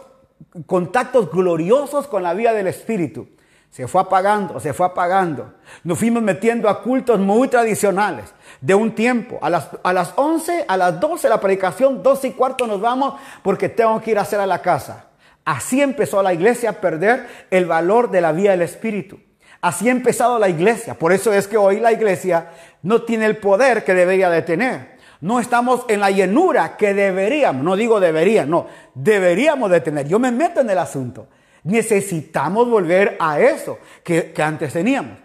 contactos 0.66 1.30
gloriosos 1.30 2.06
con 2.06 2.22
la 2.22 2.34
vida 2.34 2.52
del 2.52 2.66
Espíritu. 2.66 3.28
se 3.70 3.88
fue 3.88 4.00
apagando, 4.00 4.60
se 4.60 4.72
fue 4.72 4.86
apagando. 4.86 5.52
Nos 5.82 5.98
fuimos 5.98 6.22
metiendo 6.22 6.68
a 6.68 6.80
cultos 6.80 7.18
muy 7.18 7.48
tradicionales 7.48 8.32
de 8.60 8.74
un 8.74 8.94
tiempo. 8.94 9.38
A 9.42 9.50
las, 9.50 9.68
a 9.82 9.92
las 9.92 10.12
11, 10.14 10.66
a 10.68 10.76
las 10.76 11.00
12 11.00 11.28
la 11.28 11.40
predicación, 11.40 12.00
12 12.00 12.28
y 12.28 12.30
cuarto 12.32 12.68
nos 12.68 12.80
vamos 12.80 13.14
porque 13.42 13.68
tengo 13.68 14.00
que 14.00 14.12
ir 14.12 14.18
a 14.18 14.22
hacer 14.22 14.38
a 14.38 14.46
la 14.46 14.62
casa. 14.62 15.06
Así 15.44 15.82
empezó 15.82 16.22
la 16.22 16.32
iglesia 16.32 16.70
a 16.70 16.80
perder 16.80 17.26
el 17.50 17.66
valor 17.66 18.10
de 18.10 18.20
la 18.20 18.30
vida 18.30 18.52
del 18.52 18.62
Espíritu. 18.62 19.18
Así 19.60 19.88
ha 19.88 19.92
empezado 19.92 20.38
la 20.38 20.48
iglesia. 20.48 20.94
Por 20.94 21.12
eso 21.12 21.32
es 21.32 21.48
que 21.48 21.56
hoy 21.56 21.80
la 21.80 21.90
iglesia 21.90 22.50
no 22.82 23.02
tiene 23.02 23.26
el 23.26 23.38
poder 23.38 23.82
que 23.82 23.94
debería 23.94 24.30
de 24.30 24.42
tener. 24.42 24.93
No 25.24 25.40
estamos 25.40 25.86
en 25.88 26.00
la 26.00 26.10
llenura 26.10 26.76
que 26.76 26.92
deberíamos. 26.92 27.64
No 27.64 27.76
digo 27.76 27.98
debería, 27.98 28.44
no. 28.44 28.66
Deberíamos 28.94 29.70
de 29.70 29.80
tener. 29.80 30.06
Yo 30.06 30.18
me 30.18 30.30
meto 30.30 30.60
en 30.60 30.68
el 30.68 30.76
asunto. 30.76 31.28
Necesitamos 31.62 32.68
volver 32.68 33.16
a 33.18 33.40
eso 33.40 33.78
que, 34.02 34.34
antes 34.36 34.74
teníamos. 34.74 35.16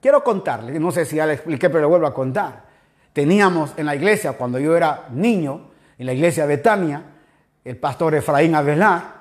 Quiero 0.00 0.24
contarle, 0.24 0.80
no 0.80 0.90
sé 0.90 1.04
si 1.04 1.14
ya 1.14 1.26
le 1.26 1.34
expliqué, 1.34 1.70
pero 1.70 1.82
le 1.82 1.86
vuelvo 1.86 2.08
a 2.08 2.12
contar. 2.12 2.64
Teníamos 3.12 3.74
en 3.76 3.86
la 3.86 3.94
iglesia, 3.94 4.32
cuando 4.32 4.58
yo 4.58 4.76
era 4.76 5.06
niño, 5.12 5.68
en 5.96 6.06
la 6.06 6.14
iglesia 6.14 6.44
de 6.44 6.56
Betania, 6.56 7.04
el 7.64 7.76
pastor 7.76 8.16
Efraín 8.16 8.56
Avelar, 8.56 9.18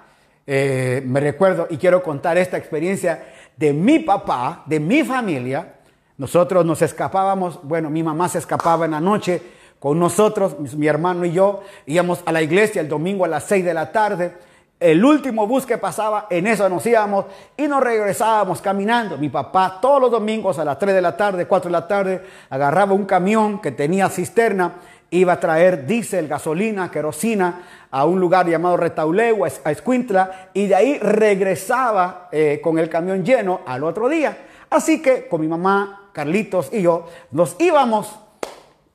eh, 0.47 1.03
me 1.05 1.20
recuerdo 1.20 1.68
y 1.70 1.78
quiero 1.78 2.01
contar 2.01 2.39
esta 2.39 2.57
experiencia 2.57 3.24
de 3.55 3.72
mi 3.72 3.99
papá, 3.99 4.63
de 4.65 4.80
mi 4.80 5.03
familia. 5.03 5.76
Nosotros 6.18 6.65
nos 6.65 6.82
escapábamos, 6.82 7.59
bueno, 7.61 7.91
mi 7.91 8.01
mamá 8.01 8.28
se 8.30 8.39
escapaba 8.39 8.86
en 8.86 8.91
la 8.91 8.99
noche 8.99 9.57
con 9.80 9.99
nosotros, 9.99 10.57
mi 10.59 10.88
hermano 10.88 11.25
y 11.25 11.32
yo, 11.32 11.61
íbamos 11.86 12.21
a 12.25 12.32
la 12.32 12.41
iglesia 12.41 12.82
el 12.82 12.89
domingo 12.89 13.25
a 13.25 13.28
las 13.28 13.43
6 13.43 13.63
de 13.63 13.73
la 13.73 13.91
tarde 13.91 14.34
el 14.80 15.03
último 15.03 15.47
bus 15.47 15.65
que 15.65 15.80
pasaba, 15.80 16.28
en 16.30 16.45
eso 16.45 16.69
nos 16.69 16.86
íbamos 16.86 17.25
y 17.55 17.67
nos 17.67 17.82
regresábamos 17.82 18.61
caminando. 18.61 19.17
Mi 19.17 19.30
papá 19.30 19.80
todos 19.82 19.99
los 19.99 20.11
domingos 20.11 20.59
a 20.59 20.65
las 20.65 20.78
3 20.78 20.93
de 20.93 21.01
la 21.01 21.17
tarde, 21.17 21.47
4 21.47 21.67
de 21.67 21.71
la 21.71 21.88
tarde, 21.88 22.21
agarraba 22.49 22.93
un 22.93 23.05
camión 23.05 23.59
que 23.59 23.71
tenía 23.71 24.07
cisterna, 24.09 24.73
iba 25.09 25.34
a 25.34 25.39
traer 25.39 25.88
diésel, 25.88 26.28
gasolina, 26.28 26.91
querosina 26.91 27.63
a 27.89 28.05
un 28.05 28.19
lugar 28.19 28.47
llamado 28.47 28.78
Retauleu, 28.78 29.45
a 29.45 29.71
Escuintla, 29.71 30.49
y 30.53 30.67
de 30.67 30.75
ahí 30.75 30.99
regresaba 30.99 32.30
eh, 32.32 32.59
con 32.61 32.78
el 32.78 32.88
camión 32.88 33.25
lleno 33.25 33.61
al 33.65 33.84
otro 33.84 34.07
día. 34.07 34.45
Así 34.69 35.01
que 35.01 35.28
con 35.28 35.41
mi 35.41 35.47
mamá, 35.47 36.09
Carlitos 36.13 36.69
y 36.71 36.84
yo 36.84 37.07
nos 37.32 37.55
íbamos. 37.59 38.26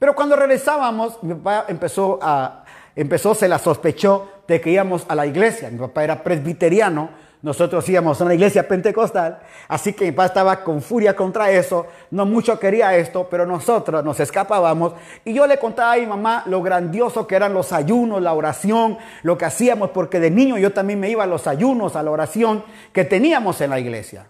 Pero 0.03 0.17
cuando 0.17 0.35
regresábamos, 0.35 1.23
mi 1.23 1.33
papá 1.33 1.67
empezó 1.69 2.19
a, 2.21 2.65
empezó, 2.97 3.37
se 3.37 3.47
la 3.47 3.61
sospechó 3.61 4.29
de 4.49 4.61
que 4.61 4.73
íbamos 4.73 5.05
a 5.07 5.15
la 5.15 5.27
iglesia. 5.27 5.71
Mi 5.71 5.79
papá 5.79 6.03
era 6.03 6.25
presbiteriano, 6.25 7.11
nosotros 7.41 7.89
íbamos 7.89 8.21
a 8.21 8.25
una 8.25 8.35
iglesia 8.35 8.67
pentecostal, 8.67 9.39
así 9.69 9.93
que 9.93 10.07
mi 10.07 10.11
papá 10.11 10.27
estaba 10.27 10.65
con 10.65 10.83
furia 10.83 11.15
contra 11.15 11.53
eso, 11.53 11.87
no 12.11 12.27
mucho 12.27 12.59
quería 12.59 12.97
esto, 12.97 13.29
pero 13.31 13.47
nosotros 13.47 14.03
nos 14.05 14.19
escapábamos 14.19 14.95
y 15.25 15.35
yo 15.35 15.47
le 15.47 15.61
contaba 15.61 15.93
a 15.93 15.99
mi 15.99 16.07
mamá 16.07 16.43
lo 16.47 16.63
grandioso 16.63 17.29
que 17.29 17.37
eran 17.37 17.55
los 17.55 17.73
ayunos, 17.73 18.21
la 18.21 18.33
oración, 18.33 18.99
lo 19.23 19.39
que 19.39 19.45
hacíamos, 19.45 19.91
porque 19.91 20.19
de 20.19 20.33
niño 20.33 20.59
yo 20.59 20.73
también 20.73 20.99
me 20.99 21.11
iba 21.11 21.23
a 21.23 21.29
los 21.29 21.47
ayunos, 21.47 21.95
a 21.95 22.03
la 22.03 22.11
oración 22.11 22.65
que 22.93 23.05
teníamos 23.05 23.61
en 23.61 23.71
la 23.71 23.79
iglesia. 23.79 24.27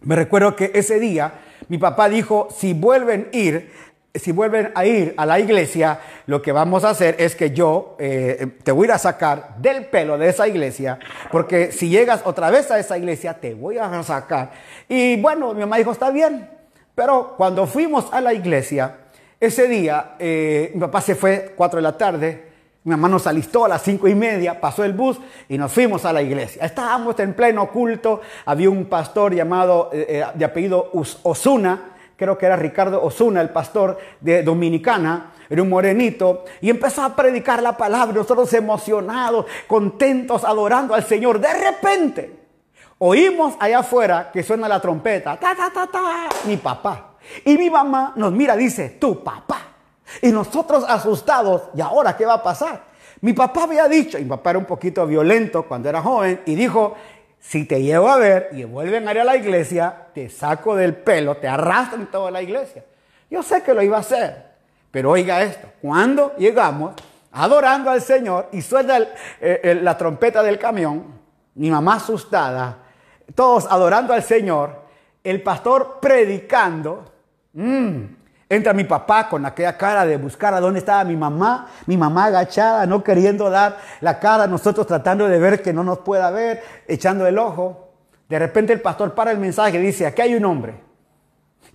Me 0.00 0.16
recuerdo 0.16 0.56
que 0.56 0.70
ese 0.72 0.98
día 0.98 1.34
mi 1.68 1.78
papá 1.78 2.08
dijo, 2.08 2.48
si 2.50 2.72
vuelven 2.72 3.28
a 3.32 3.36
ir, 3.36 3.72
si 4.14 4.32
vuelven 4.32 4.72
a 4.74 4.84
ir 4.84 5.14
a 5.16 5.24
la 5.24 5.38
iglesia, 5.38 6.00
lo 6.26 6.42
que 6.42 6.52
vamos 6.52 6.84
a 6.84 6.90
hacer 6.90 7.16
es 7.18 7.36
que 7.36 7.52
yo 7.52 7.96
eh, 7.98 8.58
te 8.62 8.72
voy 8.72 8.88
a 8.88 8.98
sacar 8.98 9.56
del 9.58 9.86
pelo 9.86 10.18
de 10.18 10.28
esa 10.28 10.48
iglesia, 10.48 10.98
porque 11.30 11.70
si 11.70 11.88
llegas 11.88 12.22
otra 12.24 12.50
vez 12.50 12.70
a 12.70 12.78
esa 12.78 12.98
iglesia, 12.98 13.34
te 13.34 13.54
voy 13.54 13.78
a 13.78 14.02
sacar. 14.02 14.50
Y 14.88 15.20
bueno, 15.20 15.54
mi 15.54 15.60
mamá 15.60 15.76
dijo, 15.76 15.92
está 15.92 16.10
bien, 16.10 16.50
pero 16.94 17.34
cuando 17.36 17.66
fuimos 17.66 18.12
a 18.12 18.20
la 18.20 18.34
iglesia, 18.34 18.96
ese 19.38 19.68
día, 19.68 20.16
eh, 20.18 20.72
mi 20.74 20.80
papá 20.80 21.00
se 21.00 21.14
fue 21.14 21.54
4 21.56 21.76
de 21.78 21.82
la 21.82 21.96
tarde, 21.96 22.50
mi 22.82 22.90
mamá 22.92 23.08
nos 23.08 23.26
alistó 23.26 23.66
a 23.66 23.68
las 23.68 23.82
cinco 23.82 24.08
y 24.08 24.14
media, 24.14 24.60
pasó 24.60 24.84
el 24.84 24.94
bus 24.94 25.18
y 25.48 25.58
nos 25.58 25.70
fuimos 25.70 26.04
a 26.04 26.12
la 26.12 26.22
iglesia. 26.22 26.64
Estábamos 26.64 27.18
en 27.20 27.34
pleno 27.34 27.70
culto, 27.70 28.22
había 28.46 28.70
un 28.70 28.86
pastor 28.86 29.34
llamado 29.34 29.90
eh, 29.92 30.24
de 30.34 30.44
apellido 30.44 30.90
Osuna, 31.22 31.89
creo 32.20 32.36
que 32.36 32.44
era 32.44 32.54
Ricardo 32.54 33.02
Osuna, 33.02 33.40
el 33.40 33.48
pastor 33.48 33.98
de 34.20 34.42
Dominicana, 34.42 35.32
era 35.48 35.62
un 35.62 35.70
morenito, 35.70 36.44
y 36.60 36.68
empezó 36.68 37.02
a 37.02 37.16
predicar 37.16 37.62
la 37.62 37.78
palabra, 37.78 38.14
nosotros 38.14 38.52
emocionados, 38.52 39.46
contentos, 39.66 40.44
adorando 40.44 40.94
al 40.94 41.02
Señor. 41.02 41.40
De 41.40 41.50
repente, 41.50 42.36
oímos 42.98 43.54
allá 43.58 43.78
afuera 43.78 44.30
que 44.30 44.42
suena 44.42 44.68
la 44.68 44.80
trompeta, 44.80 45.40
ta, 45.40 45.56
ta, 45.56 45.70
ta, 45.72 45.86
ta, 45.86 46.28
mi 46.44 46.58
papá. 46.58 47.14
Y 47.42 47.56
mi 47.56 47.70
mamá 47.70 48.12
nos 48.16 48.32
mira, 48.32 48.54
dice, 48.54 48.98
tu 49.00 49.24
papá. 49.24 49.62
Y 50.20 50.28
nosotros 50.30 50.84
asustados, 50.86 51.70
¿y 51.74 51.80
ahora 51.80 52.18
qué 52.18 52.26
va 52.26 52.34
a 52.34 52.42
pasar? 52.42 52.82
Mi 53.22 53.32
papá 53.32 53.62
había 53.62 53.88
dicho, 53.88 54.18
y 54.18 54.24
mi 54.24 54.28
papá 54.28 54.50
era 54.50 54.58
un 54.58 54.66
poquito 54.66 55.06
violento 55.06 55.62
cuando 55.62 55.88
era 55.88 56.02
joven, 56.02 56.42
y 56.44 56.54
dijo, 56.54 56.96
si 57.40 57.64
te 57.64 57.82
llevo 57.82 58.08
a 58.08 58.18
ver 58.18 58.50
y 58.52 58.64
vuelven 58.64 59.08
a 59.08 59.12
ir 59.12 59.20
a 59.20 59.24
la 59.24 59.36
iglesia, 59.36 60.08
te 60.14 60.28
saco 60.28 60.76
del 60.76 60.94
pelo, 60.94 61.38
te 61.38 61.48
arrastran 61.48 62.10
toda 62.10 62.30
la 62.30 62.42
iglesia. 62.42 62.84
Yo 63.30 63.42
sé 63.42 63.62
que 63.62 63.74
lo 63.74 63.82
iba 63.82 63.96
a 63.96 64.00
hacer, 64.00 64.44
pero 64.90 65.10
oiga 65.10 65.42
esto, 65.42 65.68
cuando 65.80 66.36
llegamos 66.36 66.94
adorando 67.32 67.90
al 67.90 68.02
Señor 68.02 68.48
y 68.52 68.60
suena 68.60 68.98
la 69.40 69.96
trompeta 69.96 70.42
del 70.42 70.58
camión, 70.58 71.18
mi 71.54 71.70
mamá 71.70 71.94
asustada, 71.94 72.78
todos 73.34 73.66
adorando 73.70 74.12
al 74.12 74.22
Señor, 74.22 74.82
el 75.24 75.42
pastor 75.42 75.98
predicando, 76.00 77.04
mmm, 77.52 78.04
Entra 78.52 78.72
mi 78.72 78.82
papá 78.82 79.28
con 79.28 79.46
aquella 79.46 79.78
cara 79.78 80.04
de 80.04 80.16
buscar 80.16 80.52
a 80.52 80.58
dónde 80.58 80.80
estaba 80.80 81.04
mi 81.04 81.14
mamá, 81.14 81.68
mi 81.86 81.96
mamá 81.96 82.24
agachada, 82.24 82.84
no 82.84 83.04
queriendo 83.04 83.48
dar 83.48 83.78
la 84.00 84.18
cara, 84.18 84.48
nosotros 84.48 84.88
tratando 84.88 85.28
de 85.28 85.38
ver 85.38 85.62
que 85.62 85.72
no 85.72 85.84
nos 85.84 85.98
pueda 85.98 86.32
ver, 86.32 86.60
echando 86.88 87.28
el 87.28 87.38
ojo. 87.38 87.90
De 88.28 88.40
repente 88.40 88.72
el 88.72 88.80
pastor 88.80 89.14
para 89.14 89.30
el 89.30 89.38
mensaje 89.38 89.78
y 89.78 89.80
dice, 89.80 90.04
aquí 90.04 90.22
hay 90.22 90.34
un 90.34 90.44
hombre 90.44 90.74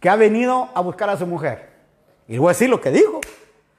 que 0.01 0.09
ha 0.09 0.17
venido 0.17 0.67
a 0.75 0.81
buscar 0.81 1.09
a 1.09 1.15
su 1.15 1.25
mujer. 1.25 1.69
Y 2.27 2.37
voy 2.39 2.49
a 2.49 2.51
decir 2.51 2.69
lo 2.69 2.81
que 2.81 2.91
dijo. 2.91 3.21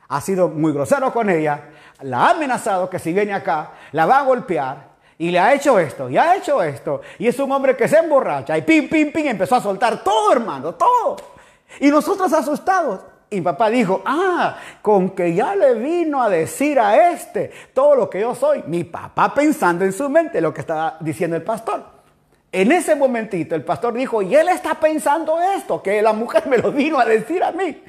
Ha 0.08 0.22
sido 0.22 0.48
muy 0.48 0.72
grosero 0.72 1.12
con 1.12 1.28
ella, 1.28 1.64
la 2.00 2.28
ha 2.28 2.30
amenazado 2.30 2.88
que 2.88 2.98
si 2.98 3.12
viene 3.12 3.34
acá, 3.34 3.72
la 3.92 4.06
va 4.06 4.20
a 4.20 4.22
golpear, 4.22 4.96
y 5.18 5.30
le 5.30 5.38
ha 5.38 5.52
hecho 5.52 5.78
esto, 5.78 6.08
y 6.08 6.16
ha 6.16 6.34
hecho 6.34 6.62
esto, 6.62 7.02
y 7.18 7.26
es 7.26 7.38
un 7.40 7.52
hombre 7.52 7.76
que 7.76 7.88
se 7.88 7.98
emborracha, 7.98 8.56
y 8.56 8.62
pim, 8.62 8.88
pim, 8.88 9.12
pim, 9.12 9.26
empezó 9.26 9.56
a 9.56 9.60
soltar 9.60 10.02
todo, 10.02 10.32
hermano, 10.32 10.74
todo. 10.74 11.35
Y 11.80 11.90
nosotros 11.90 12.32
asustados. 12.32 13.00
Y 13.28 13.40
papá 13.40 13.70
dijo, 13.70 14.02
ah, 14.04 14.56
con 14.82 15.10
que 15.10 15.34
ya 15.34 15.56
le 15.56 15.74
vino 15.74 16.22
a 16.22 16.28
decir 16.28 16.78
a 16.78 17.10
este 17.10 17.50
todo 17.74 17.96
lo 17.96 18.08
que 18.08 18.20
yo 18.20 18.34
soy. 18.34 18.62
Mi 18.66 18.84
papá 18.84 19.34
pensando 19.34 19.84
en 19.84 19.92
su 19.92 20.08
mente 20.08 20.40
lo 20.40 20.54
que 20.54 20.60
estaba 20.60 20.96
diciendo 21.00 21.36
el 21.36 21.42
pastor. 21.42 21.84
En 22.52 22.70
ese 22.70 22.94
momentito 22.94 23.54
el 23.56 23.64
pastor 23.64 23.94
dijo, 23.94 24.22
y 24.22 24.34
él 24.34 24.48
está 24.48 24.74
pensando 24.74 25.40
esto, 25.40 25.82
que 25.82 26.00
la 26.00 26.12
mujer 26.12 26.46
me 26.46 26.58
lo 26.58 26.70
vino 26.70 27.00
a 27.00 27.04
decir 27.04 27.42
a 27.42 27.50
mí. 27.50 27.82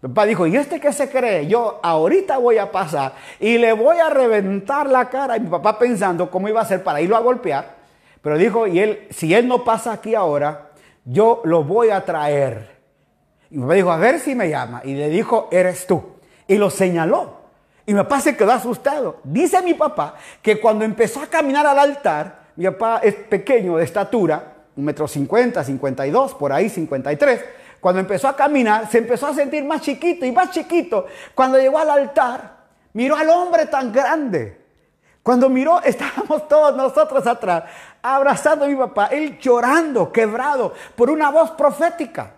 Papá 0.00 0.24
dijo, 0.24 0.46
¿y 0.46 0.56
este 0.56 0.80
qué 0.80 0.92
se 0.92 1.10
cree? 1.10 1.46
Yo 1.48 1.80
ahorita 1.82 2.38
voy 2.38 2.56
a 2.56 2.70
pasar 2.70 3.12
y 3.40 3.58
le 3.58 3.72
voy 3.72 3.98
a 3.98 4.08
reventar 4.08 4.88
la 4.88 5.10
cara. 5.10 5.36
Y 5.36 5.40
mi 5.40 5.48
papá 5.48 5.78
pensando 5.78 6.30
cómo 6.30 6.48
iba 6.48 6.60
a 6.60 6.62
hacer 6.62 6.82
para 6.82 7.00
irlo 7.00 7.16
a 7.16 7.20
golpear. 7.20 7.76
Pero 8.22 8.38
dijo, 8.38 8.66
y 8.66 8.78
él, 8.78 9.06
si 9.10 9.34
él 9.34 9.46
no 9.46 9.64
pasa 9.64 9.92
aquí 9.92 10.14
ahora, 10.14 10.70
yo 11.04 11.42
lo 11.44 11.64
voy 11.64 11.90
a 11.90 12.04
traer 12.04 12.77
y 13.50 13.56
mi 13.56 13.62
papá 13.62 13.74
dijo, 13.74 13.92
a 13.92 13.96
ver 13.96 14.20
si 14.20 14.34
me 14.34 14.48
llama. 14.48 14.82
Y 14.84 14.94
le 14.94 15.08
dijo, 15.08 15.48
eres 15.50 15.86
tú. 15.86 16.02
Y 16.46 16.56
lo 16.56 16.70
señaló. 16.70 17.38
Y 17.86 17.94
mi 17.94 18.00
papá 18.00 18.20
se 18.20 18.36
quedó 18.36 18.52
asustado. 18.52 19.20
Dice 19.24 19.62
mi 19.62 19.74
papá 19.74 20.16
que 20.42 20.60
cuando 20.60 20.84
empezó 20.84 21.20
a 21.22 21.26
caminar 21.26 21.66
al 21.66 21.78
altar, 21.78 22.48
mi 22.56 22.66
papá 22.66 23.00
es 23.02 23.14
pequeño 23.14 23.76
de 23.76 23.84
estatura, 23.84 24.56
un 24.76 24.84
metro 24.84 25.08
cincuenta, 25.08 25.64
cincuenta 25.64 26.06
y 26.06 26.10
dos, 26.10 26.34
por 26.34 26.52
ahí 26.52 26.68
cincuenta 26.68 27.12
y 27.12 27.16
tres. 27.16 27.44
Cuando 27.80 28.00
empezó 28.00 28.28
a 28.28 28.36
caminar, 28.36 28.90
se 28.90 28.98
empezó 28.98 29.28
a 29.28 29.34
sentir 29.34 29.64
más 29.64 29.80
chiquito 29.80 30.26
y 30.26 30.32
más 30.32 30.50
chiquito. 30.50 31.06
Cuando 31.34 31.58
llegó 31.58 31.78
al 31.78 31.90
altar, 31.90 32.56
miró 32.92 33.16
al 33.16 33.30
hombre 33.30 33.66
tan 33.66 33.92
grande. 33.92 34.60
Cuando 35.22 35.48
miró, 35.48 35.80
estábamos 35.84 36.46
todos 36.48 36.76
nosotros 36.76 37.26
atrás, 37.26 37.64
abrazando 38.02 38.66
a 38.66 38.68
mi 38.68 38.76
papá, 38.76 39.06
él 39.06 39.38
llorando, 39.38 40.12
quebrado, 40.12 40.74
por 40.94 41.10
una 41.10 41.30
voz 41.30 41.52
profética. 41.52 42.32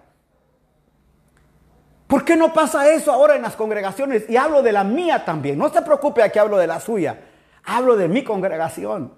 ¿Por 2.11 2.25
qué 2.25 2.35
no 2.35 2.53
pasa 2.53 2.93
eso 2.93 3.13
ahora 3.13 3.37
en 3.37 3.43
las 3.43 3.55
congregaciones? 3.55 4.29
Y 4.29 4.37
hablo 4.37 4.63
de 4.63 4.73
la 4.73 4.83
mía 4.83 5.25
también. 5.25 5.57
No 5.57 5.69
se 5.69 5.81
preocupe 5.81 6.25
aquí 6.25 6.41
hablo 6.41 6.59
de 6.59 6.67
la 6.67 6.81
suya. 6.81 7.21
Hablo 7.65 7.97
de 7.97 8.09
mi 8.09 8.25
congregación. 8.25 9.15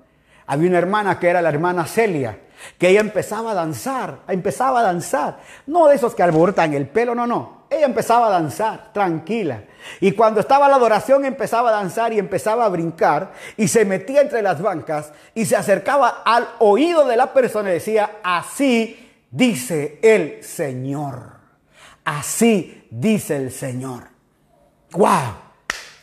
Había 0.46 0.68
una 0.68 0.76
hermana 0.76 1.18
que 1.18 1.28
era 1.28 1.40
la 1.40 1.48
hermana 1.48 1.86
Celia, 1.86 2.38
que 2.76 2.90
ella 2.90 3.00
empezaba 3.00 3.52
a 3.52 3.54
danzar, 3.54 4.18
empezaba 4.28 4.80
a 4.80 4.82
danzar. 4.82 5.38
No 5.66 5.88
de 5.88 5.94
esos 5.94 6.14
que 6.14 6.22
alborotan 6.22 6.74
el 6.74 6.86
pelo, 6.86 7.14
no, 7.14 7.26
no. 7.26 7.62
ella 7.70 7.86
empezaba 7.86 8.26
a 8.26 8.30
danzar, 8.30 8.92
tranquila. 8.92 9.62
Y 10.00 10.12
cuando 10.12 10.40
estaba 10.40 10.68
la 10.68 10.76
adoración 10.76 11.24
empezaba 11.24 11.70
a 11.70 11.72
danzar 11.72 12.12
y 12.12 12.18
empezaba 12.18 12.66
a 12.66 12.68
brincar 12.68 13.32
y 13.56 13.68
se 13.68 13.86
metía 13.86 14.20
entre 14.20 14.42
las 14.42 14.60
bancas 14.60 15.14
y 15.34 15.46
se 15.46 15.56
acercaba 15.56 16.20
al 16.26 16.46
oído 16.58 17.06
de 17.06 17.16
la 17.16 17.32
persona 17.32 17.70
y 17.70 17.74
decía, 17.74 18.18
así 18.22 19.14
dice 19.30 19.98
el 20.02 20.44
Señor. 20.44 21.40
Así 22.04 22.81
dice 22.92 23.36
el 23.36 23.50
Señor. 23.50 24.04
¡Wow! 24.92 25.34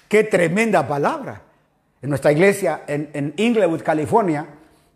¡Qué 0.07 0.23
tremenda 0.23 0.87
palabra! 0.87 1.43
En 2.01 2.09
nuestra 2.09 2.31
iglesia 2.31 2.83
en, 2.87 3.11
en 3.13 3.33
Inglewood, 3.37 3.81
California, 3.83 4.47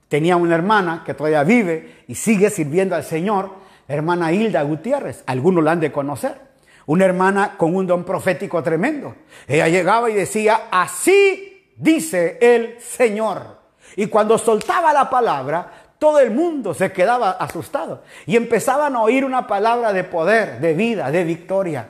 tenía 0.08 0.36
una 0.38 0.56
hermana 0.56 1.04
que 1.06 1.14
todavía 1.14 1.44
vive 1.44 2.04
y 2.08 2.16
sigue 2.16 2.50
sirviendo 2.50 2.96
al 2.96 3.04
Señor, 3.04 3.52
hermana 3.88 4.32
Hilda 4.32 4.64
Gutiérrez. 4.64 5.24
Algunos 5.28 5.64
la 5.64 5.74
han 5.74 5.80
de 5.82 5.91
conocer. 5.91 6.41
Una 6.86 7.06
hermana 7.06 7.56
con 7.58 7.76
un 7.76 7.86
don 7.86 8.04
profético 8.04 8.64
tremendo. 8.64 9.16
Ella 9.48 9.68
llegaba 9.68 10.10
y 10.10 10.14
decía, 10.14 10.64
así 10.72 11.74
dice 11.78 12.39
el 12.41 12.80
Señor. 12.82 13.62
Y 13.96 14.08
cuando 14.08 14.38
soltaba 14.38 14.91
la 14.94 15.10
palabra, 15.10 15.83
todo 16.04 16.20
el 16.20 16.32
mundo 16.32 16.74
se 16.74 16.91
quedaba 16.91 17.32
asustado 17.32 18.04
y 18.26 18.36
empezaban 18.36 18.93
a 18.93 19.01
oír 19.01 19.24
una 19.24 19.47
palabra 19.47 19.93
de 19.93 20.04
poder, 20.04 20.60
de 20.60 20.74
vida, 20.74 21.10
de 21.12 21.24
victoria. 21.24 21.88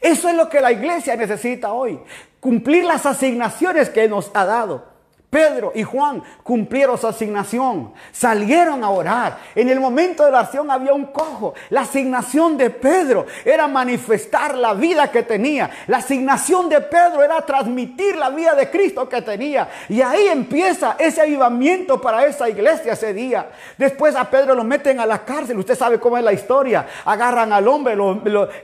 Eso 0.00 0.30
es 0.30 0.34
lo 0.34 0.48
que 0.48 0.62
la 0.62 0.72
iglesia 0.72 1.14
necesita 1.14 1.70
hoy, 1.74 2.00
cumplir 2.40 2.84
las 2.84 3.04
asignaciones 3.04 3.90
que 3.90 4.08
nos 4.08 4.30
ha 4.32 4.46
dado. 4.46 4.86
Pedro 5.30 5.70
y 5.76 5.84
Juan 5.84 6.22
cumplieron 6.42 6.98
su 6.98 7.06
asignación, 7.06 7.92
salieron 8.10 8.82
a 8.82 8.90
orar. 8.90 9.38
En 9.54 9.68
el 9.68 9.78
momento 9.78 10.24
de 10.24 10.32
la 10.32 10.40
acción 10.40 10.68
había 10.72 10.92
un 10.92 11.06
cojo. 11.06 11.54
La 11.68 11.82
asignación 11.82 12.58
de 12.58 12.68
Pedro 12.70 13.26
era 13.44 13.68
manifestar 13.68 14.56
la 14.56 14.74
vida 14.74 15.08
que 15.12 15.22
tenía. 15.22 15.70
La 15.86 15.98
asignación 15.98 16.68
de 16.68 16.80
Pedro 16.80 17.22
era 17.22 17.40
transmitir 17.42 18.16
la 18.16 18.30
vida 18.30 18.54
de 18.54 18.70
Cristo 18.70 19.08
que 19.08 19.22
tenía. 19.22 19.68
Y 19.88 20.02
ahí 20.02 20.26
empieza 20.26 20.96
ese 20.98 21.20
avivamiento 21.20 22.00
para 22.00 22.26
esa 22.26 22.48
iglesia 22.48 22.94
ese 22.94 23.14
día. 23.14 23.50
Después 23.78 24.16
a 24.16 24.28
Pedro 24.28 24.56
lo 24.56 24.64
meten 24.64 24.98
a 24.98 25.06
la 25.06 25.24
cárcel. 25.24 25.56
Usted 25.58 25.78
sabe 25.78 26.00
cómo 26.00 26.18
es 26.18 26.24
la 26.24 26.32
historia. 26.32 26.88
Agarran 27.04 27.52
al 27.52 27.68
hombre, 27.68 27.96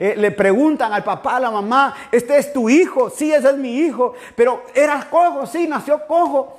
eh, 0.00 0.14
le 0.16 0.32
preguntan 0.32 0.92
al 0.92 1.04
papá, 1.04 1.36
a 1.36 1.40
la 1.40 1.50
mamá, 1.52 1.94
este 2.10 2.36
es 2.38 2.52
tu 2.52 2.68
hijo. 2.68 3.08
Sí, 3.08 3.32
ese 3.32 3.50
es 3.50 3.56
mi 3.56 3.78
hijo. 3.78 4.14
Pero 4.34 4.64
era 4.74 5.06
cojo, 5.08 5.46
sí, 5.46 5.68
nació 5.68 6.04
cojo. 6.08 6.55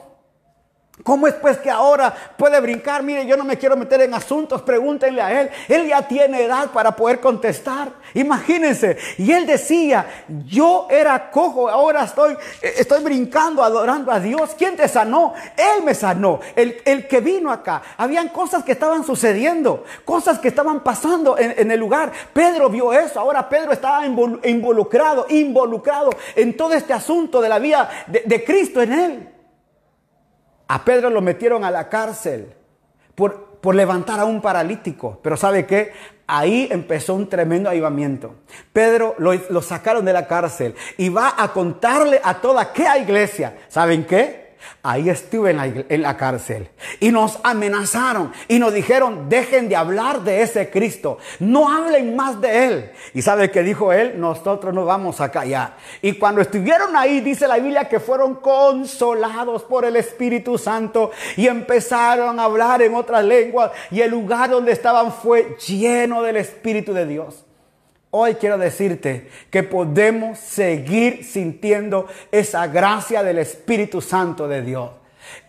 ¿Cómo 1.03 1.27
es 1.27 1.35
pues 1.35 1.59
que 1.59 1.69
ahora 1.69 2.13
puede 2.37 2.59
brincar? 2.59 3.03
Mire, 3.03 3.27
yo 3.27 3.37
no 3.37 3.43
me 3.43 3.57
quiero 3.57 3.77
meter 3.77 4.01
en 4.01 4.15
asuntos, 4.15 4.63
pregúntenle 4.63 5.21
a 5.21 5.41
él. 5.41 5.49
Él 5.67 5.87
ya 5.87 6.07
tiene 6.07 6.43
edad 6.43 6.71
para 6.71 6.95
poder 6.95 7.19
contestar. 7.19 7.89
Imagínense. 8.15 8.97
Y 9.19 9.31
él 9.31 9.45
decía, 9.45 10.25
yo 10.47 10.87
era 10.89 11.29
cojo, 11.29 11.69
ahora 11.69 12.03
estoy, 12.03 12.33
eh, 12.63 12.73
estoy 12.77 13.03
brincando, 13.03 13.63
adorando 13.63 14.11
a 14.11 14.19
Dios. 14.19 14.55
¿Quién 14.57 14.75
te 14.75 14.87
sanó? 14.87 15.35
Él 15.55 15.83
me 15.83 15.93
sanó. 15.93 16.39
El, 16.55 16.81
el 16.83 17.07
que 17.07 17.21
vino 17.21 17.51
acá. 17.51 17.83
Habían 17.97 18.29
cosas 18.29 18.63
que 18.63 18.71
estaban 18.71 19.05
sucediendo, 19.05 19.83
cosas 20.03 20.39
que 20.39 20.47
estaban 20.47 20.83
pasando 20.83 21.37
en, 21.37 21.69
el 21.69 21.79
lugar. 21.79 22.11
Pedro 22.33 22.69
vio 22.69 22.91
eso. 22.91 23.19
Ahora 23.19 23.47
Pedro 23.47 23.71
estaba 23.71 24.03
involucrado, 24.07 25.27
involucrado 25.29 26.09
en 26.35 26.57
todo 26.57 26.73
este 26.73 26.93
asunto 26.93 27.39
de 27.39 27.49
la 27.49 27.59
vida 27.59 27.87
de, 28.07 28.23
de 28.25 28.43
Cristo 28.43 28.81
en 28.81 28.93
él. 28.93 29.36
A 30.68 30.84
Pedro 30.84 31.09
lo 31.09 31.22
metieron 31.22 31.63
a 31.63 31.72
la 31.72 31.89
cárcel 31.89 32.53
por, 33.15 33.59
por 33.61 33.76
levantar 33.76 34.20
a 34.20 34.26
un 34.26 34.41
paralítico. 34.41 35.20
Pero 35.22 35.38
¿sabe 35.38 35.65
qué? 35.65 35.91
Ahí 36.28 36.68
empezó 36.72 37.13
un 37.13 37.30
tremendo 37.30 37.70
avivamiento. 37.70 38.36
Pedro 38.74 39.15
lo, 39.18 39.34
lo 39.49 39.61
sacaron 39.61 40.03
de 40.05 40.13
la 40.13 40.28
cárcel 40.28 40.76
y 40.97 41.09
va 41.09 41.34
a 41.38 41.53
contarle 41.53 42.20
a 42.24 42.41
toda 42.41 42.61
aquella 42.61 42.97
iglesia. 42.97 43.57
¿Saben 43.70 44.05
qué? 44.05 44.46
Ahí 44.84 45.09
estuve 45.09 45.51
en 45.51 46.01
la, 46.01 46.18
cárcel 46.18 46.70
y 46.99 47.11
nos 47.11 47.39
amenazaron 47.43 48.32
y 48.47 48.59
nos 48.59 48.74
dijeron, 48.74 49.28
dejen 49.28 49.68
de 49.70 49.76
hablar 49.76 50.22
de 50.22 50.41
ese 50.41 50.70
Cristo, 50.70 51.18
no 51.39 51.70
hablen 51.70 52.15
más 52.15 52.39
de 52.39 52.68
él. 52.68 52.91
Y 53.13 53.22
sabe 53.22 53.51
que 53.51 53.63
dijo 53.63 53.91
él, 53.91 54.20
nosotros 54.20 54.74
no 54.74 54.86
vamos 54.86 55.20
a 55.20 55.30
callar. 55.30 55.76
Y 56.01 56.13
cuando 56.13 56.41
estuvieron 56.41 56.95
ahí, 56.95 57.20
dice 57.22 57.47
la 57.47 57.57
Biblia 57.57 57.89
que 57.89 57.99
fueron 57.99 58.36
consolados 58.36 59.63
por 59.63 59.86
el 59.86 59.95
Espíritu 59.95 60.57
Santo 60.57 61.11
y 61.36 61.47
empezaron 61.47 62.39
a 62.39 62.43
hablar 62.43 62.82
en 62.82 62.95
otras 62.95 63.26
lenguas 63.26 63.72
y 63.91 64.01
el 64.01 64.11
lugar 64.11 64.49
donde 64.49 64.72
estaban 64.72 65.11
fue 65.11 65.57
lleno 65.68 66.22
del 66.22 66.38
Espíritu 66.38 66.93
de 66.93 67.05
Dios. 67.05 67.46
Hoy 68.20 68.34
quiero 68.34 68.57
decirte 68.57 69.30
que 69.51 69.61
podemos 69.61 70.39
seguir 70.39 71.24
sintiendo 71.24 72.07
esa 72.32 72.65
gracia 72.65 73.22
del 73.22 73.38
Espíritu 73.38 74.01
Santo 74.01 74.47
de 74.47 74.63
Dios. 74.63 74.89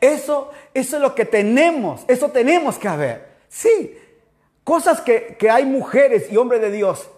Eso, 0.03 0.51
eso 0.75 0.97
es 0.97 1.03
lo 1.03 1.15
que 1.15 1.25
tenemos, 1.25 2.05
eso 2.09 2.29
tenemos 2.29 2.77
que 2.77 2.87
haber. 2.87 3.27
Sí, 3.49 3.97
cosas 4.65 5.01
que, 5.01 5.39
que 5.39 5.49
hay 5.49 5.65
mujeres 5.65 6.31
y 6.31 6.37
hombres 6.37 6.61
de 6.61 6.71
Dios 6.71 7.09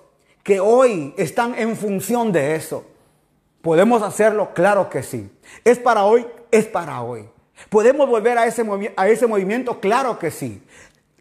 que 0.44 0.60
hoy 0.60 1.14
están 1.16 1.58
en 1.58 1.76
función 1.76 2.30
de 2.30 2.54
eso. 2.54 2.84
¿Podemos 3.60 4.04
hacerlo? 4.04 4.50
Claro 4.54 4.88
que 4.88 5.02
sí. 5.02 5.32
¿Es 5.64 5.80
para 5.80 6.04
hoy? 6.04 6.28
Es 6.52 6.66
para 6.66 7.02
hoy. 7.02 7.28
¿Podemos 7.70 8.08
volver 8.08 8.38
a 8.38 8.46
ese, 8.46 8.64
a 8.94 9.08
ese 9.08 9.26
movimiento? 9.26 9.80
Claro 9.80 10.16
que 10.16 10.30
sí. 10.30 10.62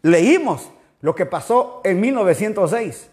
Leímos 0.02 0.70
lo 1.00 1.16
que 1.16 1.26
pasó 1.26 1.80
en 1.82 2.00
1906. 2.00 3.09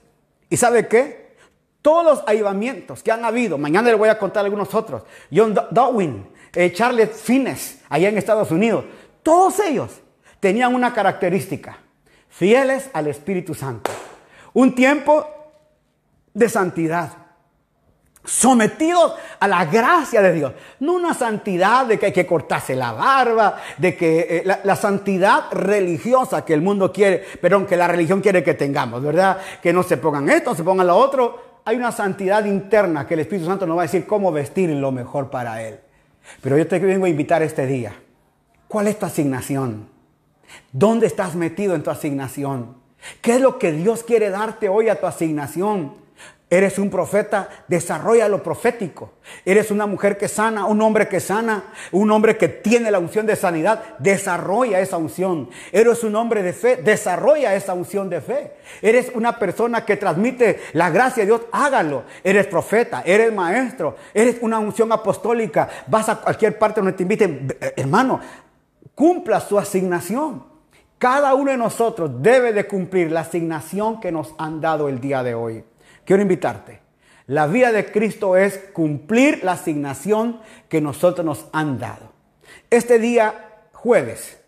¿Y 0.49 0.57
sabe 0.57 0.87
qué? 0.87 1.35
Todos 1.81 2.03
los 2.03 2.23
avivamientos 2.27 3.03
que 3.03 3.11
han 3.11 3.23
habido, 3.23 3.57
mañana 3.57 3.89
le 3.89 3.95
voy 3.95 4.09
a 4.09 4.17
contar 4.17 4.43
algunos 4.43 4.73
otros, 4.73 5.03
John 5.33 5.55
Darwin, 5.71 6.27
eh, 6.53 6.71
Charles 6.73 7.11
Fines, 7.11 7.81
allá 7.89 8.09
en 8.09 8.17
Estados 8.17 8.51
Unidos, 8.51 8.85
todos 9.23 9.59
ellos 9.59 10.01
tenían 10.39 10.73
una 10.73 10.93
característica, 10.93 11.77
fieles 12.29 12.89
al 12.93 13.07
Espíritu 13.07 13.53
Santo. 13.53 13.91
Un 14.53 14.73
tiempo 14.73 15.27
de 16.33 16.49
santidad, 16.49 17.26
sometidos 18.27 19.13
a 19.39 19.47
la 19.47 19.65
gracia 19.65 20.21
de 20.21 20.33
Dios. 20.33 20.53
No 20.81 20.93
una 20.93 21.13
santidad 21.13 21.85
de 21.85 21.97
que 21.97 22.07
hay 22.07 22.11
que 22.11 22.27
cortarse 22.27 22.75
la 22.75 22.91
barba, 22.91 23.57
de 23.77 23.95
que 23.95 24.43
eh, 24.45 24.59
la, 24.63 24.75
santidad 24.75 25.45
religiosa 25.51 26.43
que 26.43 26.53
el 26.53 26.61
mundo 26.61 26.91
quiere, 26.91 27.23
pero 27.41 27.65
que 27.65 27.77
la 27.77 27.87
religión 27.87 28.21
quiere 28.21 28.43
que 28.43 28.53
tengamos, 28.53 29.01
¿verdad? 29.01 29.37
Que 29.63 29.71
no 29.71 29.81
se 29.81 29.97
pongan 29.97 30.29
esto, 30.29 30.53
se 30.53 30.63
pongan 30.63 30.87
lo 30.87 30.97
otro. 30.97 31.47
Hay 31.65 31.77
una 31.77 31.91
santidad 31.91 32.45
interna 32.45 33.07
que 33.07 33.13
el 33.13 33.21
Espíritu 33.21 33.47
Santo 33.47 33.65
nos 33.65 33.77
va 33.77 33.83
a 33.83 33.85
decir 33.85 34.05
cómo 34.05 34.31
vestir 34.31 34.69
lo 34.69 34.91
mejor 34.91 35.29
para 35.29 35.63
Él. 35.63 35.79
Pero 36.41 36.57
yo 36.57 36.67
te 36.67 36.79
vengo 36.79 37.05
a 37.05 37.09
invitar 37.09 37.41
este 37.41 37.65
día. 37.65 37.93
¿Cuál 38.67 38.87
es 38.87 38.99
tu 38.99 39.05
asignación? 39.05 39.87
¿Dónde 40.71 41.07
estás 41.07 41.35
metido 41.35 41.75
en 41.75 41.83
tu 41.83 41.89
asignación? 41.89 42.75
¿Qué 43.21 43.35
es 43.35 43.41
lo 43.41 43.57
que 43.57 43.71
Dios 43.71 44.03
quiere 44.03 44.29
darte 44.29 44.67
hoy 44.67 44.89
a 44.89 44.99
tu 44.99 45.07
asignación? 45.07 46.06
Eres 46.49 46.79
un 46.79 46.89
profeta, 46.89 47.49
desarrolla 47.67 48.29
lo 48.29 48.41
profético. 48.41 49.11
Eres 49.43 49.69
una 49.69 49.85
mujer 49.85 50.17
que 50.17 50.29
sana, 50.29 50.65
un 50.65 50.81
hombre 50.81 51.09
que 51.09 51.19
sana, 51.19 51.73
un 51.91 52.09
hombre 52.09 52.37
que 52.37 52.47
tiene 52.47 52.89
la 52.89 52.99
unción 52.99 53.25
de 53.25 53.35
sanidad, 53.35 53.83
desarrolla 53.99 54.79
esa 54.79 54.95
unción. 54.95 55.49
Eres 55.73 56.05
un 56.05 56.15
hombre 56.15 56.43
de 56.43 56.53
fe, 56.53 56.77
desarrolla 56.77 57.53
esa 57.53 57.73
unción 57.73 58.09
de 58.09 58.21
fe. 58.21 58.53
Eres 58.81 59.11
una 59.13 59.37
persona 59.37 59.83
que 59.83 59.97
transmite 59.97 60.61
la 60.71 60.89
gracia 60.89 61.23
de 61.23 61.27
Dios, 61.27 61.41
hágalo. 61.51 62.03
Eres 62.23 62.47
profeta, 62.47 63.03
eres 63.05 63.33
maestro, 63.33 63.97
eres 64.13 64.37
una 64.39 64.57
unción 64.57 64.89
apostólica. 64.93 65.67
Vas 65.87 66.07
a 66.07 66.21
cualquier 66.21 66.57
parte 66.57 66.79
donde 66.79 66.93
te 66.93 67.03
inviten, 67.03 67.57
hermano, 67.75 68.21
cumpla 68.95 69.41
su 69.41 69.59
asignación. 69.59 70.45
Cada 70.97 71.35
uno 71.35 71.51
de 71.51 71.57
nosotros 71.57 72.09
debe 72.21 72.53
de 72.53 72.65
cumplir 72.67 73.11
la 73.11 73.19
asignación 73.19 73.99
que 73.99 74.13
nos 74.13 74.33
han 74.37 74.61
dado 74.61 74.87
el 74.87 75.01
día 75.01 75.23
de 75.23 75.35
hoy. 75.35 75.63
Quiero 76.07 76.21
invitarte. 76.21 76.79
La 77.25 77.47
vida 77.47 77.73
de 77.73 77.91
Cristo 77.91 78.37
es 78.37 78.57
cumplir 78.71 79.43
la 79.43 79.51
asignación 79.51 80.39
que 80.69 80.79
nosotros 80.79 81.25
nos 81.25 81.47
han 81.51 81.79
dado. 81.79 82.13
Este 82.69 82.97
día, 82.97 83.65
jueves, 83.73 84.39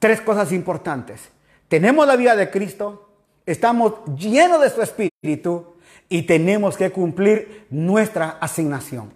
tres 0.00 0.20
cosas 0.20 0.50
importantes. 0.50 1.30
Tenemos 1.68 2.04
la 2.04 2.16
vida 2.16 2.34
de 2.34 2.50
Cristo, 2.50 3.10
estamos 3.46 3.94
llenos 4.16 4.60
de 4.60 4.70
su 4.70 4.82
Espíritu 4.82 5.76
y 6.08 6.22
tenemos 6.22 6.76
que 6.76 6.90
cumplir 6.90 7.68
nuestra 7.70 8.30
asignación. 8.40 9.12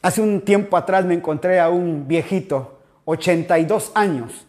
Hace 0.00 0.22
un 0.22 0.40
tiempo 0.40 0.78
atrás 0.78 1.04
me 1.04 1.12
encontré 1.12 1.60
a 1.60 1.68
un 1.68 2.08
viejito, 2.08 2.78
82 3.04 3.92
años. 3.94 4.46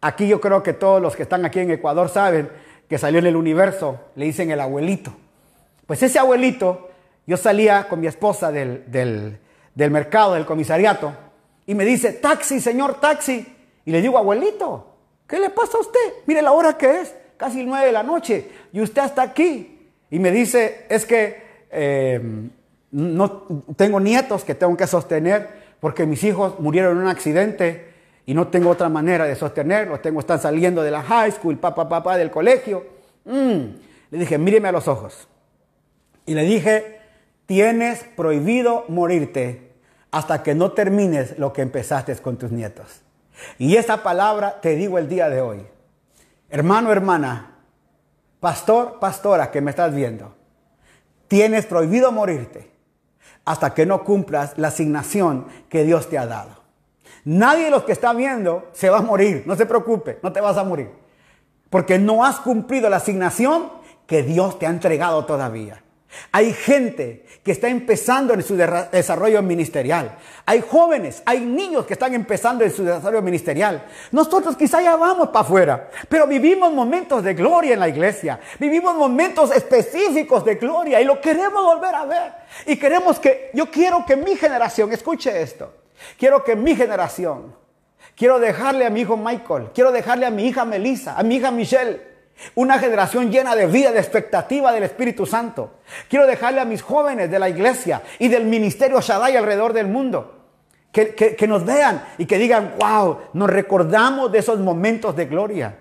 Aquí 0.00 0.28
yo 0.28 0.40
creo 0.40 0.62
que 0.62 0.74
todos 0.74 1.02
los 1.02 1.16
que 1.16 1.24
están 1.24 1.44
aquí 1.44 1.58
en 1.58 1.72
Ecuador 1.72 2.08
saben 2.08 2.48
que 2.88 2.98
salió 2.98 3.18
en 3.18 3.26
el 3.26 3.36
universo, 3.36 4.00
le 4.14 4.26
dicen 4.26 4.50
el 4.50 4.60
abuelito. 4.60 5.12
Pues 5.86 6.02
ese 6.02 6.18
abuelito, 6.18 6.90
yo 7.26 7.36
salía 7.36 7.88
con 7.88 8.00
mi 8.00 8.06
esposa 8.06 8.52
del, 8.52 8.84
del, 8.90 9.90
mercado, 9.90 10.34
del 10.34 10.46
comisariato, 10.46 11.12
y 11.66 11.74
me 11.74 11.84
dice, 11.84 12.12
taxi, 12.12 12.60
señor, 12.60 13.00
taxi. 13.00 13.46
Y 13.84 13.90
le 13.90 14.00
digo, 14.00 14.18
abuelito, 14.18 14.94
¿qué 15.26 15.38
le 15.38 15.50
pasa 15.50 15.78
a 15.78 15.80
usted? 15.80 16.12
Mire 16.26 16.42
la 16.42 16.52
hora 16.52 16.76
que 16.76 17.00
es, 17.00 17.14
casi 17.36 17.64
nueve 17.64 17.86
de 17.86 17.92
la 17.92 18.02
noche, 18.02 18.48
y 18.72 18.80
usted 18.80 19.04
está 19.04 19.22
aquí. 19.22 19.90
Y 20.10 20.18
me 20.18 20.30
dice, 20.30 20.86
es 20.88 21.04
que 21.04 21.42
eh, 21.70 22.20
no 22.92 23.42
tengo 23.76 24.00
nietos 24.00 24.44
que 24.44 24.54
tengo 24.54 24.76
que 24.76 24.86
sostener 24.86 25.66
porque 25.80 26.06
mis 26.06 26.24
hijos 26.24 26.58
murieron 26.60 26.96
en 26.96 27.02
un 27.02 27.08
accidente 27.08 27.85
y 28.26 28.34
no 28.34 28.48
tengo 28.48 28.70
otra 28.70 28.88
manera 28.88 29.24
de 29.24 29.36
sostenerlos. 29.36 30.02
Tengo, 30.02 30.18
están 30.18 30.40
saliendo 30.40 30.82
de 30.82 30.90
la 30.90 31.02
high 31.02 31.30
school, 31.30 31.56
papá, 31.58 31.88
papá, 31.88 32.18
del 32.18 32.30
colegio. 32.30 32.84
Mm. 33.24 33.60
Le 34.10 34.18
dije, 34.18 34.36
míreme 34.36 34.68
a 34.68 34.72
los 34.72 34.88
ojos. 34.88 35.28
Y 36.26 36.34
le 36.34 36.42
dije, 36.42 37.00
tienes 37.46 38.04
prohibido 38.16 38.84
morirte 38.88 39.70
hasta 40.10 40.42
que 40.42 40.56
no 40.56 40.72
termines 40.72 41.38
lo 41.38 41.52
que 41.52 41.62
empezaste 41.62 42.16
con 42.16 42.36
tus 42.36 42.50
nietos. 42.50 43.02
Y 43.58 43.76
esa 43.76 44.02
palabra 44.02 44.60
te 44.60 44.74
digo 44.74 44.98
el 44.98 45.08
día 45.08 45.30
de 45.30 45.40
hoy. 45.40 45.64
Hermano, 46.50 46.90
hermana, 46.90 47.58
pastor, 48.40 48.98
pastora 48.98 49.52
que 49.52 49.60
me 49.60 49.70
estás 49.70 49.94
viendo, 49.94 50.34
tienes 51.28 51.66
prohibido 51.66 52.10
morirte 52.10 52.70
hasta 53.44 53.72
que 53.72 53.86
no 53.86 54.02
cumplas 54.02 54.58
la 54.58 54.68
asignación 54.68 55.46
que 55.68 55.84
Dios 55.84 56.08
te 56.08 56.18
ha 56.18 56.26
dado. 56.26 56.65
Nadie 57.26 57.64
de 57.64 57.70
los 57.70 57.82
que 57.82 57.90
está 57.90 58.12
viendo 58.12 58.68
se 58.72 58.88
va 58.88 58.98
a 58.98 59.02
morir, 59.02 59.42
no 59.46 59.56
se 59.56 59.66
preocupe, 59.66 60.20
no 60.22 60.32
te 60.32 60.40
vas 60.40 60.56
a 60.58 60.62
morir, 60.62 60.90
porque 61.70 61.98
no 61.98 62.24
has 62.24 62.38
cumplido 62.38 62.88
la 62.88 62.98
asignación 62.98 63.68
que 64.06 64.22
Dios 64.22 64.60
te 64.60 64.66
ha 64.66 64.70
entregado 64.70 65.24
todavía. 65.24 65.82
Hay 66.30 66.52
gente 66.52 67.26
que 67.42 67.50
está 67.50 67.68
empezando 67.68 68.32
en 68.32 68.44
su 68.44 68.54
desarrollo 68.56 69.42
ministerial. 69.42 70.16
Hay 70.46 70.60
jóvenes, 70.60 71.20
hay 71.26 71.40
niños 71.40 71.84
que 71.84 71.94
están 71.94 72.14
empezando 72.14 72.62
en 72.62 72.70
su 72.70 72.84
desarrollo 72.84 73.22
ministerial. 73.22 73.84
Nosotros 74.12 74.56
quizá 74.56 74.80
ya 74.80 74.94
vamos 74.94 75.30
para 75.30 75.40
afuera, 75.40 75.90
pero 76.08 76.28
vivimos 76.28 76.72
momentos 76.72 77.24
de 77.24 77.34
gloria 77.34 77.74
en 77.74 77.80
la 77.80 77.88
iglesia. 77.88 78.38
Vivimos 78.60 78.94
momentos 78.94 79.50
específicos 79.50 80.44
de 80.44 80.54
gloria 80.54 81.00
y 81.00 81.04
lo 81.04 81.20
queremos 81.20 81.60
volver 81.60 81.92
a 81.92 82.04
ver. 82.04 82.32
Y 82.66 82.76
queremos 82.76 83.18
que, 83.18 83.50
yo 83.52 83.68
quiero 83.68 84.06
que 84.06 84.14
mi 84.14 84.36
generación, 84.36 84.92
escuche 84.92 85.42
esto, 85.42 85.72
quiero 86.18 86.44
que 86.44 86.56
mi 86.56 86.76
generación, 86.76 87.54
quiero 88.16 88.38
dejarle 88.38 88.86
a 88.86 88.90
mi 88.90 89.00
hijo 89.02 89.16
Michael, 89.16 89.70
quiero 89.74 89.92
dejarle 89.92 90.26
a 90.26 90.30
mi 90.30 90.46
hija 90.46 90.64
Melissa, 90.64 91.18
a 91.18 91.22
mi 91.22 91.36
hija 91.36 91.50
Michelle 91.50 92.16
una 92.54 92.78
generación 92.78 93.30
llena 93.30 93.54
de 93.54 93.66
vida, 93.66 93.92
de 93.92 93.98
expectativa 93.98 94.72
del 94.72 94.84
Espíritu 94.84 95.26
Santo. 95.26 95.74
Quiero 96.08 96.26
dejarle 96.26 96.60
a 96.60 96.64
mis 96.64 96.82
jóvenes 96.82 97.30
de 97.30 97.38
la 97.38 97.48
iglesia 97.48 98.02
y 98.18 98.28
del 98.28 98.44
ministerio 98.44 99.00
Shaddai 99.00 99.36
alrededor 99.36 99.72
del 99.72 99.86
mundo. 99.86 100.32
Que, 100.92 101.14
que, 101.14 101.46
nos 101.46 101.66
vean 101.66 102.02
y 102.16 102.24
que 102.24 102.38
digan, 102.38 102.74
wow, 102.78 103.18
nos 103.34 103.50
recordamos 103.50 104.32
de 104.32 104.38
esos 104.38 104.58
momentos 104.60 105.14
de 105.14 105.26
gloria. 105.26 105.76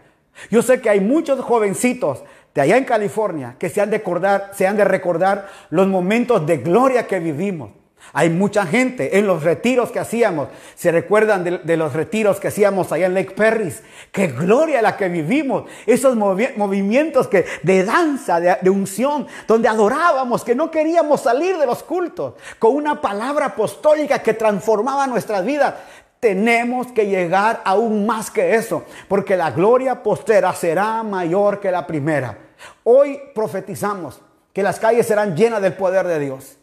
Yo 0.51 0.61
sé 0.61 0.81
que 0.81 0.89
hay 0.89 0.99
muchos 0.99 1.39
jovencitos 1.39 2.21
de 2.53 2.59
allá 2.59 2.75
en 2.75 2.83
California 2.83 3.55
que 3.57 3.69
se 3.69 3.79
han 3.79 3.91
de 3.91 3.99
recordar, 3.99 4.51
se 4.53 4.67
han 4.67 4.75
de 4.75 4.83
recordar 4.83 5.47
los 5.69 5.87
momentos 5.87 6.45
de 6.45 6.57
gloria 6.57 7.07
que 7.07 7.19
vivimos. 7.19 7.69
Hay 8.13 8.29
mucha 8.29 8.65
gente 8.65 9.17
en 9.17 9.27
los 9.27 9.43
retiros 9.43 9.91
que 9.91 9.99
hacíamos. 9.99 10.47
Se 10.75 10.91
recuerdan 10.91 11.43
de, 11.43 11.77
los 11.77 11.93
retiros 11.93 12.39
que 12.39 12.47
hacíamos 12.47 12.91
allá 12.91 13.07
en 13.07 13.13
Lake 13.13 13.31
Perris. 13.31 13.83
Qué 14.11 14.27
gloria 14.27 14.81
la 14.81 14.95
que 14.95 15.09
vivimos. 15.09 15.65
Esos 15.85 16.15
movimientos 16.15 17.27
que, 17.27 17.45
de 17.63 17.83
danza, 17.83 18.39
de, 18.39 18.57
de 18.61 18.69
unción, 18.69 19.27
donde 19.47 19.67
adorábamos, 19.67 20.43
que 20.43 20.55
no 20.55 20.71
queríamos 20.71 21.21
salir 21.21 21.57
de 21.57 21.65
los 21.65 21.83
cultos. 21.83 22.35
Con 22.59 22.75
una 22.75 23.01
palabra 23.01 23.47
apostólica 23.47 24.19
que 24.19 24.33
transformaba 24.33 25.07
nuestras 25.07 25.45
vidas. 25.45 25.73
Tenemos 26.19 26.87
que 26.87 27.05
llegar 27.05 27.61
aún 27.65 28.05
más 28.05 28.31
que 28.31 28.55
eso. 28.55 28.83
Porque 29.07 29.35
la 29.35 29.51
gloria 29.51 30.01
postera 30.01 30.53
será 30.53 31.03
mayor 31.03 31.59
que 31.59 31.71
la 31.71 31.85
primera. 31.85 32.37
Hoy 32.83 33.19
profetizamos 33.33 34.21
que 34.53 34.63
las 34.63 34.79
calles 34.79 35.05
serán 35.05 35.35
llenas 35.35 35.61
del 35.61 35.73
poder 35.73 36.07
de 36.07 36.19
Dios. 36.19 36.57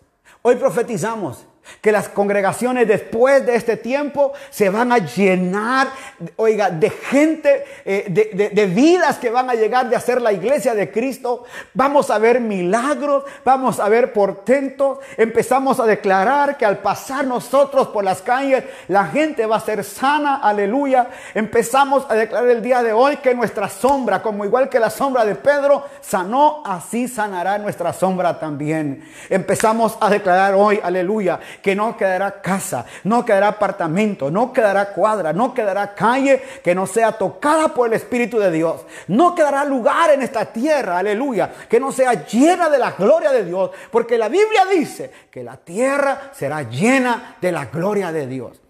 Hoy 0.45 0.57
profetizamos 0.57 1.47
que 1.81 1.93
las 1.93 2.09
congregaciones 2.09 2.87
después 2.87 3.45
de 3.47 3.57
este 3.57 3.77
tiempo 3.77 4.33
se 4.51 4.69
van 4.69 4.93
a 4.93 4.99
llenar, 4.99 5.89
oiga, 6.37 6.71
de 6.71 6.91
gente, 6.91 7.65
eh, 7.85 8.07
de, 8.09 8.51
de, 8.51 8.67
vidas 8.67 9.19
que 9.19 9.31
van 9.31 9.51
a 9.51 9.55
llegar 9.55 9.89
de 9.89 9.97
hacer 9.97 10.21
la 10.23 10.33
iglesia 10.33 10.75
de 10.75 10.91
Cristo. 10.91 11.45
Vamos 11.75 12.11
a 12.11 12.19
ver 12.19 12.41
milagros, 12.41 13.25
vamos 13.45 13.81
a 13.81 13.89
ver 13.89 14.13
portentos. 14.13 14.99
Empezamos 15.17 15.81
a 15.81 15.87
declarar 15.87 16.57
que 16.57 16.65
al 16.65 16.79
pasar 16.79 17.27
nosotros 17.27 17.89
por 17.89 18.05
las 18.05 18.23
calles, 18.23 18.65
la 18.89 19.07
gente 19.07 19.47
va 19.47 19.57
a 19.57 19.61
ser 19.61 19.85
sana, 19.85 20.37
aleluya. 20.37 21.09
Empezamos 21.35 22.07
a 22.09 22.15
declarar 22.15 22.49
el 22.49 22.63
día 22.63 22.83
de 22.83 22.93
hoy 22.93 23.17
que 23.17 23.35
nuestra 23.35 23.69
sombra, 23.69 24.23
como 24.23 24.45
igual 24.45 24.69
que 24.69 24.79
la 24.79 24.91
sombra 24.91 25.25
de 25.25 25.35
Pedro, 25.35 25.85
sanó, 26.01 26.63
así 26.65 27.09
sanará 27.09 27.59
nuestra 27.59 27.93
sombra 27.93 28.39
también. 28.39 29.05
Empezamos 29.29 29.97
a 30.01 30.09
declarar 30.11 30.55
hoy, 30.55 30.81
aleluya 30.83 31.41
que 31.61 31.75
no 31.75 31.97
quedará 31.97 32.41
casa, 32.41 32.87
no 33.05 33.25
quedará 33.25 33.49
apartamento, 33.49 34.31
no 34.31 34.53
quedará 34.53 34.93
cuadra, 34.93 35.33
no 35.33 35.53
quedará 35.53 35.95
calle 35.95 36.43
que 36.63 36.75
no 36.75 36.87
sea 36.87 37.13
tocada 37.13 37.69
por 37.69 37.89
el 37.89 37.95
Espíritu 37.95 38.39
de 38.39 38.51
Dios. 38.51 38.87
No 39.09 39.35
quedará 39.35 39.65
lugar 39.65 40.11
en 40.11 40.23
esta 40.23 40.47
tierra, 40.47 40.99
aleluya, 40.99 41.53
que 41.69 41.81
no 41.81 41.93
sea 41.93 42.27
llena 42.27 42.71
de 42.71 42.79
la 42.79 42.93
gloria 42.93 43.33
de 43.33 43.45
Dios, 43.45 43.71
porque 43.91 44.17
la 44.17 44.29
Biblia 44.29 44.65
dice 44.73 45.11
que 45.31 45.43
la 45.43 45.57
tierra 45.57 46.31
será 46.33 46.63
llena 46.63 47.37
de 47.41 47.53
la 47.53 47.67
gloria 47.67 48.13
de 48.13 48.27
Dios. 48.27 48.61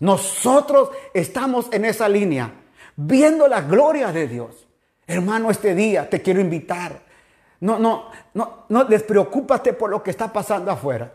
Nosotros 0.00 0.90
estamos 1.14 1.68
en 1.72 1.84
esa 1.84 2.08
línea, 2.08 2.52
viendo 2.96 3.48
la 3.48 3.62
gloria 3.62 4.12
de 4.12 4.26
Dios. 4.28 4.66
Hermano, 5.06 5.50
este 5.50 5.74
día 5.74 6.10
te 6.10 6.20
quiero 6.20 6.40
invitar. 6.40 7.00
No, 7.60 7.78
no, 7.78 8.10
no, 8.34 8.64
no 8.68 8.84
despreocúpate 8.84 9.72
por 9.72 9.90
lo 9.90 10.02
que 10.02 10.10
está 10.10 10.32
pasando 10.32 10.70
afuera. 10.70 11.12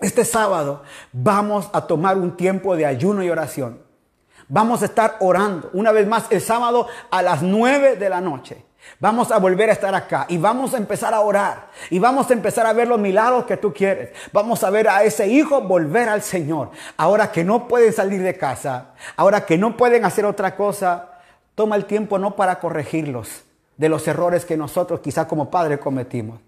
Este 0.00 0.24
sábado 0.24 0.82
vamos 1.12 1.68
a 1.72 1.86
tomar 1.86 2.16
un 2.16 2.36
tiempo 2.36 2.74
de 2.74 2.86
ayuno 2.86 3.22
y 3.22 3.30
oración. 3.30 3.82
Vamos 4.48 4.82
a 4.82 4.86
estar 4.86 5.16
orando 5.20 5.70
una 5.74 5.92
vez 5.92 6.06
más 6.06 6.26
el 6.30 6.40
sábado 6.40 6.88
a 7.10 7.22
las 7.22 7.42
9 7.42 7.96
de 7.96 8.08
la 8.08 8.20
noche. 8.20 8.64
Vamos 8.98 9.30
a 9.30 9.38
volver 9.38 9.68
a 9.68 9.74
estar 9.74 9.94
acá 9.94 10.24
y 10.28 10.38
vamos 10.38 10.72
a 10.72 10.78
empezar 10.78 11.12
a 11.12 11.20
orar 11.20 11.68
y 11.90 11.98
vamos 11.98 12.30
a 12.30 12.32
empezar 12.32 12.66
a 12.66 12.72
ver 12.72 12.88
los 12.88 12.98
milagros 12.98 13.44
que 13.44 13.58
tú 13.58 13.72
quieres. 13.74 14.10
Vamos 14.32 14.64
a 14.64 14.70
ver 14.70 14.88
a 14.88 15.04
ese 15.04 15.28
hijo 15.28 15.60
volver 15.60 16.08
al 16.08 16.22
Señor. 16.22 16.70
Ahora 16.96 17.30
que 17.30 17.44
no 17.44 17.68
pueden 17.68 17.92
salir 17.92 18.22
de 18.22 18.36
casa, 18.36 18.94
ahora 19.16 19.44
que 19.44 19.58
no 19.58 19.76
pueden 19.76 20.04
hacer 20.06 20.24
otra 20.24 20.56
cosa, 20.56 21.10
toma 21.54 21.76
el 21.76 21.84
tiempo 21.84 22.18
no 22.18 22.36
para 22.36 22.58
corregirlos 22.58 23.44
de 23.76 23.88
los 23.88 24.08
errores 24.08 24.44
que 24.46 24.56
nosotros 24.56 25.00
quizá 25.00 25.28
como 25.28 25.50
padre 25.50 25.78
cometimos. 25.78 26.40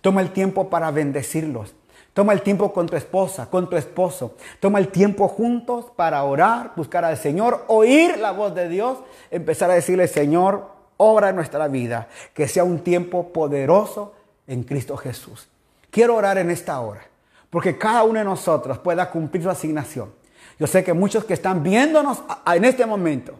Toma 0.00 0.22
el 0.22 0.30
tiempo 0.30 0.68
para 0.70 0.90
bendecirlos. 0.90 1.74
Toma 2.16 2.32
el 2.32 2.40
tiempo 2.40 2.72
con 2.72 2.86
tu 2.86 2.96
esposa, 2.96 3.50
con 3.50 3.68
tu 3.68 3.76
esposo. 3.76 4.36
Toma 4.58 4.78
el 4.78 4.88
tiempo 4.88 5.28
juntos 5.28 5.92
para 5.96 6.24
orar, 6.24 6.72
buscar 6.74 7.04
al 7.04 7.18
Señor, 7.18 7.66
oír 7.68 8.16
la 8.16 8.30
voz 8.30 8.54
de 8.54 8.70
Dios, 8.70 9.00
empezar 9.30 9.70
a 9.70 9.74
decirle, 9.74 10.08
Señor, 10.08 10.66
obra 10.96 11.28
en 11.28 11.36
nuestra 11.36 11.68
vida, 11.68 12.08
que 12.32 12.48
sea 12.48 12.64
un 12.64 12.78
tiempo 12.78 13.34
poderoso 13.34 14.14
en 14.46 14.62
Cristo 14.62 14.96
Jesús. 14.96 15.46
Quiero 15.90 16.14
orar 16.14 16.38
en 16.38 16.50
esta 16.50 16.80
hora, 16.80 17.02
porque 17.50 17.76
cada 17.76 18.02
uno 18.04 18.18
de 18.18 18.24
nosotros 18.24 18.78
pueda 18.78 19.10
cumplir 19.10 19.42
su 19.42 19.50
asignación. 19.50 20.10
Yo 20.58 20.66
sé 20.66 20.82
que 20.82 20.94
muchos 20.94 21.22
que 21.22 21.34
están 21.34 21.62
viéndonos 21.62 22.22
en 22.46 22.64
este 22.64 22.86
momento 22.86 23.38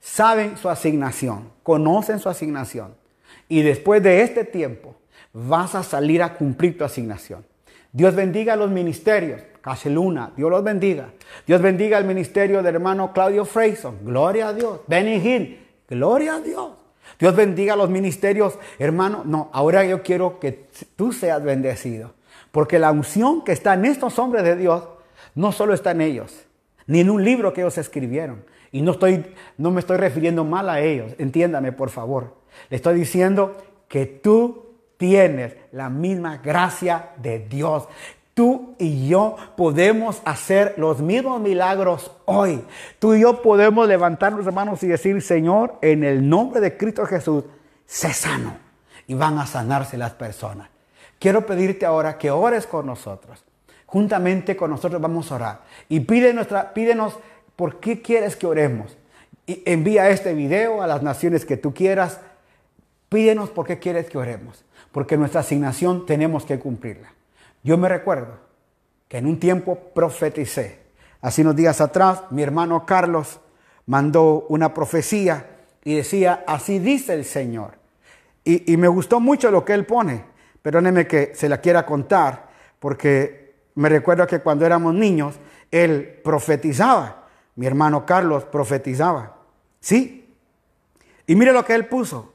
saben 0.00 0.58
su 0.58 0.68
asignación, 0.68 1.50
conocen 1.62 2.18
su 2.18 2.28
asignación. 2.28 2.94
Y 3.48 3.62
después 3.62 4.02
de 4.02 4.20
este 4.20 4.44
tiempo 4.44 4.96
vas 5.32 5.74
a 5.74 5.82
salir 5.82 6.22
a 6.22 6.34
cumplir 6.34 6.76
tu 6.76 6.84
asignación. 6.84 7.42
Dios 7.98 8.14
bendiga 8.14 8.54
los 8.54 8.70
ministerios. 8.70 9.42
Luna, 9.86 10.30
Dios 10.36 10.48
los 10.48 10.62
bendiga. 10.62 11.10
Dios 11.44 11.60
bendiga 11.60 11.98
al 11.98 12.04
ministerio 12.04 12.62
del 12.62 12.76
hermano 12.76 13.12
Claudio 13.12 13.44
Freyson. 13.44 14.04
Gloria 14.04 14.48
a 14.48 14.52
Dios. 14.52 14.82
Benny 14.86 15.16
Hill. 15.16 15.66
Gloria 15.90 16.36
a 16.36 16.40
Dios. 16.40 16.74
Dios 17.18 17.34
bendiga 17.34 17.74
los 17.74 17.90
ministerios, 17.90 18.56
hermano. 18.78 19.24
No, 19.24 19.50
ahora 19.52 19.84
yo 19.84 20.04
quiero 20.04 20.38
que 20.38 20.68
tú 20.94 21.12
seas 21.12 21.42
bendecido. 21.42 22.14
Porque 22.52 22.78
la 22.78 22.92
unción 22.92 23.42
que 23.42 23.50
está 23.50 23.74
en 23.74 23.84
estos 23.84 24.16
hombres 24.20 24.44
de 24.44 24.54
Dios 24.54 24.84
no 25.34 25.50
solo 25.50 25.74
está 25.74 25.90
en 25.90 26.02
ellos, 26.02 26.46
ni 26.86 27.00
en 27.00 27.10
un 27.10 27.24
libro 27.24 27.52
que 27.52 27.62
ellos 27.62 27.78
escribieron. 27.78 28.44
Y 28.70 28.80
no, 28.80 28.92
estoy, 28.92 29.26
no 29.56 29.72
me 29.72 29.80
estoy 29.80 29.96
refiriendo 29.96 30.44
mal 30.44 30.70
a 30.70 30.80
ellos. 30.80 31.16
Entiéndame, 31.18 31.72
por 31.72 31.90
favor. 31.90 32.36
Le 32.70 32.76
estoy 32.76 32.94
diciendo 32.94 33.56
que 33.88 34.06
tú 34.06 34.67
tienes 34.98 35.54
la 35.72 35.88
misma 35.88 36.36
gracia 36.36 37.10
de 37.16 37.38
Dios. 37.38 37.88
Tú 38.34 38.74
y 38.78 39.08
yo 39.08 39.36
podemos 39.56 40.20
hacer 40.24 40.74
los 40.76 41.00
mismos 41.00 41.40
milagros 41.40 42.12
hoy. 42.26 42.62
Tú 42.98 43.14
y 43.14 43.20
yo 43.20 43.40
podemos 43.42 43.88
levantarnos 43.88 44.46
hermanos 44.46 44.82
y 44.82 44.88
decir, 44.88 45.20
Señor, 45.22 45.78
en 45.80 46.04
el 46.04 46.28
nombre 46.28 46.60
de 46.60 46.76
Cristo 46.76 47.06
Jesús, 47.06 47.44
sé 47.86 48.12
sano. 48.12 48.58
Y 49.06 49.14
van 49.14 49.38
a 49.38 49.46
sanarse 49.46 49.96
las 49.96 50.12
personas. 50.12 50.68
Quiero 51.18 51.46
pedirte 51.46 51.86
ahora 51.86 52.18
que 52.18 52.30
ores 52.30 52.66
con 52.66 52.86
nosotros. 52.86 53.42
Juntamente 53.86 54.54
con 54.54 54.70
nosotros 54.70 55.00
vamos 55.00 55.32
a 55.32 55.36
orar. 55.36 55.60
Y 55.88 56.00
pide 56.00 56.34
nuestra, 56.34 56.74
pídenos 56.74 57.14
por 57.56 57.80
qué 57.80 58.02
quieres 58.02 58.36
que 58.36 58.46
oremos. 58.46 58.96
Y 59.46 59.62
envía 59.64 60.10
este 60.10 60.34
video 60.34 60.82
a 60.82 60.86
las 60.86 61.02
naciones 61.02 61.44
que 61.44 61.56
tú 61.56 61.72
quieras 61.72 62.20
Pídenos 63.08 63.48
por 63.50 63.66
qué 63.66 63.78
quieres 63.78 64.10
que 64.10 64.18
oremos, 64.18 64.64
porque 64.92 65.16
nuestra 65.16 65.40
asignación 65.40 66.06
tenemos 66.06 66.44
que 66.44 66.58
cumplirla. 66.58 67.12
Yo 67.62 67.76
me 67.76 67.88
recuerdo 67.88 68.38
que 69.08 69.18
en 69.18 69.26
un 69.26 69.38
tiempo 69.38 69.78
profeticé. 69.94 70.80
Hace 71.20 71.42
unos 71.42 71.56
días 71.56 71.80
atrás, 71.80 72.22
mi 72.30 72.42
hermano 72.42 72.86
Carlos 72.86 73.40
mandó 73.86 74.46
una 74.48 74.72
profecía 74.72 75.46
y 75.84 75.96
decía, 75.96 76.44
así 76.46 76.78
dice 76.78 77.14
el 77.14 77.24
Señor. 77.24 77.72
Y, 78.44 78.72
y 78.72 78.76
me 78.76 78.88
gustó 78.88 79.20
mucho 79.20 79.50
lo 79.50 79.64
que 79.64 79.74
él 79.74 79.86
pone. 79.86 80.24
Perdóneme 80.62 81.06
que 81.06 81.32
se 81.34 81.48
la 81.48 81.60
quiera 81.60 81.86
contar, 81.86 82.48
porque 82.78 83.54
me 83.74 83.88
recuerdo 83.88 84.26
que 84.26 84.40
cuando 84.40 84.66
éramos 84.66 84.94
niños, 84.94 85.36
él 85.70 86.20
profetizaba. 86.22 87.28
Mi 87.56 87.66
hermano 87.66 88.06
Carlos 88.06 88.44
profetizaba. 88.44 89.36
Sí. 89.80 90.34
Y 91.26 91.34
mire 91.34 91.52
lo 91.52 91.64
que 91.64 91.74
él 91.74 91.86
puso. 91.86 92.34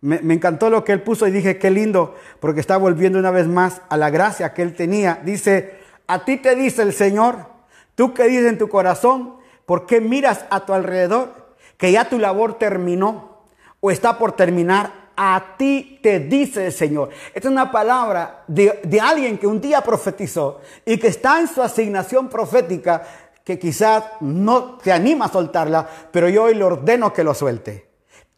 Me, 0.00 0.20
me, 0.20 0.34
encantó 0.34 0.70
lo 0.70 0.84
que 0.84 0.92
él 0.92 1.02
puso 1.02 1.26
y 1.26 1.32
dije, 1.32 1.58
qué 1.58 1.70
lindo, 1.70 2.14
porque 2.38 2.60
está 2.60 2.76
volviendo 2.76 3.18
una 3.18 3.32
vez 3.32 3.48
más 3.48 3.82
a 3.88 3.96
la 3.96 4.10
gracia 4.10 4.54
que 4.54 4.62
él 4.62 4.74
tenía. 4.74 5.20
Dice, 5.24 5.78
a 6.06 6.24
ti 6.24 6.36
te 6.36 6.54
dice 6.54 6.82
el 6.82 6.92
Señor, 6.92 7.46
tú 7.94 8.14
que 8.14 8.24
dices 8.24 8.46
en 8.46 8.58
tu 8.58 8.68
corazón, 8.68 9.34
¿por 9.66 9.86
qué 9.86 10.00
miras 10.00 10.44
a 10.50 10.64
tu 10.64 10.72
alrededor? 10.72 11.56
Que 11.76 11.92
ya 11.92 12.08
tu 12.08 12.18
labor 12.18 12.58
terminó 12.58 13.42
o 13.80 13.90
está 13.90 14.18
por 14.18 14.32
terminar. 14.32 15.08
A 15.20 15.56
ti 15.58 15.98
te 16.00 16.20
dice 16.20 16.66
el 16.66 16.72
Señor. 16.72 17.10
Esta 17.34 17.48
es 17.48 17.52
una 17.52 17.72
palabra 17.72 18.44
de, 18.46 18.80
de 18.84 19.00
alguien 19.00 19.36
que 19.36 19.48
un 19.48 19.60
día 19.60 19.80
profetizó 19.80 20.60
y 20.86 20.96
que 20.96 21.08
está 21.08 21.40
en 21.40 21.48
su 21.48 21.60
asignación 21.60 22.28
profética 22.28 23.02
que 23.48 23.58
quizás 23.58 24.04
no 24.20 24.76
te 24.76 24.92
anima 24.92 25.24
a 25.24 25.32
soltarla, 25.32 25.88
pero 26.12 26.28
yo 26.28 26.44
hoy 26.44 26.54
le 26.54 26.64
ordeno 26.64 27.12
que 27.12 27.24
lo 27.24 27.34
suelte. 27.34 27.87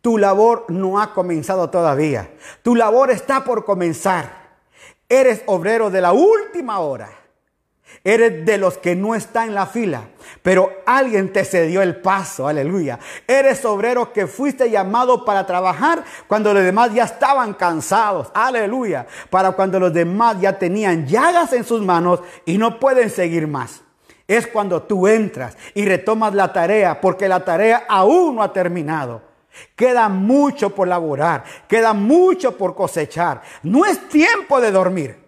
Tu 0.00 0.16
labor 0.16 0.64
no 0.68 1.00
ha 1.00 1.12
comenzado 1.12 1.70
todavía. 1.70 2.30
Tu 2.62 2.74
labor 2.74 3.10
está 3.10 3.44
por 3.44 3.64
comenzar. 3.64 4.40
Eres 5.08 5.42
obrero 5.46 5.90
de 5.90 6.00
la 6.00 6.12
última 6.12 6.78
hora. 6.78 7.10
Eres 8.02 8.46
de 8.46 8.56
los 8.56 8.78
que 8.78 8.96
no 8.96 9.14
está 9.14 9.44
en 9.44 9.54
la 9.54 9.66
fila, 9.66 10.04
pero 10.42 10.70
alguien 10.86 11.32
te 11.32 11.44
cedió 11.44 11.82
el 11.82 12.00
paso, 12.00 12.48
aleluya. 12.48 12.98
Eres 13.26 13.62
obrero 13.64 14.12
que 14.12 14.26
fuiste 14.26 14.70
llamado 14.70 15.24
para 15.24 15.44
trabajar 15.44 16.04
cuando 16.26 16.54
los 16.54 16.62
demás 16.62 16.94
ya 16.94 17.04
estaban 17.04 17.52
cansados, 17.52 18.30
aleluya. 18.32 19.06
Para 19.28 19.52
cuando 19.52 19.78
los 19.78 19.92
demás 19.92 20.40
ya 20.40 20.58
tenían 20.58 21.06
llagas 21.06 21.52
en 21.52 21.64
sus 21.64 21.82
manos 21.82 22.20
y 22.46 22.56
no 22.56 22.80
pueden 22.80 23.10
seguir 23.10 23.46
más. 23.46 23.82
Es 24.26 24.46
cuando 24.46 24.82
tú 24.84 25.06
entras 25.06 25.58
y 25.74 25.84
retomas 25.84 26.32
la 26.34 26.52
tarea, 26.52 27.02
porque 27.02 27.28
la 27.28 27.44
tarea 27.44 27.84
aún 27.86 28.36
no 28.36 28.42
ha 28.42 28.52
terminado. 28.52 29.29
Queda 29.74 30.08
mucho 30.08 30.74
por 30.74 30.88
laborar, 30.88 31.44
queda 31.68 31.92
mucho 31.92 32.56
por 32.56 32.74
cosechar. 32.74 33.42
No 33.62 33.84
es 33.84 34.08
tiempo 34.08 34.60
de 34.60 34.70
dormir. 34.70 35.18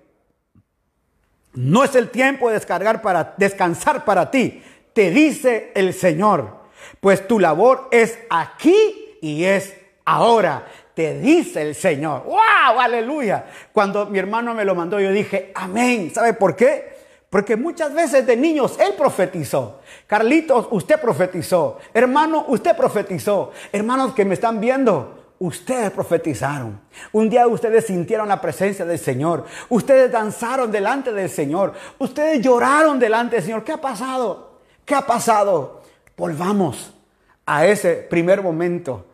No 1.54 1.84
es 1.84 1.94
el 1.94 2.08
tiempo 2.08 2.48
de 2.48 2.54
descargar 2.54 3.02
para 3.02 3.34
descansar 3.36 4.04
para 4.04 4.30
ti, 4.30 4.62
te 4.92 5.10
dice 5.10 5.70
el 5.74 5.92
Señor. 5.92 6.62
Pues 7.00 7.26
tu 7.26 7.38
labor 7.38 7.88
es 7.90 8.18
aquí 8.30 9.18
y 9.20 9.44
es 9.44 9.74
ahora, 10.04 10.66
te 10.94 11.18
dice 11.18 11.62
el 11.62 11.74
Señor. 11.74 12.24
¡Wow! 12.24 12.80
Aleluya. 12.80 13.46
Cuando 13.72 14.06
mi 14.06 14.18
hermano 14.18 14.54
me 14.54 14.64
lo 14.64 14.74
mandó, 14.74 14.98
yo 15.00 15.10
dije, 15.10 15.52
amén. 15.54 16.10
¿Sabe 16.14 16.32
por 16.34 16.56
qué? 16.56 16.91
Porque 17.32 17.56
muchas 17.56 17.94
veces 17.94 18.26
de 18.26 18.36
niños 18.36 18.78
él 18.78 18.92
profetizó. 18.92 19.80
Carlitos, 20.06 20.68
usted 20.70 21.00
profetizó. 21.00 21.78
Hermano, 21.94 22.44
usted 22.48 22.76
profetizó. 22.76 23.52
Hermanos 23.72 24.12
que 24.12 24.26
me 24.26 24.34
están 24.34 24.60
viendo, 24.60 25.18
Ustedes 25.38 25.90
profetizaron. 25.90 26.78
Un 27.10 27.28
día 27.28 27.48
ustedes 27.48 27.86
sintieron 27.86 28.28
la 28.28 28.40
presencia 28.40 28.84
del 28.84 28.98
Señor. 28.98 29.44
Ustedes 29.70 30.12
danzaron 30.12 30.70
delante 30.70 31.12
del 31.12 31.28
Señor. 31.28 31.72
Ustedes 31.98 32.40
lloraron 32.40 33.00
delante 33.00 33.36
del 33.36 33.44
Señor. 33.46 33.64
¿Qué 33.64 33.72
ha 33.72 33.80
pasado? 33.80 34.60
¿Qué 34.84 34.94
ha 34.94 35.04
pasado? 35.04 35.82
Volvamos 36.16 36.94
a 37.44 37.66
ese 37.66 37.94
primer 37.94 38.40
momento. 38.40 39.06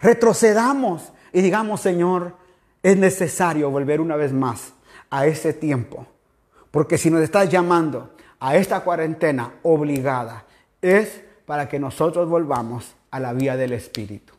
Retrocedamos 0.00 1.12
y 1.30 1.42
digamos, 1.42 1.82
Señor, 1.82 2.36
es 2.82 2.96
necesario 2.96 3.70
volver 3.70 4.00
una 4.00 4.16
vez 4.16 4.32
más 4.32 4.72
a 5.10 5.26
ese 5.26 5.52
tiempo. 5.52 6.06
Porque 6.70 6.98
si 6.98 7.10
nos 7.10 7.22
estás 7.22 7.48
llamando 7.48 8.14
a 8.38 8.56
esta 8.56 8.80
cuarentena 8.80 9.54
obligada, 9.62 10.44
es 10.80 11.22
para 11.46 11.68
que 11.68 11.78
nosotros 11.78 12.28
volvamos 12.28 12.94
a 13.10 13.20
la 13.20 13.32
vía 13.32 13.56
del 13.56 13.72
Espíritu. 13.72 14.34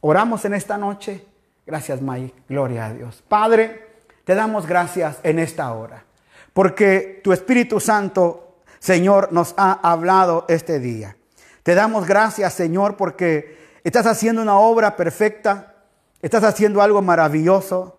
Oramos 0.00 0.44
en 0.44 0.54
esta 0.54 0.78
noche. 0.78 1.26
Gracias, 1.66 2.00
Mike. 2.00 2.34
Gloria 2.48 2.86
a 2.86 2.94
Dios. 2.94 3.22
Padre, 3.28 3.86
te 4.24 4.34
damos 4.34 4.66
gracias 4.66 5.18
en 5.22 5.38
esta 5.38 5.72
hora. 5.72 6.04
Porque 6.52 7.20
tu 7.22 7.32
Espíritu 7.32 7.80
Santo, 7.80 8.60
Señor, 8.78 9.32
nos 9.32 9.54
ha 9.56 9.72
hablado 9.72 10.44
este 10.48 10.78
día. 10.78 11.16
Te 11.62 11.74
damos 11.74 12.06
gracias, 12.06 12.54
Señor, 12.54 12.96
porque 12.96 13.58
estás 13.82 14.06
haciendo 14.06 14.40
una 14.40 14.58
obra 14.58 14.96
perfecta. 14.96 15.74
Estás 16.22 16.44
haciendo 16.44 16.80
algo 16.80 17.02
maravilloso. 17.02 17.95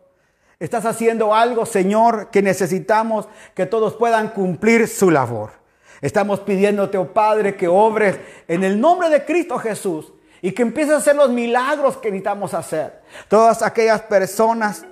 Estás 0.60 0.86
haciendo 0.86 1.36
algo, 1.36 1.66
Señor, 1.66 2.30
que 2.32 2.42
necesitamos 2.42 3.28
que 3.54 3.68
todos 3.68 3.96
puedan 3.96 4.30
cumplir 4.30 4.88
su 4.88 5.12
labor. 5.12 5.52
Estamos 6.02 6.40
pidiéndote, 6.40 6.98
oh 6.98 7.14
Padre, 7.14 7.56
que 7.56 7.68
obres 7.68 8.20
en 8.48 8.64
el 8.64 8.80
nombre 8.80 9.10
de 9.10 9.24
Cristo 9.24 9.60
Jesús 9.60 10.14
y 10.42 10.52
que 10.52 10.64
empieces 10.64 10.94
a 10.94 10.98
hacer 10.98 11.16
los 11.16 11.30
milagros 11.30 11.98
que 11.98 12.10
necesitamos 12.10 12.54
hacer. 12.54 13.02
Todas 13.28 13.62
aquellas 13.62 14.02
personas 14.02 14.86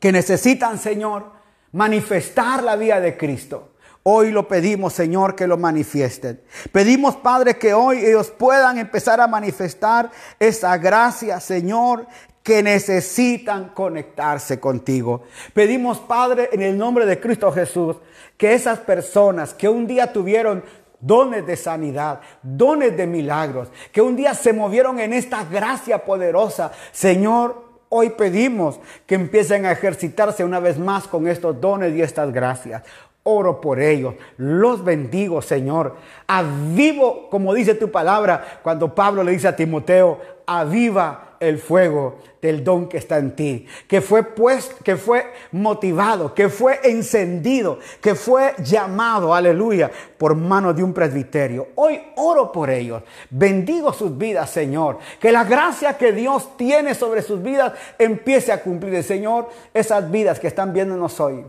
que 0.00 0.10
necesitan, 0.10 0.78
Señor, 0.78 1.32
manifestar 1.72 2.62
la 2.62 2.76
vida 2.76 3.00
de 3.00 3.16
Cristo. 3.16 3.72
Hoy 4.02 4.30
lo 4.30 4.46
pedimos, 4.46 4.92
Señor, 4.92 5.34
que 5.34 5.48
lo 5.48 5.56
manifiesten. 5.56 6.40
Pedimos, 6.70 7.16
Padre, 7.16 7.56
que 7.56 7.74
hoy 7.74 8.04
ellos 8.04 8.30
puedan 8.30 8.78
empezar 8.78 9.20
a 9.20 9.26
manifestar 9.26 10.12
esa 10.38 10.76
gracia, 10.78 11.40
Señor, 11.40 12.06
que 12.46 12.62
necesitan 12.62 13.70
conectarse 13.70 14.60
contigo. 14.60 15.24
Pedimos, 15.52 15.98
Padre, 15.98 16.48
en 16.52 16.62
el 16.62 16.78
nombre 16.78 17.04
de 17.04 17.18
Cristo 17.18 17.50
Jesús, 17.50 17.96
que 18.36 18.54
esas 18.54 18.78
personas 18.78 19.52
que 19.52 19.68
un 19.68 19.84
día 19.88 20.12
tuvieron 20.12 20.62
dones 21.00 21.44
de 21.44 21.56
sanidad, 21.56 22.20
dones 22.44 22.96
de 22.96 23.04
milagros, 23.08 23.66
que 23.90 24.00
un 24.00 24.14
día 24.14 24.32
se 24.32 24.52
movieron 24.52 25.00
en 25.00 25.12
esta 25.12 25.42
gracia 25.42 26.04
poderosa. 26.04 26.70
Señor, 26.92 27.64
hoy 27.88 28.10
pedimos 28.10 28.78
que 29.06 29.16
empiecen 29.16 29.66
a 29.66 29.72
ejercitarse 29.72 30.44
una 30.44 30.60
vez 30.60 30.78
más 30.78 31.08
con 31.08 31.26
estos 31.26 31.60
dones 31.60 31.96
y 31.96 32.00
estas 32.00 32.32
gracias. 32.32 32.84
Oro 33.24 33.60
por 33.60 33.80
ellos, 33.80 34.14
los 34.36 34.84
bendigo, 34.84 35.42
Señor. 35.42 35.96
Avivo, 36.28 37.28
como 37.28 37.54
dice 37.54 37.74
tu 37.74 37.90
palabra, 37.90 38.60
cuando 38.62 38.94
Pablo 38.94 39.24
le 39.24 39.32
dice 39.32 39.48
a 39.48 39.56
Timoteo, 39.56 40.20
aviva 40.46 41.25
el 41.40 41.58
fuego 41.58 42.16
del 42.46 42.62
don 42.62 42.88
que 42.88 42.98
está 42.98 43.18
en 43.18 43.34
ti, 43.34 43.66
que 43.88 44.00
fue 44.00 44.22
pues, 44.22 44.70
que 44.84 44.96
fue 44.96 45.32
motivado, 45.52 46.32
que 46.32 46.48
fue 46.48 46.80
encendido, 46.84 47.78
que 48.00 48.14
fue 48.14 48.54
llamado, 48.58 49.34
aleluya, 49.34 49.90
por 50.16 50.36
mano 50.36 50.72
de 50.72 50.84
un 50.84 50.92
presbiterio. 50.92 51.68
Hoy 51.74 52.00
oro 52.16 52.52
por 52.52 52.70
ellos, 52.70 53.02
bendigo 53.30 53.92
sus 53.92 54.16
vidas, 54.16 54.50
Señor, 54.50 54.98
que 55.20 55.32
la 55.32 55.44
gracia 55.44 55.96
que 55.96 56.12
Dios 56.12 56.56
tiene 56.56 56.94
sobre 56.94 57.22
sus 57.22 57.42
vidas 57.42 57.72
empiece 57.98 58.52
a 58.52 58.62
cumplir, 58.62 59.02
Señor, 59.02 59.48
esas 59.74 60.08
vidas 60.10 60.38
que 60.38 60.46
están 60.46 60.72
viéndonos 60.72 61.18
hoy. 61.20 61.44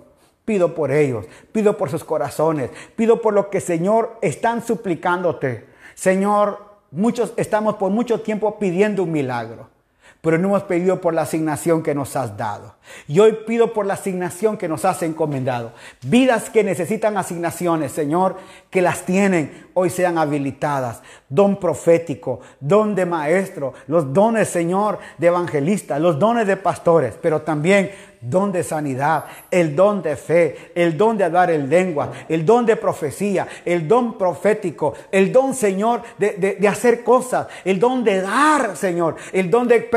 Pido 0.45 0.73
por 0.73 0.91
ellos, 0.91 1.25
pido 1.51 1.77
por 1.77 1.89
sus 1.89 2.05
corazones, 2.05 2.71
pido 2.95 3.21
por 3.21 3.33
lo 3.33 3.49
que, 3.49 3.59
Señor, 3.59 4.17
están 4.21 4.65
suplicándote. 4.65 5.65
Señor, 5.93 6.59
muchos 6.89 7.33
estamos 7.35 7.75
por 7.75 7.91
mucho 7.91 8.21
tiempo 8.21 8.57
pidiendo 8.57 9.03
un 9.03 9.11
milagro 9.11 9.76
pero 10.21 10.37
no 10.37 10.49
hemos 10.49 10.63
pedido 10.63 10.99
por 11.01 11.13
la 11.13 11.23
asignación 11.23 11.83
que 11.83 11.95
nos 11.95 12.15
has 12.15 12.35
dado. 12.37 12.75
Y 13.07 13.19
hoy 13.19 13.37
pido 13.45 13.73
por 13.73 13.85
la 13.85 13.95
asignación 13.95 14.57
que 14.57 14.67
nos 14.67 14.85
has 14.85 15.03
encomendado. 15.03 15.73
Vidas 16.01 16.49
que 16.49 16.63
necesitan 16.63 17.17
asignaciones, 17.17 17.91
Señor, 17.91 18.37
que 18.69 18.81
las 18.81 19.03
tienen, 19.03 19.67
hoy 19.73 19.89
sean 19.89 20.17
habilitadas. 20.17 21.01
Don 21.29 21.59
profético, 21.59 22.39
don 22.59 22.95
de 22.95 23.05
maestro, 23.05 23.73
los 23.87 24.13
dones, 24.13 24.47
Señor, 24.47 24.99
de 25.17 25.27
evangelista, 25.27 25.99
los 25.99 26.17
dones 26.17 26.47
de 26.47 26.57
pastores, 26.57 27.17
pero 27.21 27.41
también 27.41 27.91
don 28.21 28.51
de 28.51 28.63
sanidad, 28.63 29.25
el 29.51 29.75
don 29.75 30.01
de 30.01 30.15
fe, 30.15 30.71
el 30.75 30.97
don 30.97 31.17
de 31.17 31.23
hablar 31.23 31.51
en 31.51 31.69
lengua, 31.69 32.11
el 32.27 32.45
don 32.45 32.65
de 32.65 32.75
profecía, 32.75 33.47
el 33.65 33.87
don 33.87 34.17
profético, 34.17 34.93
el 35.11 35.31
don, 35.31 35.53
Señor, 35.53 36.01
de, 36.17 36.57
hacer 36.67 37.03
cosas, 37.03 37.47
el 37.63 37.79
don 37.79 38.03
de 38.03 38.21
dar, 38.21 38.75
Señor, 38.75 39.15
el 39.31 39.49
don 39.49 39.67
de, 39.67 39.89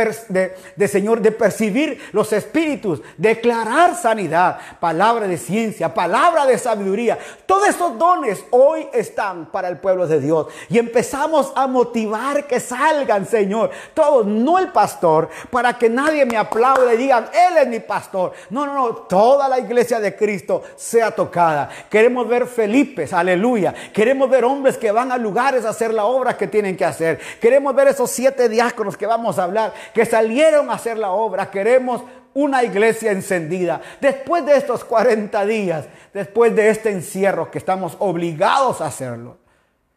de, 0.76 0.88
Señor, 0.88 1.20
de 1.20 1.32
percibir 1.32 2.00
los 2.12 2.32
espíritus, 2.32 3.00
declarar 3.16 3.94
sanidad, 3.96 4.58
palabra 4.78 5.26
de 5.26 5.38
ciencia, 5.38 5.92
palabra 5.94 6.46
de 6.46 6.58
sabiduría. 6.58 7.18
Todos 7.46 7.68
esos 7.68 7.98
dones 7.98 8.44
hoy 8.50 8.86
están 8.92 9.46
para 9.46 9.68
el 9.68 9.78
pueblo 9.78 10.06
de 10.06 10.20
Dios 10.20 10.48
y 10.68 10.78
empezamos 10.78 11.52
a 11.56 11.66
motivar 11.66 12.46
que 12.46 12.60
salgan, 12.60 13.26
Señor, 13.26 13.70
todos, 13.94 14.26
no 14.26 14.58
el 14.58 14.68
pastor, 14.68 15.28
para 15.50 15.78
que 15.78 15.88
nadie 15.88 16.24
me 16.26 16.36
aplaude 16.36 16.94
y 16.94 16.98
digan, 16.98 17.28
Él 17.32 17.56
es 17.56 17.68
mi 17.68 17.80
pastor. 17.80 18.09
No, 18.12 18.66
no, 18.66 18.74
no, 18.74 18.94
toda 18.94 19.48
la 19.48 19.58
iglesia 19.58 20.00
de 20.00 20.16
Cristo 20.16 20.62
sea 20.76 21.10
tocada. 21.10 21.68
Queremos 21.88 22.28
ver 22.28 22.46
Felipes, 22.46 23.12
aleluya. 23.12 23.74
Queremos 23.92 24.28
ver 24.28 24.44
hombres 24.44 24.76
que 24.76 24.90
van 24.90 25.12
a 25.12 25.18
lugares 25.18 25.64
a 25.64 25.70
hacer 25.70 25.92
la 25.94 26.04
obra 26.04 26.36
que 26.36 26.46
tienen 26.46 26.76
que 26.76 26.84
hacer. 26.84 27.18
Queremos 27.40 27.74
ver 27.74 27.88
esos 27.88 28.10
siete 28.10 28.48
diáconos 28.48 28.96
que 28.96 29.06
vamos 29.06 29.38
a 29.38 29.44
hablar, 29.44 29.72
que 29.94 30.04
salieron 30.04 30.70
a 30.70 30.74
hacer 30.74 30.98
la 30.98 31.10
obra. 31.10 31.50
Queremos 31.50 32.02
una 32.34 32.62
iglesia 32.62 33.12
encendida. 33.12 33.80
Después 34.00 34.44
de 34.46 34.56
estos 34.56 34.84
40 34.84 35.44
días, 35.46 35.86
después 36.12 36.54
de 36.54 36.70
este 36.70 36.90
encierro 36.90 37.50
que 37.50 37.58
estamos 37.58 37.96
obligados 37.98 38.80
a 38.80 38.86
hacerlo. 38.86 39.38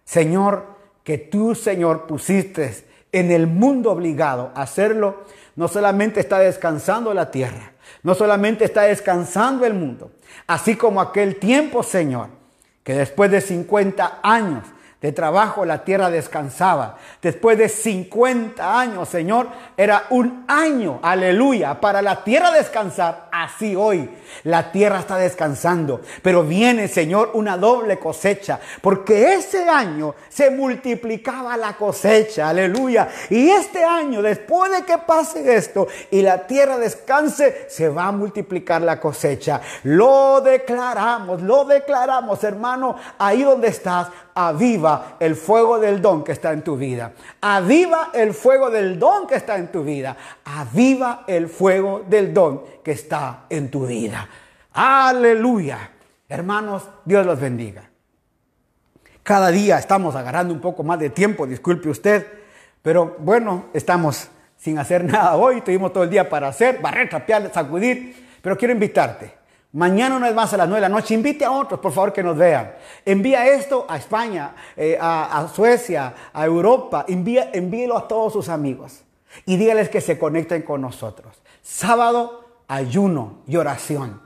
Señor, 0.03 0.65
que 1.03 1.17
tú, 1.17 1.55
Señor, 1.55 2.07
pusiste 2.07 2.85
en 3.11 3.31
el 3.31 3.47
mundo 3.47 3.91
obligado 3.91 4.51
a 4.55 4.63
hacerlo, 4.63 5.23
no 5.55 5.67
solamente 5.67 6.19
está 6.19 6.39
descansando 6.39 7.13
la 7.13 7.29
tierra, 7.29 7.72
no 8.03 8.15
solamente 8.15 8.65
está 8.65 8.83
descansando 8.83 9.65
el 9.65 9.73
mundo, 9.73 10.11
así 10.47 10.75
como 10.75 11.01
aquel 11.01 11.37
tiempo, 11.37 11.83
Señor, 11.83 12.29
que 12.83 12.93
después 12.93 13.31
de 13.31 13.41
50 13.41 14.19
años 14.23 14.63
de 15.03 15.11
trabajo 15.11 15.65
la 15.65 15.83
tierra 15.83 16.09
descansaba. 16.09 16.97
Después 17.21 17.57
de 17.57 17.67
50 17.67 18.79
años, 18.79 19.09
Señor, 19.09 19.49
era 19.75 20.05
un 20.11 20.45
año, 20.47 21.01
aleluya, 21.03 21.81
para 21.81 22.01
la 22.01 22.23
tierra 22.23 22.51
descansar. 22.51 23.27
Así 23.29 23.75
hoy 23.75 24.09
la 24.43 24.71
tierra 24.71 24.99
está 24.99 25.17
descansando. 25.17 25.99
Pero 26.21 26.43
viene, 26.43 26.87
Señor, 26.87 27.31
una 27.33 27.57
doble 27.57 27.99
cosecha, 27.99 28.61
porque 28.81 29.33
ese 29.33 29.67
año 29.67 30.15
se 30.29 30.49
multiplicaba 30.49 31.57
la 31.57 31.73
cosecha, 31.73 32.47
aleluya. 32.47 33.09
Y 33.29 33.49
este 33.49 33.83
año, 33.83 34.21
después 34.21 34.71
de 34.71 34.83
que 34.83 34.97
pase 34.99 35.53
esto 35.53 35.85
y 36.11 36.21
la 36.21 36.47
tierra 36.47 36.77
descanse, 36.77 37.65
se 37.67 37.89
va 37.89 38.05
a 38.05 38.11
multiplicar 38.13 38.81
la 38.81 39.01
cosecha. 39.01 39.59
Lo 39.83 40.39
declaramos, 40.39 41.41
lo 41.41 41.65
declaramos, 41.65 42.41
hermano, 42.45 42.95
ahí 43.19 43.43
donde 43.43 43.67
estás 43.67 44.07
aviva 44.35 45.17
el 45.19 45.35
fuego 45.35 45.79
del 45.79 46.01
don 46.01 46.23
que 46.23 46.31
está 46.31 46.51
en 46.51 46.63
tu 46.63 46.77
vida. 46.77 47.13
Aviva 47.41 48.09
el 48.13 48.33
fuego 48.33 48.69
del 48.69 48.99
don 48.99 49.27
que 49.27 49.35
está 49.35 49.57
en 49.57 49.71
tu 49.71 49.83
vida. 49.83 50.15
Aviva 50.45 51.23
el 51.27 51.47
fuego 51.47 52.03
del 52.07 52.33
don 52.33 52.63
que 52.83 52.91
está 52.91 53.45
en 53.49 53.69
tu 53.69 53.85
vida. 53.85 54.27
Aleluya. 54.73 55.91
Hermanos, 56.27 56.83
Dios 57.05 57.25
los 57.25 57.39
bendiga. 57.39 57.89
Cada 59.21 59.49
día 59.49 59.77
estamos 59.77 60.15
agarrando 60.15 60.53
un 60.53 60.59
poco 60.59 60.83
más 60.83 60.99
de 60.99 61.09
tiempo, 61.09 61.47
disculpe 61.47 61.87
usted, 61.89 62.27
pero 62.81 63.15
bueno, 63.19 63.65
estamos 63.73 64.27
sin 64.57 64.77
hacer 64.79 65.03
nada 65.11 65.35
hoy, 65.35 65.61
tuvimos 65.61 65.93
todo 65.93 66.03
el 66.03 66.09
día 66.09 66.27
para 66.27 66.49
hacer, 66.49 66.81
barrer, 66.81 67.07
trapear, 67.07 67.49
sacudir, 67.53 68.15
pero 68.41 68.57
quiero 68.57 68.73
invitarte 68.73 69.42
Mañana 69.73 70.19
no 70.19 70.27
es 70.27 70.35
más 70.35 70.53
a 70.53 70.57
las 70.57 70.67
9 70.67 70.81
de 70.81 70.89
la 70.89 70.95
noche. 70.95 71.15
Invite 71.15 71.43
a 71.45 71.51
otros, 71.51 71.79
por 71.79 71.91
favor, 71.91 72.13
que 72.13 72.21
nos 72.21 72.37
vean. 72.37 72.75
Envía 73.03 73.47
esto 73.47 73.87
a 73.89 73.97
España, 73.97 74.53
eh, 74.77 74.97
a, 75.01 75.47
Suecia, 75.53 76.13
a 76.31 76.45
Europa. 76.45 77.05
Envía, 77.07 77.49
envíelo 77.53 77.97
a 77.97 78.07
todos 78.07 78.33
sus 78.33 78.49
amigos. 78.49 79.01
Y 79.47 79.57
dígales 79.57 79.89
que 79.89 79.99
se 79.99 80.19
conecten 80.19 80.61
con 80.61 80.81
nosotros. 80.81 81.41
Sábado, 81.63 82.45
ayuno 82.67 83.39
y 83.47 83.55
oración. 83.57 84.21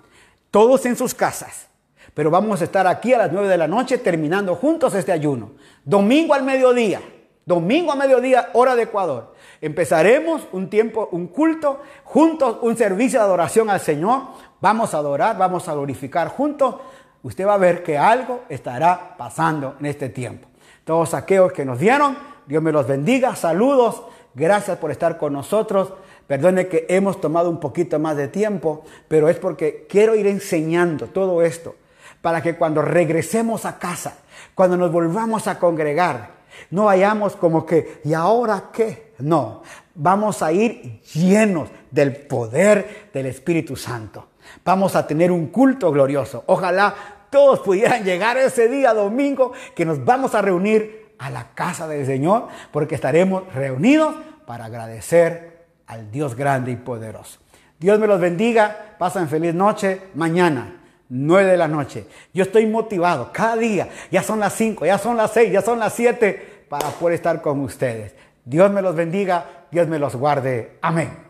Todos 0.51 0.85
en 0.85 0.97
sus 0.97 1.13
casas. 1.13 1.67
Pero 2.13 2.29
vamos 2.29 2.59
a 2.59 2.65
estar 2.65 2.85
aquí 2.85 3.13
a 3.13 3.17
las 3.17 3.31
9 3.31 3.47
de 3.47 3.57
la 3.57 3.69
noche 3.69 3.99
terminando 3.99 4.53
juntos 4.55 4.93
este 4.95 5.13
ayuno. 5.13 5.51
Domingo 5.85 6.33
al 6.33 6.43
mediodía. 6.43 6.99
Domingo 7.45 7.93
a 7.93 7.95
mediodía, 7.95 8.49
hora 8.51 8.75
de 8.75 8.83
Ecuador. 8.83 9.33
Empezaremos 9.61 10.41
un 10.51 10.69
tiempo, 10.69 11.07
un 11.13 11.27
culto, 11.27 11.79
juntos, 12.03 12.57
un 12.61 12.75
servicio 12.75 13.19
de 13.19 13.25
adoración 13.25 13.69
al 13.69 13.79
Señor 13.79 14.23
vamos 14.61 14.93
a 14.93 14.97
adorar, 14.97 15.37
vamos 15.37 15.67
a 15.67 15.73
glorificar 15.73 16.29
juntos, 16.29 16.75
usted 17.23 17.45
va 17.45 17.55
a 17.55 17.57
ver 17.57 17.83
que 17.83 17.97
algo 17.97 18.41
estará 18.49 19.15
pasando 19.17 19.75
en 19.79 19.85
este 19.87 20.09
tiempo. 20.09 20.47
Todos 20.83 21.13
aquellos 21.13 21.51
que 21.51 21.65
nos 21.65 21.79
dieron, 21.79 22.17
Dios 22.45 22.63
me 22.63 22.71
los 22.71 22.87
bendiga, 22.87 23.35
saludos, 23.35 24.03
gracias 24.33 24.77
por 24.77 24.91
estar 24.91 25.17
con 25.17 25.33
nosotros. 25.33 25.93
Perdone 26.27 26.67
que 26.67 26.85
hemos 26.89 27.19
tomado 27.19 27.49
un 27.49 27.59
poquito 27.59 27.99
más 27.99 28.17
de 28.17 28.27
tiempo, 28.27 28.83
pero 29.07 29.29
es 29.29 29.37
porque 29.37 29.85
quiero 29.89 30.15
ir 30.15 30.27
enseñando 30.27 31.07
todo 31.07 31.41
esto 31.41 31.75
para 32.21 32.41
que 32.41 32.55
cuando 32.55 32.81
regresemos 32.81 33.65
a 33.65 33.79
casa, 33.79 34.17
cuando 34.55 34.75
nos 34.75 34.91
volvamos 34.91 35.47
a 35.47 35.59
congregar, 35.59 36.37
no 36.71 36.85
vayamos 36.85 37.35
como 37.35 37.65
que, 37.65 38.01
¿y 38.03 38.13
ahora 38.13 38.69
qué? 38.73 39.13
No, 39.19 39.63
vamos 39.95 40.41
a 40.41 40.51
ir 40.51 41.01
llenos 41.01 41.69
del 41.91 42.15
poder 42.15 43.09
del 43.13 43.27
Espíritu 43.27 43.75
Santo. 43.75 44.26
Vamos 44.67 44.97
a 44.97 45.07
tener 45.07 45.31
un 45.31 45.47
culto 45.47 45.93
glorioso. 45.93 46.43
Ojalá 46.47 46.93
todos 47.29 47.61
pudieran 47.61 48.03
llegar 48.03 48.35
ese 48.35 48.67
día 48.67 48.93
domingo 48.93 49.53
que 49.73 49.85
nos 49.85 50.03
vamos 50.03 50.35
a 50.35 50.41
reunir 50.41 51.13
a 51.19 51.29
la 51.29 51.51
casa 51.55 51.87
del 51.87 52.05
Señor 52.05 52.49
porque 52.73 52.95
estaremos 52.95 53.43
reunidos 53.53 54.13
para 54.45 54.65
agradecer 54.65 55.67
al 55.87 56.11
Dios 56.11 56.35
grande 56.35 56.71
y 56.71 56.75
poderoso. 56.75 57.39
Dios 57.79 57.97
me 57.97 58.07
los 58.07 58.19
bendiga. 58.19 58.95
Pasen 58.99 59.29
feliz 59.29 59.55
noche. 59.55 60.01
Mañana, 60.15 60.81
9 61.07 61.49
de 61.49 61.57
la 61.57 61.69
noche. 61.69 62.05
Yo 62.33 62.43
estoy 62.43 62.65
motivado 62.65 63.31
cada 63.31 63.55
día. 63.55 63.87
Ya 64.11 64.21
son 64.21 64.41
las 64.41 64.51
5, 64.51 64.85
ya 64.85 64.97
son 64.97 65.15
las 65.15 65.31
6, 65.31 65.49
ya 65.49 65.61
son 65.61 65.79
las 65.79 65.93
7 65.93 66.65
para 66.67 66.89
poder 66.89 67.15
estar 67.15 67.41
con 67.41 67.61
ustedes. 67.61 68.15
Dios 68.43 68.69
me 68.69 68.81
los 68.81 68.93
bendiga. 68.97 69.45
Dios 69.71 69.87
me 69.87 69.97
los 69.97 70.17
guarde. 70.17 70.77
Amén. 70.81 71.26